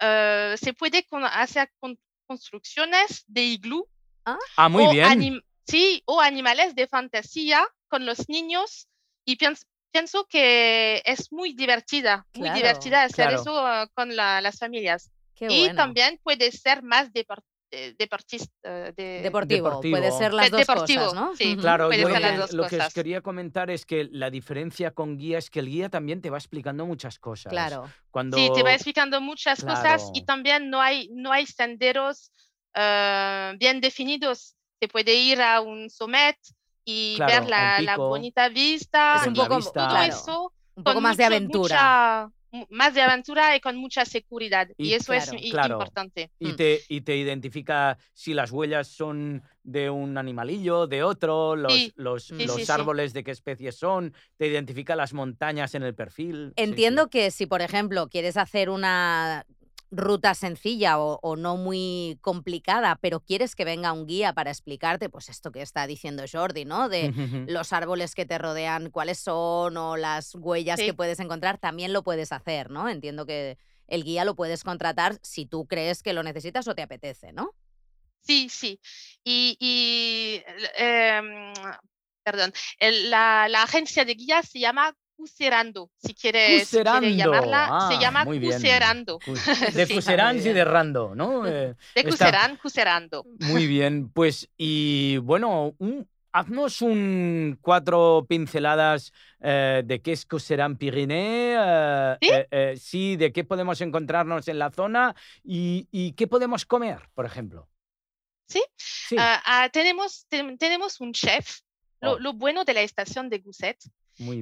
eh, 0.00 0.54
se 0.60 0.72
puede 0.74 1.04
con- 1.04 1.24
hacer 1.24 1.70
con- 1.78 1.98
construcciones 2.26 3.24
de 3.26 3.42
iglú 3.42 3.88
Ah, 4.24 4.68
muy 4.68 4.86
o 4.86 4.90
bien. 4.90 5.04
anim- 5.06 5.44
sí, 5.66 6.02
o 6.06 6.20
animales 6.20 6.74
de 6.74 6.86
fantasía 6.86 7.66
con 7.88 8.06
los 8.06 8.28
niños 8.28 8.88
y 9.26 9.36
pienso, 9.36 9.64
pienso 9.92 10.24
que 10.26 11.02
es 11.04 11.30
muy 11.30 11.52
divertida, 11.54 12.26
muy 12.34 12.48
divertida 12.50 13.02
hacer 13.04 13.28
claro. 13.28 13.40
eso 13.42 13.68
eh, 13.82 13.88
con 13.94 14.16
la- 14.16 14.40
las 14.40 14.58
familias. 14.58 15.10
Qué 15.34 15.46
y 15.50 15.58
bueno. 15.60 15.74
también 15.76 16.18
puede 16.22 16.50
ser 16.52 16.82
más 16.82 17.12
depor- 17.12 17.42
eh, 17.42 17.44
deportista. 17.98 18.52
eh, 18.62 18.92
de- 18.96 19.20
Deportivo, 19.22 19.68
Deportivo. 19.68 19.96
puede 19.98 20.10
ser 20.12 20.32
las 20.34 20.46
De- 20.46 20.50
dos 20.50 20.60
deportivo, 20.66 21.04
cosas, 21.04 21.14
¿no? 21.20 21.36
sí. 21.36 21.56
Claro, 21.56 21.86
puede 21.88 22.00
yo 22.02 22.08
ser 22.08 22.14
lo 22.16 22.20
las 22.20 22.30
que, 22.32 22.36
dos 22.38 22.52
lo 22.52 22.62
que 22.62 22.76
os 22.76 22.80
cosas. 22.82 22.94
quería 22.94 23.20
comentar 23.20 23.70
es 23.70 23.84
que 23.86 24.08
la 24.10 24.30
diferencia 24.30 24.90
con 24.92 25.16
guía 25.18 25.38
es 25.38 25.50
que 25.50 25.60
el 25.60 25.68
guía 25.68 25.88
también 25.88 26.20
te 26.20 26.30
va 26.30 26.38
explicando 26.38 26.86
muchas 26.86 27.18
cosas. 27.18 27.50
Claro. 27.50 27.90
Cuando... 28.10 28.36
Sí, 28.36 28.50
te 28.54 28.62
va 28.62 28.72
explicando 28.74 29.20
muchas 29.20 29.62
cosas 29.64 30.10
y 30.14 30.20
Claro. 30.22 30.26
también 30.26 30.70
no 30.70 30.80
hay, 30.80 31.08
no 31.12 31.32
hay 31.32 31.46
senderos 31.46 32.30
eh, 32.74 33.54
bien 33.58 33.80
definidos. 33.80 34.56
Se 34.80 34.88
puede 34.88 35.14
ir 35.14 35.40
a 35.40 35.60
un 35.60 35.88
summit 35.90 36.36
y 36.84 37.14
Claro, 37.16 37.32
ver 37.42 37.48
la, 37.48 37.80
la 37.80 37.96
bonita 37.96 38.48
vista. 38.48 39.16
Es 39.20 39.26
un 39.28 39.34
y 39.34 39.36
poco- 39.36 39.60
todo 39.60 39.72
claro, 39.72 40.02
eso 40.02 40.52
Un 40.76 40.84
poco 40.84 41.00
más 41.00 41.16
de 41.16 41.24
mucho- 41.24 41.36
aventura. 41.36 41.74
mucha- 41.76 42.26
mu- 42.26 42.32
más 42.70 42.94
de 42.94 43.02
aventura 43.02 43.56
y 43.56 43.60
con 43.60 43.76
mucha 43.76 44.04
seguridad. 44.04 44.68
Y, 44.76 44.88
Y 44.88 44.94
eso 44.94 45.12
es 45.12 45.24
claro, 45.24 45.38
i- 45.42 45.50
claro. 45.50 45.74
importante. 45.74 46.30
Y 46.38 46.48
Mm. 46.52 46.56
te, 46.56 46.80
y 46.88 47.00
te 47.00 47.16
identifica 47.16 47.98
si 48.12 48.34
las 48.34 48.50
huellas 48.52 48.88
son 48.88 49.42
de 49.62 49.90
un 49.90 50.16
animalillo, 50.18 50.86
de 50.86 51.02
otro, 51.02 51.56
los, 51.56 51.72
Sí, 51.72 51.92
los, 51.96 52.24
sí, 52.24 52.44
los 52.46 52.56
sí, 52.56 52.66
sí. 52.66 52.72
árboles 52.72 53.12
de 53.12 53.24
qué 53.24 53.30
especie 53.30 53.72
son, 53.72 54.14
te 54.36 54.46
identifica 54.46 54.94
las 54.96 55.12
montañas 55.14 55.74
en 55.74 55.82
el 55.82 55.94
perfil. 55.94 56.52
Sí, 56.56 56.64
sí. 56.64 56.70
Entiendo 56.70 57.08
que 57.08 57.30
si, 57.30 57.46
por 57.46 57.62
ejemplo, 57.62 58.08
quieres 58.08 58.36
hacer 58.36 58.70
una 58.70 59.44
ruta 59.96 60.34
sencilla 60.34 60.98
o, 60.98 61.18
o 61.22 61.36
no 61.36 61.56
muy 61.56 62.18
complicada, 62.20 62.96
pero 63.00 63.20
quieres 63.20 63.54
que 63.54 63.64
venga 63.64 63.92
un 63.92 64.06
guía 64.06 64.32
para 64.32 64.50
explicarte, 64.50 65.08
pues 65.08 65.28
esto 65.28 65.52
que 65.52 65.62
está 65.62 65.86
diciendo 65.86 66.24
Jordi, 66.30 66.64
¿no? 66.64 66.88
De 66.88 67.12
los 67.48 67.72
árboles 67.72 68.14
que 68.14 68.26
te 68.26 68.38
rodean, 68.38 68.90
cuáles 68.90 69.18
son 69.18 69.76
o 69.76 69.96
las 69.96 70.34
huellas 70.34 70.78
Sí. 70.80 70.86
que 70.86 70.94
puedes 70.94 71.20
encontrar, 71.20 71.58
también 71.58 71.92
lo 71.92 72.02
puedes 72.02 72.32
hacer, 72.32 72.70
¿no? 72.70 72.88
Entiendo 72.88 73.26
que 73.26 73.56
el 73.86 74.02
guía 74.04 74.24
lo 74.24 74.34
puedes 74.34 74.64
contratar 74.64 75.18
si 75.22 75.46
tú 75.46 75.66
crees 75.66 76.02
que 76.02 76.12
lo 76.12 76.22
necesitas 76.22 76.66
o 76.68 76.74
te 76.74 76.82
apetece, 76.82 77.32
¿no? 77.32 77.52
Sí, 78.20 78.48
sí. 78.48 78.80
Y, 79.22 79.56
y, 79.60 80.42
em, 80.76 81.52
perdón, 82.22 82.52
el- 82.78 83.10
la, 83.10 83.46
la 83.50 83.62
agencia 83.64 84.04
de 84.06 84.14
guías 84.14 84.48
se 84.48 84.58
llama 84.60 84.96
Cuserando, 85.16 85.90
si 85.96 86.12
quieres, 86.14 86.68
si 86.68 86.76
quiere 86.76 86.90
Cuserando. 86.90 87.08
llamarla, 87.08 87.86
se 87.88 87.94
Ah, 87.96 88.00
bien. 88.38 88.52
Cuserando. 88.52 89.18
Cu- 89.20 89.34
De 89.82 89.86
Sí. 89.86 89.94
Muy 89.94 90.44
y 90.46 90.52
de 90.52 90.64
Rando, 90.64 91.14
¿no? 91.14 91.42
Eh, 91.46 91.74
De 91.94 92.04
Cuserán, 92.04 92.56
Cuserando. 92.56 93.24
Muy 93.40 93.66
bien, 93.66 94.10
pues 94.10 94.48
y 94.56 95.18
bueno, 95.18 95.74
un- 95.78 96.08
haznos 96.32 96.82
un 96.82 97.56
cuatro 97.62 98.26
pinceladas 98.28 99.12
eh, 99.40 99.82
de 99.84 100.02
qué 100.02 100.12
es 100.12 100.26
Pyrénées, 100.76 101.56
eh, 101.60 102.16
¿Sí? 102.20 102.28
sí, 102.76 103.16
de 103.16 103.32
qué 103.32 103.44
podemos 103.44 103.80
encontrarnos 103.80 104.48
en 104.48 104.58
la 104.58 104.70
zona 104.72 105.14
y, 105.44 105.86
y 105.92 106.12
qué 106.14 106.26
podemos 106.26 106.66
comer, 106.66 107.08
por 107.14 107.24
ejemplo. 107.24 107.68
¿Sí? 108.48 108.62
Sí, 108.76 109.16
Ah, 109.18 109.40
ah, 109.46 109.68
tenemos, 109.72 110.26
ten- 110.28 110.58
tenemos 110.58 111.00
un 111.00 111.12
chef. 111.12 111.60
Lo, 112.00 112.12
Oh. 112.14 112.18
lo 112.18 112.32
bueno 112.34 112.64
de 112.64 112.74
la 112.74 112.82
estación 112.82 113.30
de 113.30 113.38
bien. 113.38 113.78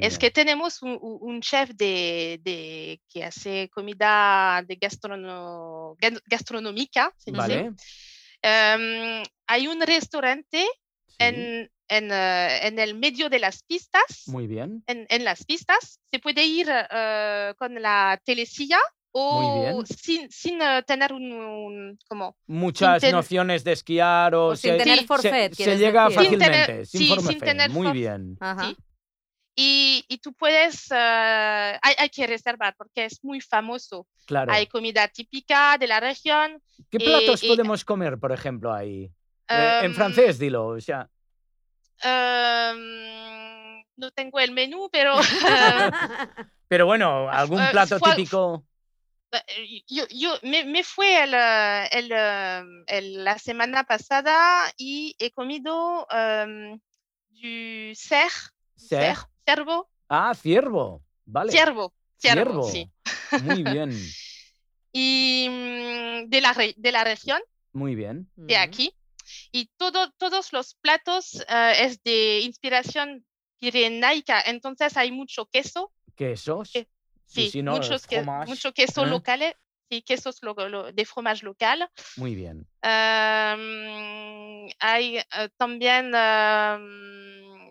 Es 0.00 0.18
que 0.18 0.30
tenemos 0.30 0.82
un, 0.82 0.98
un- 1.00 1.40
chef 1.40 1.70
de, 1.70 2.40
de- 2.42 3.00
que 3.08 3.24
hace 3.24 3.68
comida 3.70 4.62
de 4.66 4.76
gastrono- 4.78 5.96
gastronómica. 6.26 7.12
se 7.18 7.30
dice. 7.30 7.38
Vale. 7.40 7.72
Em, 8.42 9.22
hay 9.46 9.68
un 9.68 9.80
restaurante 9.80 10.66
sí, 11.06 11.14
en, 11.18 11.70
en, 11.88 12.10
eh, 12.12 12.66
en 12.66 12.78
el 12.78 12.94
medio 12.94 13.28
de 13.28 13.38
las 13.38 13.62
pistas. 13.62 14.24
Muy 14.26 14.46
bien. 14.46 14.82
En, 14.86 15.06
en 15.08 15.24
las 15.24 15.44
pistas 15.44 16.00
se 16.10 16.18
puede 16.18 16.44
ir 16.44 16.68
eh, 16.70 17.54
con 17.58 17.80
la 17.80 18.20
telesilla 18.24 18.78
o 19.14 19.82
sin, 19.86 20.30
sin 20.30 20.60
eh, 20.62 20.82
tener 20.86 21.12
un, 21.12 21.30
un- 21.32 21.98
como 22.08 22.34
Muchas 22.46 23.00
ten- 23.00 23.12
nociones 23.12 23.62
de 23.62 23.72
esquiar 23.72 24.34
o, 24.34 24.48
O 24.48 24.56
sin 24.56 24.72
se, 24.72 24.76
tener 24.78 25.04
forfait, 25.06 25.52
se- 25.54 25.64
se 25.64 25.78
llega 25.78 26.08
decir. 26.08 26.28
Sin 26.30 26.38
tener- 26.38 26.54
fácilmente, 26.66 26.86
sin 26.86 27.00
sí, 27.00 27.06
sin 27.06 27.16
forfait. 27.16 27.44
tener 27.44 27.70
Muy 27.70 27.92
bien. 27.92 28.36
Ajá. 28.40 28.68
Sí. 28.70 28.76
Y, 29.54 30.04
y 30.08 30.18
tú 30.18 30.32
puedes, 30.32 30.90
eh, 30.90 31.78
hay, 31.82 31.94
hay 31.98 32.08
que 32.08 32.26
reservar 32.26 32.74
porque 32.76 33.04
es 33.04 33.22
muy 33.22 33.40
famoso. 33.40 34.06
Claro. 34.26 34.52
Hay 34.52 34.66
comida 34.66 35.06
típica 35.08 35.76
de 35.78 35.86
la 35.86 36.00
región. 36.00 36.62
¿Qué 36.90 36.98
platos 36.98 37.42
eh, 37.42 37.48
podemos 37.48 37.84
comer, 37.84 38.18
por 38.18 38.32
ejemplo, 38.32 38.72
ahí? 38.72 39.10
Eh, 39.48 39.78
en 39.80 39.86
Em, 39.86 39.94
francés, 39.94 40.38
dilo. 40.38 40.66
O 40.68 40.80
sea, 40.80 41.08
em, 42.02 43.82
no 43.96 44.10
tengo 44.12 44.40
el 44.40 44.52
menú, 44.52 44.88
pero 44.90 45.16
pero 46.68 46.86
bueno, 46.86 47.28
algún 47.30 47.60
eh, 47.62 47.68
plato 47.70 47.98
fue- 47.98 48.14
típico. 48.14 48.64
Eh, 49.32 49.82
yo, 49.88 50.04
yo 50.10 50.34
me, 50.42 50.64
me 50.64 50.84
fui 50.84 51.06
el, 51.06 51.32
eh, 51.34 51.88
el, 51.92 52.12
el- 52.86 53.24
la 53.24 53.38
semana 53.38 53.84
pasada 53.84 54.70
y 54.76 55.16
he 55.18 55.30
comido 55.30 56.06
em, 56.10 56.78
du 57.30 57.94
cer, 57.94 58.30
Cer. 58.76 59.16
Cervo, 59.44 59.88
Ah, 60.08 60.34
ciervo. 60.34 61.02
Vale. 61.24 61.50
ciervo, 61.52 61.94
ciervo, 62.18 62.62
sí. 62.70 62.90
Muy 63.42 63.62
bien, 63.62 63.90
Y 64.92 65.46
mm, 65.48 66.28
de 66.28 66.40
la, 66.40 66.52
re- 66.52 66.74
de 66.76 66.92
la 66.92 67.04
región, 67.04 67.40
muy 67.72 67.94
bien. 67.94 68.30
de 68.36 68.56
aquí. 68.56 68.94
Y 69.52 69.70
todo, 69.78 70.10
todos 70.18 70.52
los 70.52 70.74
platos 70.74 71.40
eh, 71.48 71.72
es 71.80 72.02
de 72.02 72.40
inspiración 72.40 73.24
pirenaica, 73.58 74.42
entonces 74.42 74.96
hay 74.96 75.12
mucho 75.12 75.46
queso, 75.46 75.92
¿Quesos? 76.16 76.74
Eh, 76.74 76.86
sí, 77.24 77.50
sí, 77.50 77.62
¿no? 77.62 77.72
muchos 77.72 78.06
que- 78.06 78.22
mucho 78.46 78.72
queso 78.74 79.04
¿eh? 79.04 79.08
local, 79.08 79.56
sí, 79.88 80.02
quesos 80.02 80.38
lo- 80.42 80.54
lo- 80.68 80.92
de 80.92 81.04
fromage 81.06 81.44
local. 81.44 81.88
Muy 82.16 82.34
bien. 82.34 82.66
Am, 82.82 84.68
hay 84.80 85.16
eh, 85.18 85.48
también 85.56 86.14
am, 86.14 87.61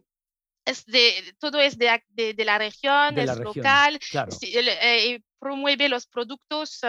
es 0.65 0.85
de, 0.85 1.33
todo 1.39 1.59
es 1.59 1.77
de, 1.77 1.89
ac- 1.89 2.05
de, 2.09 2.33
de 2.33 2.45
la 2.45 2.57
región, 2.57 3.15
De 3.15 3.21
es 3.21 3.27
la 3.27 3.35
región, 3.35 3.55
local, 3.57 3.99
Claro. 4.11 4.31
eh, 4.41 5.19
promueve 5.39 5.89
los 5.89 6.05
productos 6.07 6.79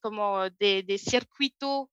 como 0.00 0.50
de, 0.58 0.82
de 0.82 0.98
circuito, 0.98 1.90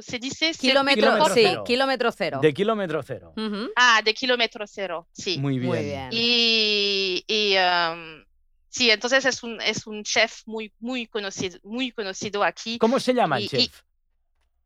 se, 0.00 0.18
dice 0.18 0.52
Kilómetro, 0.58 1.02
Kilómetro 1.02 1.34
sí, 1.34 1.40
cero. 1.44 1.64
kilómetro 1.64 2.12
cero. 2.12 2.38
De 2.42 2.54
kilómetro 2.54 3.02
cero. 3.02 3.34
Ah, 3.76 4.00
de 4.04 4.14
kilómetro 4.14 4.66
cero, 4.66 5.06
sí. 5.12 5.38
Muy 5.38 5.58
bien. 5.58 5.68
Muy 5.70 5.84
bien. 5.84 6.08
Y, 6.10 7.24
y, 7.26 7.56
am, 7.56 8.24
Sí, 8.70 8.90
entonces 8.90 9.24
es 9.24 9.42
un, 9.42 9.60
es 9.62 9.86
un 9.86 10.04
chef 10.04 10.42
muy, 10.46 10.72
muy, 10.78 11.06
conocido, 11.06 11.58
muy 11.64 11.90
conocido 11.90 12.44
aquí. 12.44 12.78
¿Cómo 12.78 13.00
se 13.00 13.14
llama 13.14 13.38
el 13.38 13.48
chef? 13.48 13.60
y- 13.60 13.70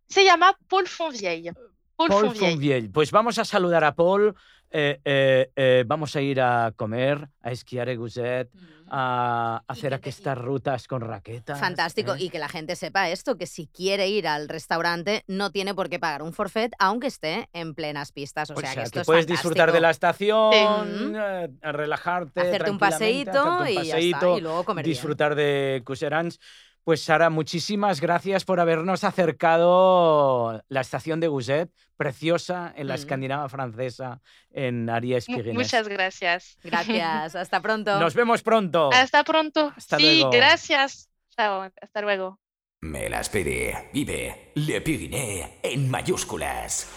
Se 0.08 0.24
llama 0.24 0.56
Paul 0.68 0.86
Fonvieille. 0.88 1.52
Paul, 1.96 2.08
Paul 2.08 2.26
Fonvieille. 2.26 2.50
Fonvieille. 2.52 2.88
Pues 2.90 3.10
vamos 3.12 3.38
a 3.38 3.44
saludar 3.44 3.84
a 3.84 3.94
Paul. 3.94 4.34
Eh, 4.72 5.00
eh, 5.04 5.50
eh, 5.54 5.84
vamos 5.86 6.16
a 6.16 6.20
ir 6.20 6.40
a 6.40 6.72
comer, 6.74 7.28
a 7.42 7.52
esquiar 7.52 7.88
a 7.90 7.94
Guzet, 7.94 8.48
a 8.88 9.62
hacer 9.68 9.98
que 10.00 10.08
estas 10.10 10.36
rutas 10.36 10.88
con 10.88 11.02
raquetas. 11.02 11.58
Fantástico. 11.60 12.14
Y 12.18 12.30
que 12.30 12.38
la 12.38 12.48
gente 12.48 12.74
sepa 12.76 13.08
esto, 13.10 13.36
que 13.36 13.46
si 13.46 13.66
quiere 13.66 14.08
ir 14.08 14.26
al 14.26 14.48
restaurante 14.48 15.24
no 15.26 15.50
tiene 15.50 15.74
por 15.74 15.88
qué 15.88 15.98
pagar 15.98 16.22
un 16.22 16.32
forfait, 16.32 16.72
aunque 16.78 17.06
esté 17.06 17.48
en 17.52 17.74
plenas 17.74 18.12
pistas. 18.12 18.50
O, 18.50 18.54
O 18.54 18.60
sea, 18.60 18.74
que 18.74 18.82
esto 18.82 19.00
es 19.00 19.06
puedes 19.06 19.26
disfrutar 19.26 19.72
de 19.72 19.80
la 19.80 19.90
estación, 19.90 21.14
relajarte, 21.60 22.40
Hacerte 22.40 22.70
un 22.70 22.78
paseíto 22.78 23.66
y 23.66 23.74
ya 23.74 23.80
está. 23.82 23.92
paseíto, 23.94 24.38
Y 24.38 24.40
luego 24.40 24.64
comer 24.64 24.84
bien. 24.84 24.92
disfrutar 24.94 25.34
de 25.34 25.82
Cuserans. 25.84 26.38
Pues 26.84 27.04
Sara, 27.04 27.30
muchísimas 27.30 28.00
gracias 28.00 28.44
por 28.44 28.58
habernos 28.58 29.04
acercado 29.04 30.62
la 30.68 30.80
estación 30.80 31.20
de 31.20 31.28
Guzet, 31.28 31.70
preciosa 31.96 32.72
en 32.76 32.88
la 32.88 32.94
Mm. 32.94 32.98
Escandinava 32.98 33.48
francesa, 33.48 34.20
en 34.50 34.86
Pyrénées. 35.26 35.54
Muchas 35.54 35.86
gracias. 35.86 36.58
Gracias. 36.64 37.36
Hasta 37.36 37.60
pronto. 37.60 38.00
Nos 38.00 38.14
vemos 38.14 38.42
pronto. 38.42 38.90
Hasta 38.92 39.22
pronto. 39.22 39.72
Hasta 39.76 39.96
sí, 39.96 40.16
luego. 40.16 40.30
gracias. 40.30 41.08
Chao, 41.36 41.70
hasta 41.80 42.00
luego. 42.02 42.40
Me 42.80 43.08
la 43.08 43.20
espere. 43.20 43.90
Vive 43.92 44.50
Le 44.56 44.80
Pyrénées 44.80 45.50
en 45.62 45.88
mayúsculas. 45.88 46.88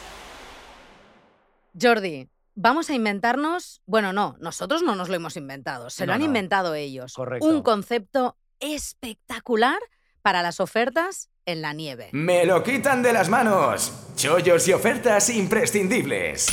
Jordi, 1.79 2.27
vamos 2.55 2.89
a 2.89 2.95
inventarnos. 2.95 3.81
Bueno, 3.86 4.13
no, 4.13 4.36
nosotros 4.39 4.81
no 4.81 4.95
nos 4.95 5.09
lo 5.09 5.15
hemos 5.15 5.38
inventado, 5.38 5.91
se 5.91 6.07
lo 6.07 6.13
han 6.13 6.19
no. 6.21 6.25
inventado 6.25 6.73
ellos. 6.73 7.13
Correcto. 7.13 7.45
Un 7.45 7.61
concepto 7.61 8.36
espectacular 8.60 9.78
para 10.22 10.41
las 10.41 10.60
ofertas 10.60 11.30
en 11.45 11.62
la 11.62 11.74
nieve. 11.74 12.10
Me 12.12 12.45
lo 12.45 12.64
quitan 12.64 13.03
de 13.03 13.14
las 13.14 13.30
manos. 13.30 13.93
Chollos 14.16 14.68
y 14.68 14.74
ofertas 14.74 15.30
imprescindibles. 15.30 16.47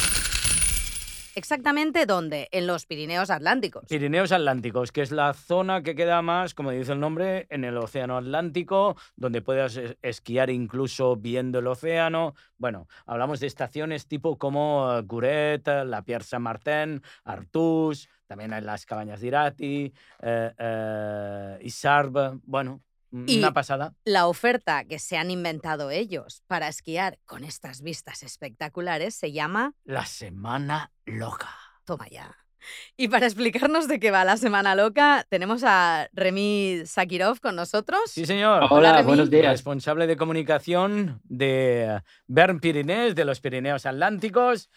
Exactamente 1.34 2.04
dónde? 2.04 2.48
En 2.52 2.66
los 2.66 2.84
Pirineos 2.84 3.30
Atlánticos. 3.30 3.86
Pirineos 3.88 4.32
Atlánticos, 4.32 4.92
que 4.92 5.00
es 5.00 5.10
la 5.12 5.32
zona 5.32 5.82
que 5.82 5.94
queda 5.94 6.20
más, 6.20 6.52
como 6.52 6.72
dice 6.72 6.92
el 6.92 7.00
nombre, 7.00 7.46
en 7.48 7.64
el 7.64 7.78
Océano 7.78 8.18
Atlántico, 8.18 8.96
donde 9.16 9.40
puedas 9.40 9.76
es- 9.76 9.96
esquiar 10.02 10.50
incluso 10.50 11.16
viendo 11.16 11.60
el 11.60 11.68
océano. 11.68 12.34
Bueno, 12.58 12.86
hablamos 13.06 13.40
de 13.40 13.46
estaciones 13.46 14.06
tipo 14.06 14.36
como 14.36 15.02
Guret, 15.04 15.66
la 15.86 16.02
Pierre 16.02 16.24
Saint-Martin, 16.24 17.02
Artús, 17.24 18.10
también 18.32 18.54
hay 18.54 18.62
las 18.62 18.86
cabañas 18.86 19.20
de 19.20 19.26
Irati, 19.26 19.92
eh, 20.22 20.52
eh, 20.58 21.58
Isarbe. 21.60 22.38
Bueno, 22.44 22.80
Y- 23.26 23.38
una 23.40 23.52
pasada. 23.52 23.92
La 24.06 24.26
oferta 24.26 24.86
que 24.86 24.98
se 24.98 25.18
han 25.18 25.30
inventado 25.30 25.90
ellos 25.90 26.42
para 26.46 26.66
esquiar 26.68 27.18
con 27.26 27.44
estas 27.44 27.82
vistas 27.82 28.22
espectaculares 28.22 29.14
se 29.14 29.32
llama 29.32 29.74
La 29.84 30.06
Semana 30.06 30.90
Loca. 31.04 31.50
Toma 31.84 32.08
ya. 32.08 32.34
Y 32.96 33.08
para 33.08 33.26
explicarnos 33.26 33.86
de 33.86 34.00
qué 34.00 34.10
va 34.10 34.24
la 34.24 34.38
Semana 34.38 34.74
Loca, 34.74 35.26
tenemos 35.28 35.62
a 35.62 36.08
Remy 36.14 36.84
Sakirov 36.86 37.38
con 37.40 37.54
nosotros. 37.54 38.00
Sí, 38.06 38.24
señor. 38.24 38.66
Hola, 38.70 38.92
Remy. 38.94 39.06
buenos 39.08 39.28
días. 39.28 39.44
responsable 39.52 40.06
de 40.06 40.16
comunicación 40.16 41.20
de 41.24 42.00
Bern 42.28 42.60
Pyrénées, 42.60 43.14
de 43.14 43.26
los 43.26 43.40
Pirineos 43.40 43.84
Atlánticos. 43.84 44.70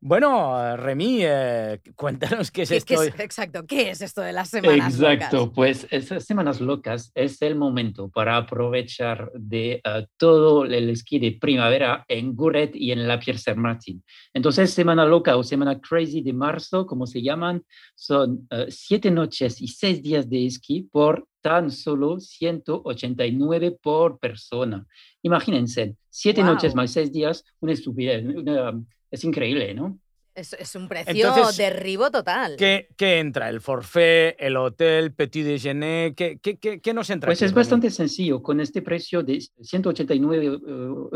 Bueno, 0.00 0.76
Remy, 0.76 1.18
eh, 1.22 1.80
cuéntanos 1.96 2.52
qué 2.52 2.62
es 2.62 2.68
¿Qué- 2.68 2.80
qué 2.82 2.94
esto. 2.94 3.02
es- 3.02 3.18
exacto, 3.20 3.66
¿qué 3.66 3.90
es 3.90 4.00
esto 4.00 4.20
de 4.20 4.32
las 4.32 4.48
semanas 4.48 4.94
Exacto, 4.94 5.36
locas? 5.38 5.54
pues 5.56 5.86
esas 5.90 6.24
semanas 6.24 6.60
locas 6.60 7.10
es 7.16 7.42
el 7.42 7.56
momento 7.56 8.08
para 8.08 8.36
aprovechar 8.36 9.32
de 9.34 9.80
eh, 9.84 10.06
todo 10.16 10.64
el 10.66 10.90
esquí 10.90 11.18
de 11.18 11.32
primavera 11.32 12.04
en 12.06 12.36
Guret 12.36 12.76
y 12.76 12.92
en 12.92 13.08
la 13.08 13.18
Pierre 13.18 13.40
Saint-Martin. 13.40 14.04
Entonces, 14.32 14.70
semana 14.70 15.04
loca 15.04 15.36
o 15.36 15.42
semana 15.42 15.80
crazy 15.80 16.22
de 16.22 16.32
marzo, 16.32 16.86
como 16.86 17.04
se 17.04 17.20
llaman, 17.20 17.64
son 17.96 18.46
eh, 18.50 18.66
siete 18.68 19.10
noches 19.10 19.60
y 19.60 19.66
seis 19.66 20.00
días 20.00 20.30
de 20.30 20.46
esquí 20.46 20.82
por 20.82 21.26
tan 21.40 21.72
solo 21.72 22.20
189 22.20 23.76
por 23.82 24.20
persona. 24.20 24.86
Imagínense, 25.22 25.96
siete 26.08 26.44
noches 26.44 26.74
más 26.76 26.92
seis 26.92 27.10
días, 27.12 27.44
una 27.60 27.72
estupidez, 27.72 28.24
una- 28.24 28.80
es 29.10 29.24
increíble, 29.24 29.74
¿no? 29.74 29.98
Es, 30.34 30.52
es 30.52 30.76
un 30.76 30.86
precio 30.86 31.10
Entonces, 31.12 31.56
derribo 31.56 32.12
total. 32.12 32.54
¿Qué, 32.56 32.90
qué 32.96 33.18
entra? 33.18 33.48
¿El 33.48 33.60
forfait, 33.60 34.36
el 34.38 34.56
hotel, 34.56 35.12
petit 35.12 35.44
déjeuner? 35.44 36.14
¿Qué, 36.14 36.38
qué, 36.40 36.56
qué- 36.58 36.80
qué 36.80 36.94
nos 36.94 37.10
entra? 37.10 37.26
Pues 37.26 37.40
aquí, 37.42 37.46
es 37.46 37.52
bastante 37.52 37.90
sencillo, 37.90 38.40
con 38.40 38.60
este 38.60 38.80
precio 38.80 39.24
de 39.24 39.40
189 39.60 40.46
eh, 40.46 40.50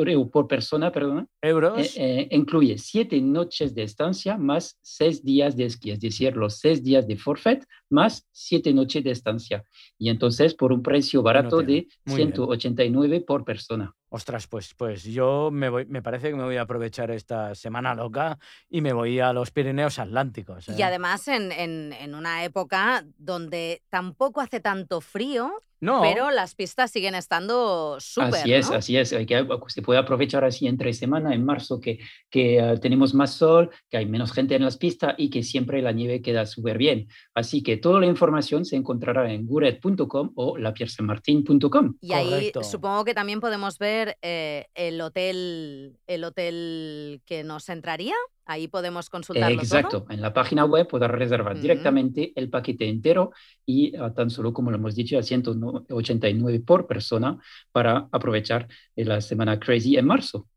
euros 0.09 0.29
por 0.29 0.49
persona, 0.49 0.91
perdón, 0.91 1.29
¿Euros? 1.41 1.95
incluye 2.33 2.77
siete 2.79 3.21
noches 3.21 3.77
de 3.77 3.85
estancia 3.85 4.37
más 4.37 4.77
seis 4.83 5.23
días 5.25 5.57
de 5.57 5.67
esquí, 5.67 5.93
es 5.93 6.01
decir, 6.01 6.35
los 6.37 6.59
seis 6.59 6.83
días 6.83 7.07
de 7.07 7.17
forfait 7.17 7.63
más 7.91 8.27
siete 8.33 8.73
noches 8.73 9.05
de 9.05 9.13
estancia. 9.13 9.63
Y 9.99 10.09
entonces 10.09 10.53
por 10.55 10.73
un 10.73 10.83
precio 10.83 11.23
barato 11.23 11.63
de 11.63 11.87
Muy 12.07 12.17
bien. 12.17 12.33
189 12.33 13.21
por 13.21 13.45
persona. 13.45 13.95
Ostras, 14.15 14.47
pues, 14.47 14.75
pues 14.75 15.05
yo 15.05 15.49
me 15.51 15.71
voy, 15.71 15.87
me 15.87 16.03
parece 16.03 16.29
que 16.29 16.37
me 16.37 16.43
voy 16.45 16.59
a 16.59 16.63
aprovechar 16.63 17.11
esta 17.11 17.55
semana 17.55 17.95
loca 17.95 18.39
y 18.69 18.83
me 18.83 18.93
voy 18.93 19.21
a 19.21 19.33
los 19.33 19.51
Pirineos 19.51 19.99
Atlánticos. 19.99 20.69
Y 20.69 20.73
¿eh? 20.83 20.85
además 20.85 21.27
en, 21.29 21.51
en- 21.51 21.95
en 21.95 22.15
una 22.15 22.45
época 22.45 23.07
donde 23.17 23.83
tampoco 23.89 24.43
hace 24.43 24.61
tanto 24.61 25.01
frío, 25.01 25.51
no, 25.83 26.01
pero 26.01 26.31
las 26.31 26.55
pistas 26.55 26.93
siguen 26.93 27.17
estando 27.17 27.99
súper. 27.99 28.35
Así 28.35 28.53
es, 28.53 28.71
¿no? 28.71 28.77
así 28.77 28.97
es. 28.97 29.13
Hay 29.13 29.27
que, 29.27 29.45
se 29.67 29.83
puede 29.83 29.99
aprovechar 29.99 30.45
así 30.45 30.69
entre 30.69 30.93
semana, 30.93 31.35
en 31.35 31.45
marzo, 31.45 31.81
que, 31.81 31.99
que 32.31 32.59
eh, 32.59 32.79
tenemos 32.79 33.15
más 33.15 33.35
sol, 33.35 33.69
que 33.91 33.97
hay 33.97 34.07
menos 34.07 34.33
gente 34.33 34.55
en 34.55 34.65
las 34.65 34.77
pistas 34.77 35.17
y 35.19 35.29
que 35.29 35.43
siempre 35.43 35.83
la 35.83 35.91
nieve 35.91 36.23
queda 36.23 36.47
súper 36.47 36.79
bien. 36.79 37.09
Así 37.35 37.65
que 37.65 37.79
toda 37.79 37.99
la 37.99 38.07
información 38.07 38.65
se 38.65 38.77
encontrará 38.77 39.33
en 39.33 39.45
guret.com 39.45 40.31
o 40.37 40.57
lapiersamartin.com. 40.57 41.97
Y 42.01 42.13
ahí 42.13 42.31
Correcto. 42.31 42.63
supongo 42.63 43.05
que 43.05 43.15
también 43.15 43.41
podemos 43.41 43.79
ver 43.79 44.17
eh, 44.23 44.69
el 44.77 45.01
hotel, 45.01 45.99
el 46.07 46.23
hotel 46.23 47.23
que 47.27 47.43
nos 47.43 47.69
entraría. 47.69 48.15
Ahí 48.45 48.67
podemos 48.69 49.09
consultarlo 49.09 49.57
todo. 49.57 49.65
Exacto. 49.65 50.07
En 50.11 50.21
la 50.21 50.33
página 50.33 50.65
web 50.65 50.89
podrás 50.89 51.13
reservar 51.13 51.59
directamente 51.61 52.33
el 52.35 52.51
paquete 52.51 52.89
entero 52.89 53.33
y 53.65 53.95
ah, 53.97 54.13
tan 54.13 54.31
solo, 54.31 54.53
como 54.53 54.71
lo 54.71 54.79
hemos 54.79 54.95
dicho, 54.95 55.19
a 55.19 55.23
189 55.23 56.61
por 56.61 56.87
persona 56.87 57.39
para 57.71 58.09
aprovechar 58.11 58.69
eh, 58.97 59.05
la 59.05 59.21
semana 59.21 59.61
crazy 59.61 59.97
en 59.97 60.07
marzo. 60.07 60.49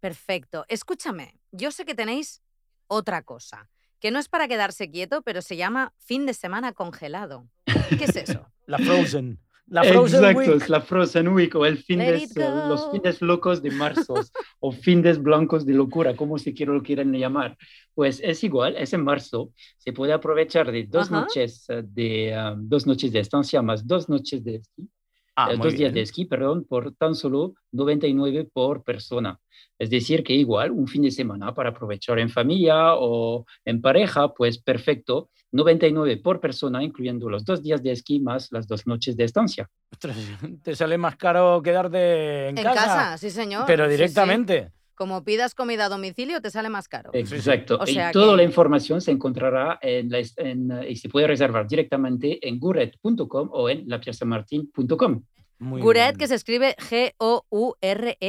Perfecto. 0.00 0.64
Escúchame, 0.68 1.40
yo 1.50 1.70
sé 1.72 1.84
que 1.84 1.94
tenéis 1.94 2.42
otra 2.86 3.22
cosa, 3.22 3.70
que 3.98 4.10
no 4.10 4.18
es 4.18 4.28
para 4.28 4.48
quedarse 4.48 4.90
quieto, 4.90 5.22
pero 5.22 5.42
se 5.42 5.56
llama 5.56 5.92
fin 5.98 6.26
de 6.26 6.34
semana 6.34 6.72
congelado. 6.72 7.48
¿Qué 7.64 8.04
es 8.04 8.16
eso? 8.16 8.46
la 8.66 8.78
Frozen. 8.78 9.38
La 9.72 9.84
Frozen 9.84 10.22
Exacto, 10.22 10.52
Week. 10.52 10.68
la 10.68 10.80
Frozen 10.82 11.28
Week 11.28 11.54
o 11.54 11.64
el 11.64 11.78
fin 11.78 12.00
de, 12.00 12.16
eh, 12.16 12.28
los 12.68 12.90
fines 12.90 13.22
locos 13.22 13.62
de 13.62 13.70
marzo 13.70 14.12
o 14.60 14.70
fines 14.70 15.20
blancos 15.22 15.64
de 15.64 15.72
locura, 15.72 16.14
como 16.14 16.38
se 16.38 16.52
quiera 16.52 16.74
lo 16.74 16.82
quieran 16.82 17.10
llamar. 17.10 17.56
Pues 17.94 18.20
es 18.22 18.44
igual, 18.44 18.76
es 18.76 18.92
en 18.92 19.02
marzo. 19.02 19.50
Se 19.78 19.94
puede 19.94 20.12
aprovechar 20.12 20.70
de 20.70 20.84
dos 20.84 21.06
Ajá. 21.06 21.22
noches 21.22 21.64
eh, 21.70 21.82
de 21.86 22.34
ah, 22.34 22.54
dos 22.54 22.86
noches 22.86 23.12
de 23.12 23.20
estancia 23.20 23.62
más 23.62 23.86
dos 23.86 24.10
noches 24.10 24.44
de 24.44 24.56
esquí, 24.56 24.86
Ah, 25.34 25.54
dos 25.54 25.72
días 25.72 25.92
bien. 25.92 25.94
de 25.94 26.00
esquí, 26.02 26.24
perdón, 26.26 26.64
por 26.64 26.94
tan 26.94 27.14
solo 27.14 27.54
99 27.72 28.48
por 28.52 28.84
persona. 28.84 29.38
Es 29.78 29.88
decir, 29.88 30.22
que 30.22 30.34
igual 30.34 30.70
un 30.70 30.86
fin 30.86 31.02
de 31.02 31.10
semana 31.10 31.54
para 31.54 31.70
aprovechar 31.70 32.18
en 32.18 32.28
familia 32.28 32.94
o 32.94 33.46
en 33.64 33.80
pareja, 33.80 34.32
pues 34.34 34.58
perfecto, 34.58 35.30
99 35.52 36.18
por 36.18 36.40
persona, 36.40 36.82
incluyendo 36.82 37.28
los 37.28 37.44
dos 37.44 37.62
días 37.62 37.82
de 37.82 37.92
esquí 37.92 38.20
más 38.20 38.48
las 38.52 38.66
dos 38.66 38.86
noches 38.86 39.16
de 39.16 39.24
estancia. 39.24 39.68
Ostras, 39.90 40.16
te 40.62 40.74
sale 40.74 40.98
más 40.98 41.16
caro 41.16 41.60
quedarte 41.62 42.48
en, 42.48 42.58
En 42.58 42.64
casa, 42.64 43.16
sí 43.18 43.30
señor. 43.30 43.64
pero 43.66 43.88
sí, 43.88 44.08
sí. 44.08 44.72
Como 44.94 45.24
pidas 45.24 45.54
comida 45.54 45.86
a 45.86 45.88
domicilio, 45.88 46.40
te 46.40 46.50
sale 46.50 46.68
más 46.68 46.86
caro. 46.88 47.10
Exacto. 47.14 47.78
O 47.80 47.86
sea 47.86 48.10
y 48.10 48.12
toda 48.12 48.32
que- 48.32 48.36
la 48.38 48.42
información 48.44 49.00
se 49.00 49.10
encontrará 49.10 49.78
en 49.82 50.10
la, 50.10 50.20
en, 50.36 50.70
y 50.88 50.96
se 50.96 51.08
puede 51.08 51.26
reservar 51.26 51.66
directamente 51.66 52.46
en 52.46 52.58
guret.com 52.60 53.48
o 53.52 53.68
en 53.70 53.88
lapiersamartin.com. 53.88 55.22
Muy 55.58 55.80
Guret, 55.80 56.08
bien. 56.10 56.16
que 56.18 56.26
se 56.28 56.34
escribe 56.34 56.74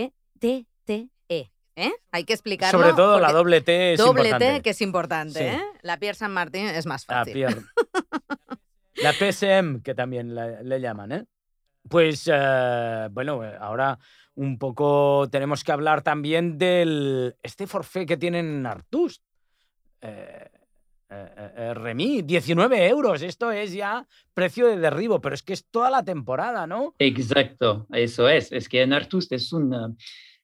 G-O-U-R-E-T-T-E. 0.03 1.51
¿eh? 1.75 1.91
Hay 2.11 2.23
que 2.25 2.33
explicarlo. 2.33 2.79
Sobre 2.79 2.93
todo 2.93 3.19
la 3.19 3.31
doble 3.31 3.61
T 3.61 3.93
es 3.93 3.99
doble 3.99 4.23
importante. 4.29 4.55
T, 4.57 4.61
que 4.61 4.69
es 4.69 4.81
importante. 4.81 5.39
Sí. 5.39 5.45
¿eh? 5.45 5.61
La 5.81 5.97
Pierre 5.97 6.15
San 6.17 6.31
Martín 6.31 6.65
es 6.67 6.85
más 6.85 7.05
La 7.07 7.15
fácil. 7.17 7.33
Pierre. 7.33 7.61
La 8.97 9.11
PSM, 9.11 9.81
que 9.81 9.95
también 9.95 10.35
la- 10.35 10.61
le 10.61 10.79
llaman, 10.79 11.11
¿eh? 11.11 11.25
Pues, 11.89 12.29
eh, 12.31 13.07
bueno, 13.11 13.43
eh, 13.43 13.55
ahora 13.59 13.99
un 14.35 14.57
poco 14.57 15.27
tenemos 15.29 15.63
que 15.63 15.71
hablar 15.71 16.01
también 16.01 16.57
del 16.57 17.35
este 17.43 17.67
forfait 17.67 18.07
que 18.07 18.17
tienen 18.17 18.45
en 18.45 18.65
Artús. 18.65 19.21
Eh, 20.01 20.49
eh, 21.09 21.51
eh, 21.57 21.73
Remy, 21.75 22.23
19 22.23 22.87
euros. 22.87 23.21
Esto 23.21 23.51
es 23.51 23.71
ya 23.73 24.07
precio 24.33 24.67
de 24.67 24.77
derribo, 24.77 25.21
pero 25.21 25.35
es 25.35 25.43
que 25.43 25.53
es 25.53 25.65
toda 25.69 25.91
la 25.91 26.03
temporada, 26.03 26.65
¿no? 26.65 26.95
Exacto, 26.97 27.85
eso 27.91 28.27
es. 28.27 28.51
Es 28.51 28.67
que 28.67 28.81
en 28.81 28.93
Artus 28.93 29.31
es 29.31 29.53
una 29.53 29.93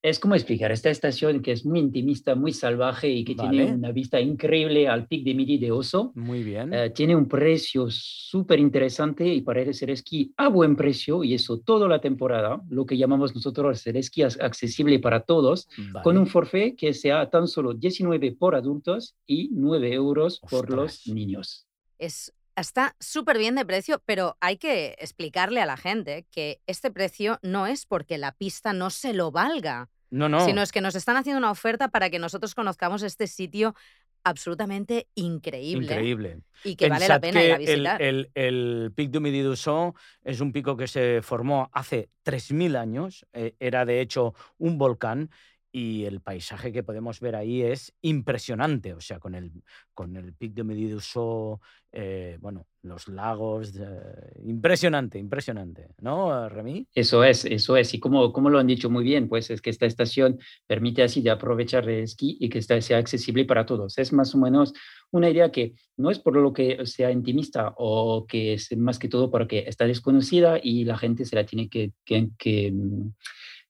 es 0.02 0.20
como 0.20 0.36
explicar 0.36 0.72
esta 0.72 0.90
estación 0.90 1.42
que 1.42 1.52
es 1.52 1.66
muy 1.66 1.80
intimista, 1.80 2.34
muy 2.36 2.54
salvaje 2.54 3.10
y 3.10 3.26
que 3.26 3.36
tiene 3.36 3.74
una 3.74 3.92
vista 3.92 4.20
increíble 4.20 4.88
al 4.88 5.08
pic 5.08 5.26
de 5.26 5.34
Midi 5.34 5.58
de 5.58 5.72
Oso. 5.72 6.14
Muy 6.16 6.44
bien. 6.44 6.74
Eh, 6.74 6.90
tiene 6.92 7.16
un 7.16 7.28
precio 7.28 7.88
súper 7.90 8.60
interesante 8.60 9.28
y 9.28 9.42
parece 9.42 9.74
ser 9.74 9.90
esquí 9.90 10.34
a 10.38 10.48
buen 10.48 10.76
precio 10.76 11.24
y 11.24 11.34
eso 11.34 11.60
toda 11.60 11.88
la 11.88 12.00
temporada, 12.00 12.62
lo 12.70 12.86
que 12.86 12.98
llamamos 12.98 13.36
nosotros 13.36 13.86
el 13.88 13.98
esquí 13.98 14.22
accesible 14.22 15.00
para 15.00 15.22
todos, 15.22 15.68
con 16.04 16.18
un 16.18 16.28
forfait 16.28 16.78
que 16.78 16.94
sea 16.94 17.30
tan 17.30 17.48
solo 17.48 17.74
19 17.74 18.32
por 18.34 18.56
adultos 18.56 19.16
y 19.28 19.50
9 19.52 19.94
euros 19.94 20.40
por 20.50 20.70
los 20.70 21.08
niños. 21.08 21.68
Es 21.98 22.34
Está 22.60 22.96
súper 23.00 23.38
bien 23.38 23.56
de 23.56 23.66
precio, 23.66 24.02
pero 24.06 24.38
hay 24.42 24.58
que 24.58 24.96
explicarle 25.00 25.62
a 25.62 25.66
la 25.66 25.78
gente 25.78 26.26
que 26.32 26.62
este 26.68 26.92
precio 26.92 27.40
no 27.42 27.68
es 27.68 27.86
porque 27.86 28.18
la 28.18 28.34
pista 28.34 28.74
no 28.74 28.90
se 28.90 29.14
lo 29.14 29.32
valga. 29.32 29.90
No, 30.10 30.28
no. 30.28 30.46
Sino 30.46 30.62
es 30.62 30.72
que 30.72 30.82
nos 30.82 30.96
están 30.96 31.18
haciendo 31.18 31.38
una 31.38 31.52
oferta 31.52 31.90
para 31.90 32.10
que 32.10 32.20
nosotros 32.20 32.56
conozcamos 32.56 33.04
este 33.04 33.28
sitio 33.28 33.76
absolutamente 34.24 35.08
increíble. 35.16 35.86
Increíble. 35.86 36.42
Y 36.64 36.76
que 36.76 36.90
vale 36.90 37.08
la 37.08 37.20
pena 37.20 37.44
ir 37.44 37.54
a 37.54 37.58
visitar. 37.58 38.02
El, 38.02 38.32
el, 38.36 38.92
Pic 38.96 39.12
du 39.12 39.22
Midi 39.22 39.42
du 39.42 39.54
es 40.24 40.42
un 40.42 40.52
pico 40.52 40.76
que 40.76 40.88
se 40.88 41.22
formó 41.22 41.70
hace 41.74 42.10
3.000 42.26 42.78
años. 42.78 43.26
Eh, 43.34 43.56
era 43.60 43.86
de 43.86 44.02
hecho 44.02 44.34
un 44.58 44.78
volcán 44.78 45.30
y 45.72 46.06
el 46.06 46.22
paisaje 46.22 46.72
que 46.72 46.84
podemos 46.84 47.20
ver 47.20 47.36
ahí 47.36 47.62
es 47.62 47.94
impresionante, 48.02 48.94
o 48.94 49.02
sea, 49.02 49.20
con 49.20 49.36
el, 49.36 49.52
con 49.94 50.16
el 50.16 50.34
Pic 50.34 50.54
de 50.54 50.64
Mediduso, 50.64 51.62
eh, 51.92 52.38
bueno, 52.40 52.66
los 52.84 53.08
lagos, 53.08 53.74
impresionante, 54.44 55.20
impresionante, 55.20 55.90
¿no, 56.02 56.48
Remy? 56.50 56.88
Eso 56.94 57.24
es, 57.24 57.46
eso 57.46 57.78
es, 57.78 57.94
y 57.94 58.00
como, 58.00 58.32
como 58.32 58.50
lo 58.50 58.60
han 58.60 58.68
dicho 58.68 58.90
muy 58.90 59.04
bien, 59.04 59.28
pues 59.28 59.50
es 59.50 59.62
que 59.62 59.70
esta 59.70 59.86
estación 59.86 60.40
permite 60.66 61.04
así 61.04 61.22
de 61.22 61.30
aprovechar 61.30 61.88
el 61.90 62.04
esquí 62.04 62.38
y 62.40 62.50
que 62.50 62.62
sea 62.62 62.98
accesible 62.98 63.46
para 63.46 63.66
todos. 63.66 63.98
Es 63.98 64.14
más 64.14 64.34
o 64.34 64.38
menos 64.38 64.74
una 65.12 65.30
idea 65.30 65.52
que 65.52 65.74
no 65.98 66.10
es 66.10 66.20
por 66.20 66.36
lo 66.36 66.54
que 66.54 66.86
sea 66.86 67.12
intimista 67.12 67.74
o 67.78 68.26
que 68.28 68.54
es 68.54 68.76
más 68.78 69.00
que 69.00 69.10
todo 69.10 69.30
porque 69.30 69.66
está 69.68 69.86
desconocida 69.86 70.60
y 70.62 70.86
la 70.86 70.98
gente 70.98 71.26
se 71.26 71.36
la 71.36 71.46
tiene 71.46 71.70
que, 71.70 71.92
que 72.06 72.72
mm, 72.72 73.12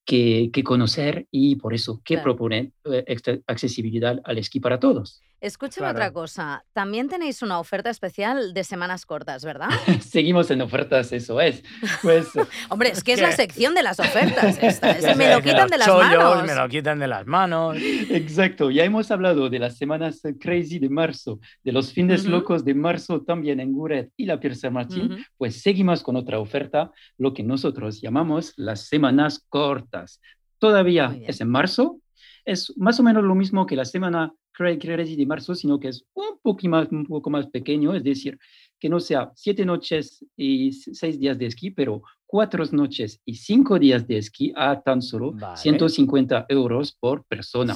que, 0.05 0.51
conocer 0.63 1.27
y 1.31 1.55
por 1.55 1.73
eso 1.73 2.01
que 2.03 2.17
proponen 2.17 2.73
eh, 2.85 3.41
accesibilidad 3.47 4.19
al 4.23 4.37
esquí 4.37 4.59
para 4.59 4.79
todos. 4.79 5.21
Escúcheme 5.41 5.87
otra 5.87 6.11
cosa. 6.11 6.65
También 6.73 7.07
tenéis 7.07 7.41
una 7.41 7.59
oferta 7.59 7.89
especial 7.89 8.53
de 8.53 8.63
semanas 8.63 9.05
cortas, 9.05 9.45
¿verdad? 9.45 9.69
Seguimos 10.01 10.51
en 10.51 10.61
ofertas, 10.61 11.11
eso 11.13 11.39
es. 11.39 11.63
Pues, 12.01 12.27
Hombre, 12.69 12.89
es 12.89 13.03
que 13.03 13.13
es 13.13 13.21
la 13.21 13.31
sección 13.31 13.73
de 13.73 13.83
las 13.83 13.99
ofertas. 13.99 14.59
me 15.17 15.33
lo 15.33 15.41
quitan 15.41 15.69
de 15.69 15.77
las 15.77 15.87
manos. 15.87 16.43
Me 16.45 16.55
lo 16.55 16.67
quitan 16.67 16.99
de 16.99 17.07
las 17.07 17.25
manos. 17.25 17.77
Exacto. 18.09 18.69
Ya 18.69 18.83
hemos 18.83 19.11
hablado 19.11 19.49
de 19.49 19.59
las 19.59 19.77
semanas 19.77 20.21
crazy 20.39 20.79
de 20.79 20.89
marzo, 20.89 21.39
de 21.63 21.71
los 21.71 21.93
fines 21.93 22.25
locos 22.25 22.65
de 22.65 22.73
marzo 22.73 23.21
también 23.21 23.59
en 23.59 23.71
Guret 23.71 24.11
y 24.17 24.25
la 24.25 24.39
Pierre 24.39 24.55
Saint-Martin. 24.55 25.25
Pues 25.37 25.61
seguimos 25.61 26.03
con 26.03 26.17
otra 26.17 26.39
oferta, 26.39 26.91
lo 27.17 27.33
que 27.33 27.43
nosotros 27.43 28.01
llamamos 28.01 28.53
las 28.57 28.87
semanas 28.87 29.45
cortas. 29.47 30.21
Todavía 30.57 31.17
es 31.25 31.39
en 31.39 31.49
marzo, 31.49 32.01
es 32.43 32.73
más 32.77 32.99
o 32.99 33.03
menos 33.03 33.23
lo 33.23 33.35
mismo 33.35 33.65
que 33.65 33.75
la 33.75 33.85
semana 33.85 34.33
Crazy 34.59 35.15
de 35.15 35.25
marzo, 35.25 35.55
sino 35.55 35.79
que 35.79 35.87
es 35.87 36.05
un, 36.13 36.37
poco 36.41 36.67
más, 36.67 36.89
un 36.91 37.05
poco 37.05 37.29
más 37.29 37.47
pequeño, 37.47 37.95
es 37.95 38.03
decir, 38.03 38.37
que 38.79 38.89
no 38.89 38.99
sea 38.99 39.31
siete 39.35 39.65
noches 39.65 40.25
y 40.35 40.71
seis 40.73 41.19
días 41.19 41.37
de 41.37 41.45
esquí, 41.45 41.71
pero 41.71 42.01
cuatro 42.25 42.63
noches 42.71 43.21
y 43.25 43.35
cinco 43.35 43.79
días 43.79 44.05
de 44.07 44.17
esquí 44.17 44.51
a 44.55 44.81
tan 44.81 45.01
solo 45.01 45.33
150 45.55 46.45
euros 46.49 46.95
por 46.99 47.23
persona. 47.25 47.73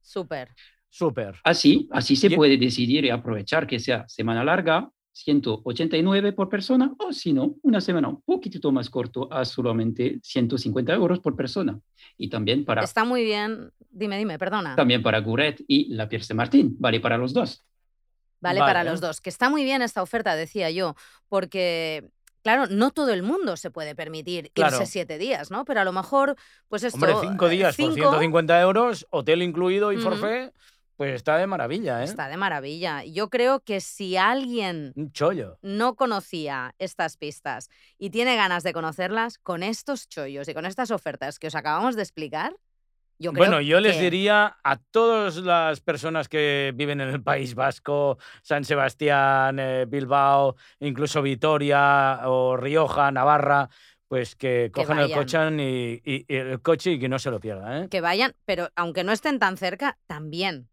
Súper. 0.00 0.48
Súper. 0.88 1.36
Así, 1.44 1.86
así 1.92 2.16
se 2.16 2.30
puede 2.30 2.56
decidir 2.56 3.04
y 3.04 3.10
aprovechar 3.10 3.66
que 3.66 3.78
sea 3.78 4.08
semana 4.08 4.42
larga 4.42 4.90
189 5.12 6.32
por 6.32 6.48
persona 6.48 6.94
o 6.98 7.12
si 7.12 7.32
no, 7.32 7.56
una 7.62 7.80
semana 7.80 8.08
un 8.08 8.22
poquitito 8.22 8.70
más 8.70 8.88
corto 8.88 9.32
a 9.32 9.44
solamente 9.44 10.20
150 10.22 10.92
euros 10.92 11.20
por 11.20 11.34
persona. 11.34 11.78
Y 12.16 12.28
también 12.28 12.64
para... 12.64 12.84
Está 12.84 13.04
muy 13.04 13.24
bien, 13.24 13.72
dime, 13.90 14.18
dime, 14.18 14.38
perdona. 14.38 14.76
También 14.76 15.02
para 15.02 15.20
Guret 15.20 15.64
y 15.66 15.92
la 15.94 16.08
Pierce 16.08 16.34
Martín, 16.34 16.76
vale 16.78 17.00
para 17.00 17.18
los 17.18 17.32
dos. 17.32 17.64
Vale, 18.40 18.60
para 18.60 18.84
los 18.84 19.00
dos, 19.00 19.20
que 19.20 19.30
está 19.30 19.50
muy 19.50 19.64
bien 19.64 19.82
esta 19.82 20.00
oferta, 20.00 20.36
decía 20.36 20.70
yo, 20.70 20.94
porque 21.28 22.08
claro, 22.42 22.66
no 22.70 22.92
todo 22.92 23.12
el 23.12 23.22
mundo 23.22 23.56
se 23.56 23.70
puede 23.70 23.94
permitir 23.94 24.52
irse 24.54 24.86
siete 24.86 25.18
días, 25.18 25.50
¿no? 25.50 25.64
Pero 25.64 25.80
a 25.80 25.84
lo 25.84 25.92
mejor, 25.92 26.36
pues 26.68 26.84
esto... 26.84 26.96
Hombre, 26.96 27.14
cinco 27.20 27.48
días 27.48 27.76
por 27.76 27.92
150 27.92 28.60
euros, 28.60 29.06
hotel 29.10 29.42
incluido 29.42 29.92
y 29.92 29.98
forfait, 29.98 30.52
pues 30.98 31.14
está 31.14 31.36
de 31.36 31.46
maravilla, 31.46 32.00
¿eh? 32.00 32.04
Está 32.04 32.26
de 32.26 32.36
maravilla. 32.36 33.04
Yo 33.04 33.30
creo 33.30 33.60
que 33.60 33.80
si 33.80 34.16
alguien 34.16 34.92
no 35.62 35.94
conocía 35.94 36.74
estas 36.80 37.16
pistas 37.16 37.70
y 37.98 38.10
tiene 38.10 38.34
ganas 38.34 38.64
de 38.64 38.72
conocerlas, 38.72 39.38
con 39.38 39.62
estos 39.62 40.08
chollos 40.08 40.48
y 40.48 40.54
con 40.54 40.66
estas 40.66 40.90
ofertas 40.90 41.38
que 41.38 41.46
os 41.46 41.54
acabamos 41.54 41.94
de 41.94 42.02
explicar, 42.02 42.52
yo 43.16 43.32
creo 43.32 43.46
bueno, 43.46 43.60
yo 43.60 43.78
les 43.78 44.00
diría 44.00 44.56
a 44.64 44.76
todas 44.76 45.36
las 45.36 45.78
personas 45.78 46.28
que 46.28 46.72
viven 46.74 47.00
en 47.00 47.10
el 47.10 47.22
País 47.22 47.54
Vasco, 47.54 48.18
San 48.42 48.64
Sebastián, 48.64 49.60
eh, 49.60 49.84
Bilbao, 49.86 50.56
incluso 50.80 51.22
Vitoria 51.22 52.22
o 52.24 52.56
Rioja, 52.56 53.12
Navarra, 53.12 53.70
pues 54.08 54.34
que, 54.34 54.72
cojan 54.74 54.98
el 54.98 55.12
coche 55.12 55.38
y, 56.04 56.24
el 56.26 56.60
coche 56.60 56.90
y 56.90 56.98
que 56.98 57.08
no 57.08 57.20
se 57.20 57.30
lo 57.30 57.38
pierdan. 57.38 57.84
¿eh? 57.84 57.88
Que 57.88 58.00
vayan, 58.00 58.34
pero 58.44 58.70
aunque 58.74 59.04
no 59.04 59.12
estén 59.12 59.38
tan 59.38 59.56
cerca, 59.56 59.96
también 60.08 60.68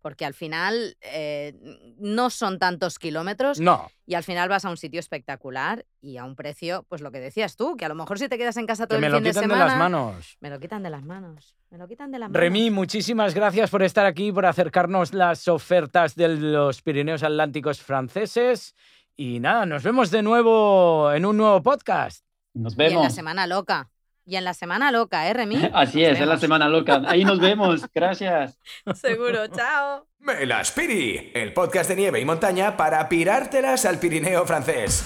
porque 0.00 0.24
al 0.24 0.34
final 0.34 0.96
eh, 1.00 1.54
no 1.98 2.30
son 2.30 2.58
tantos 2.58 2.98
kilómetros 2.98 3.60
no. 3.60 3.90
y 4.06 4.14
al 4.14 4.24
final 4.24 4.48
vas 4.48 4.64
a 4.64 4.70
un 4.70 4.76
sitio 4.76 5.00
espectacular 5.00 5.84
y 6.00 6.16
a 6.16 6.24
un 6.24 6.36
precio, 6.36 6.84
pues 6.88 7.00
lo 7.00 7.10
que 7.10 7.20
decías 7.20 7.56
tú, 7.56 7.76
que 7.76 7.84
a 7.84 7.88
lo 7.88 7.94
mejor 7.94 8.18
si 8.18 8.28
te 8.28 8.38
quedas 8.38 8.56
en 8.56 8.66
casa 8.66 8.86
todo 8.86 8.98
el 8.98 9.12
fin 9.12 9.22
de 9.22 9.32
semana... 9.32 9.48
Me 9.48 9.58
lo 9.58 9.58
quitan 9.58 9.58
de 9.58 9.70
las 9.70 9.78
manos. 9.78 10.36
Me 10.40 10.50
lo 10.50 10.60
quitan 10.60 10.82
de 10.82 10.90
las 10.90 11.02
manos. 11.04 11.56
Me 11.70 11.78
lo 11.78 11.88
quitan 11.88 12.10
de 12.10 12.18
las 12.18 12.30
manos. 12.30 12.40
Remy, 12.40 12.70
muchísimas 12.70 13.34
gracias 13.34 13.70
por 13.70 13.82
estar 13.82 14.06
aquí, 14.06 14.32
por 14.32 14.46
acercarnos 14.46 15.12
las 15.12 15.48
ofertas 15.48 16.14
de 16.14 16.28
los 16.28 16.82
Pirineos 16.82 17.22
Atlánticos 17.22 17.82
franceses 17.82 18.74
y 19.20 19.40
nada, 19.40 19.66
nos 19.66 19.82
vemos 19.82 20.12
de 20.12 20.22
nuevo 20.22 21.12
en 21.12 21.26
un 21.26 21.36
nuevo 21.36 21.60
podcast. 21.60 22.24
Nos 22.54 22.76
vemos. 22.76 22.92
Y 22.92 22.96
en 22.96 23.02
la 23.02 23.10
semana 23.10 23.48
loca. 23.48 23.90
Y 24.28 24.36
en 24.36 24.44
la 24.44 24.52
semana 24.52 24.92
loca, 24.92 25.26
¿eh, 25.26 25.32
Remy? 25.32 25.56
Así 25.72 26.04
es, 26.04 26.20
en 26.20 26.28
la 26.28 26.36
semana 26.36 26.68
loca. 26.68 27.00
Ahí 27.06 27.24
nos 27.24 27.40
vemos. 27.40 27.86
Gracias. 27.94 28.58
Seguro, 28.94 29.46
chao. 29.48 30.06
Melaspiri, 30.18 31.32
el 31.34 31.54
podcast 31.54 31.88
de 31.88 31.96
nieve 31.96 32.20
y 32.20 32.26
montaña 32.26 32.76
para 32.76 33.08
pirártelas 33.08 33.86
al 33.86 33.98
Pirineo 33.98 34.44
francés. 34.44 35.02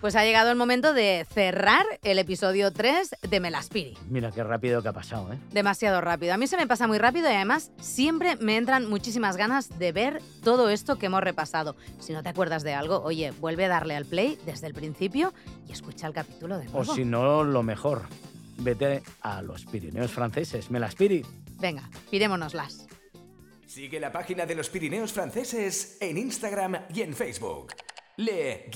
Pues 0.00 0.16
ha 0.16 0.24
llegado 0.24 0.50
el 0.50 0.56
momento 0.56 0.94
de 0.94 1.26
cerrar 1.30 1.84
el 2.02 2.18
episodio 2.18 2.72
3 2.72 3.16
de 3.28 3.38
Melaspiri. 3.38 3.98
Mira 4.08 4.30
qué 4.30 4.42
rápido 4.42 4.80
que 4.80 4.88
ha 4.88 4.94
pasado, 4.94 5.30
¿eh? 5.30 5.38
Demasiado 5.52 6.00
rápido. 6.00 6.32
A 6.32 6.38
mí 6.38 6.46
se 6.46 6.56
me 6.56 6.66
pasa 6.66 6.86
muy 6.86 6.96
rápido 6.96 7.28
y 7.28 7.34
además 7.34 7.70
siempre 7.80 8.36
me 8.36 8.56
entran 8.56 8.88
muchísimas 8.88 9.36
ganas 9.36 9.78
de 9.78 9.92
ver 9.92 10.22
todo 10.42 10.70
esto 10.70 10.96
que 10.96 11.06
hemos 11.06 11.22
repasado. 11.22 11.76
Si 11.98 12.14
no 12.14 12.22
te 12.22 12.30
acuerdas 12.30 12.62
de 12.62 12.72
algo, 12.72 13.02
oye, 13.02 13.32
vuelve 13.32 13.66
a 13.66 13.68
darle 13.68 13.94
al 13.94 14.06
play 14.06 14.38
desde 14.46 14.68
el 14.68 14.72
principio 14.72 15.34
y 15.68 15.72
escucha 15.72 16.06
el 16.06 16.14
capítulo 16.14 16.56
de 16.56 16.64
nuevo. 16.64 16.78
O 16.78 16.84
si 16.86 17.04
no, 17.04 17.44
lo 17.44 17.62
mejor, 17.62 18.04
vete 18.56 19.02
a 19.20 19.42
los 19.42 19.66
Pirineos 19.66 20.10
franceses. 20.12 20.70
Melaspiri. 20.70 21.26
Venga, 21.58 21.90
pirémonoslas. 22.10 22.86
Sigue 23.66 24.00
la 24.00 24.10
página 24.10 24.46
de 24.46 24.54
los 24.54 24.70
Pirineos 24.70 25.12
franceses 25.12 25.98
en 26.00 26.16
Instagram 26.16 26.86
y 26.94 27.02
en 27.02 27.14
Facebook 27.14 27.74
le 28.20 28.70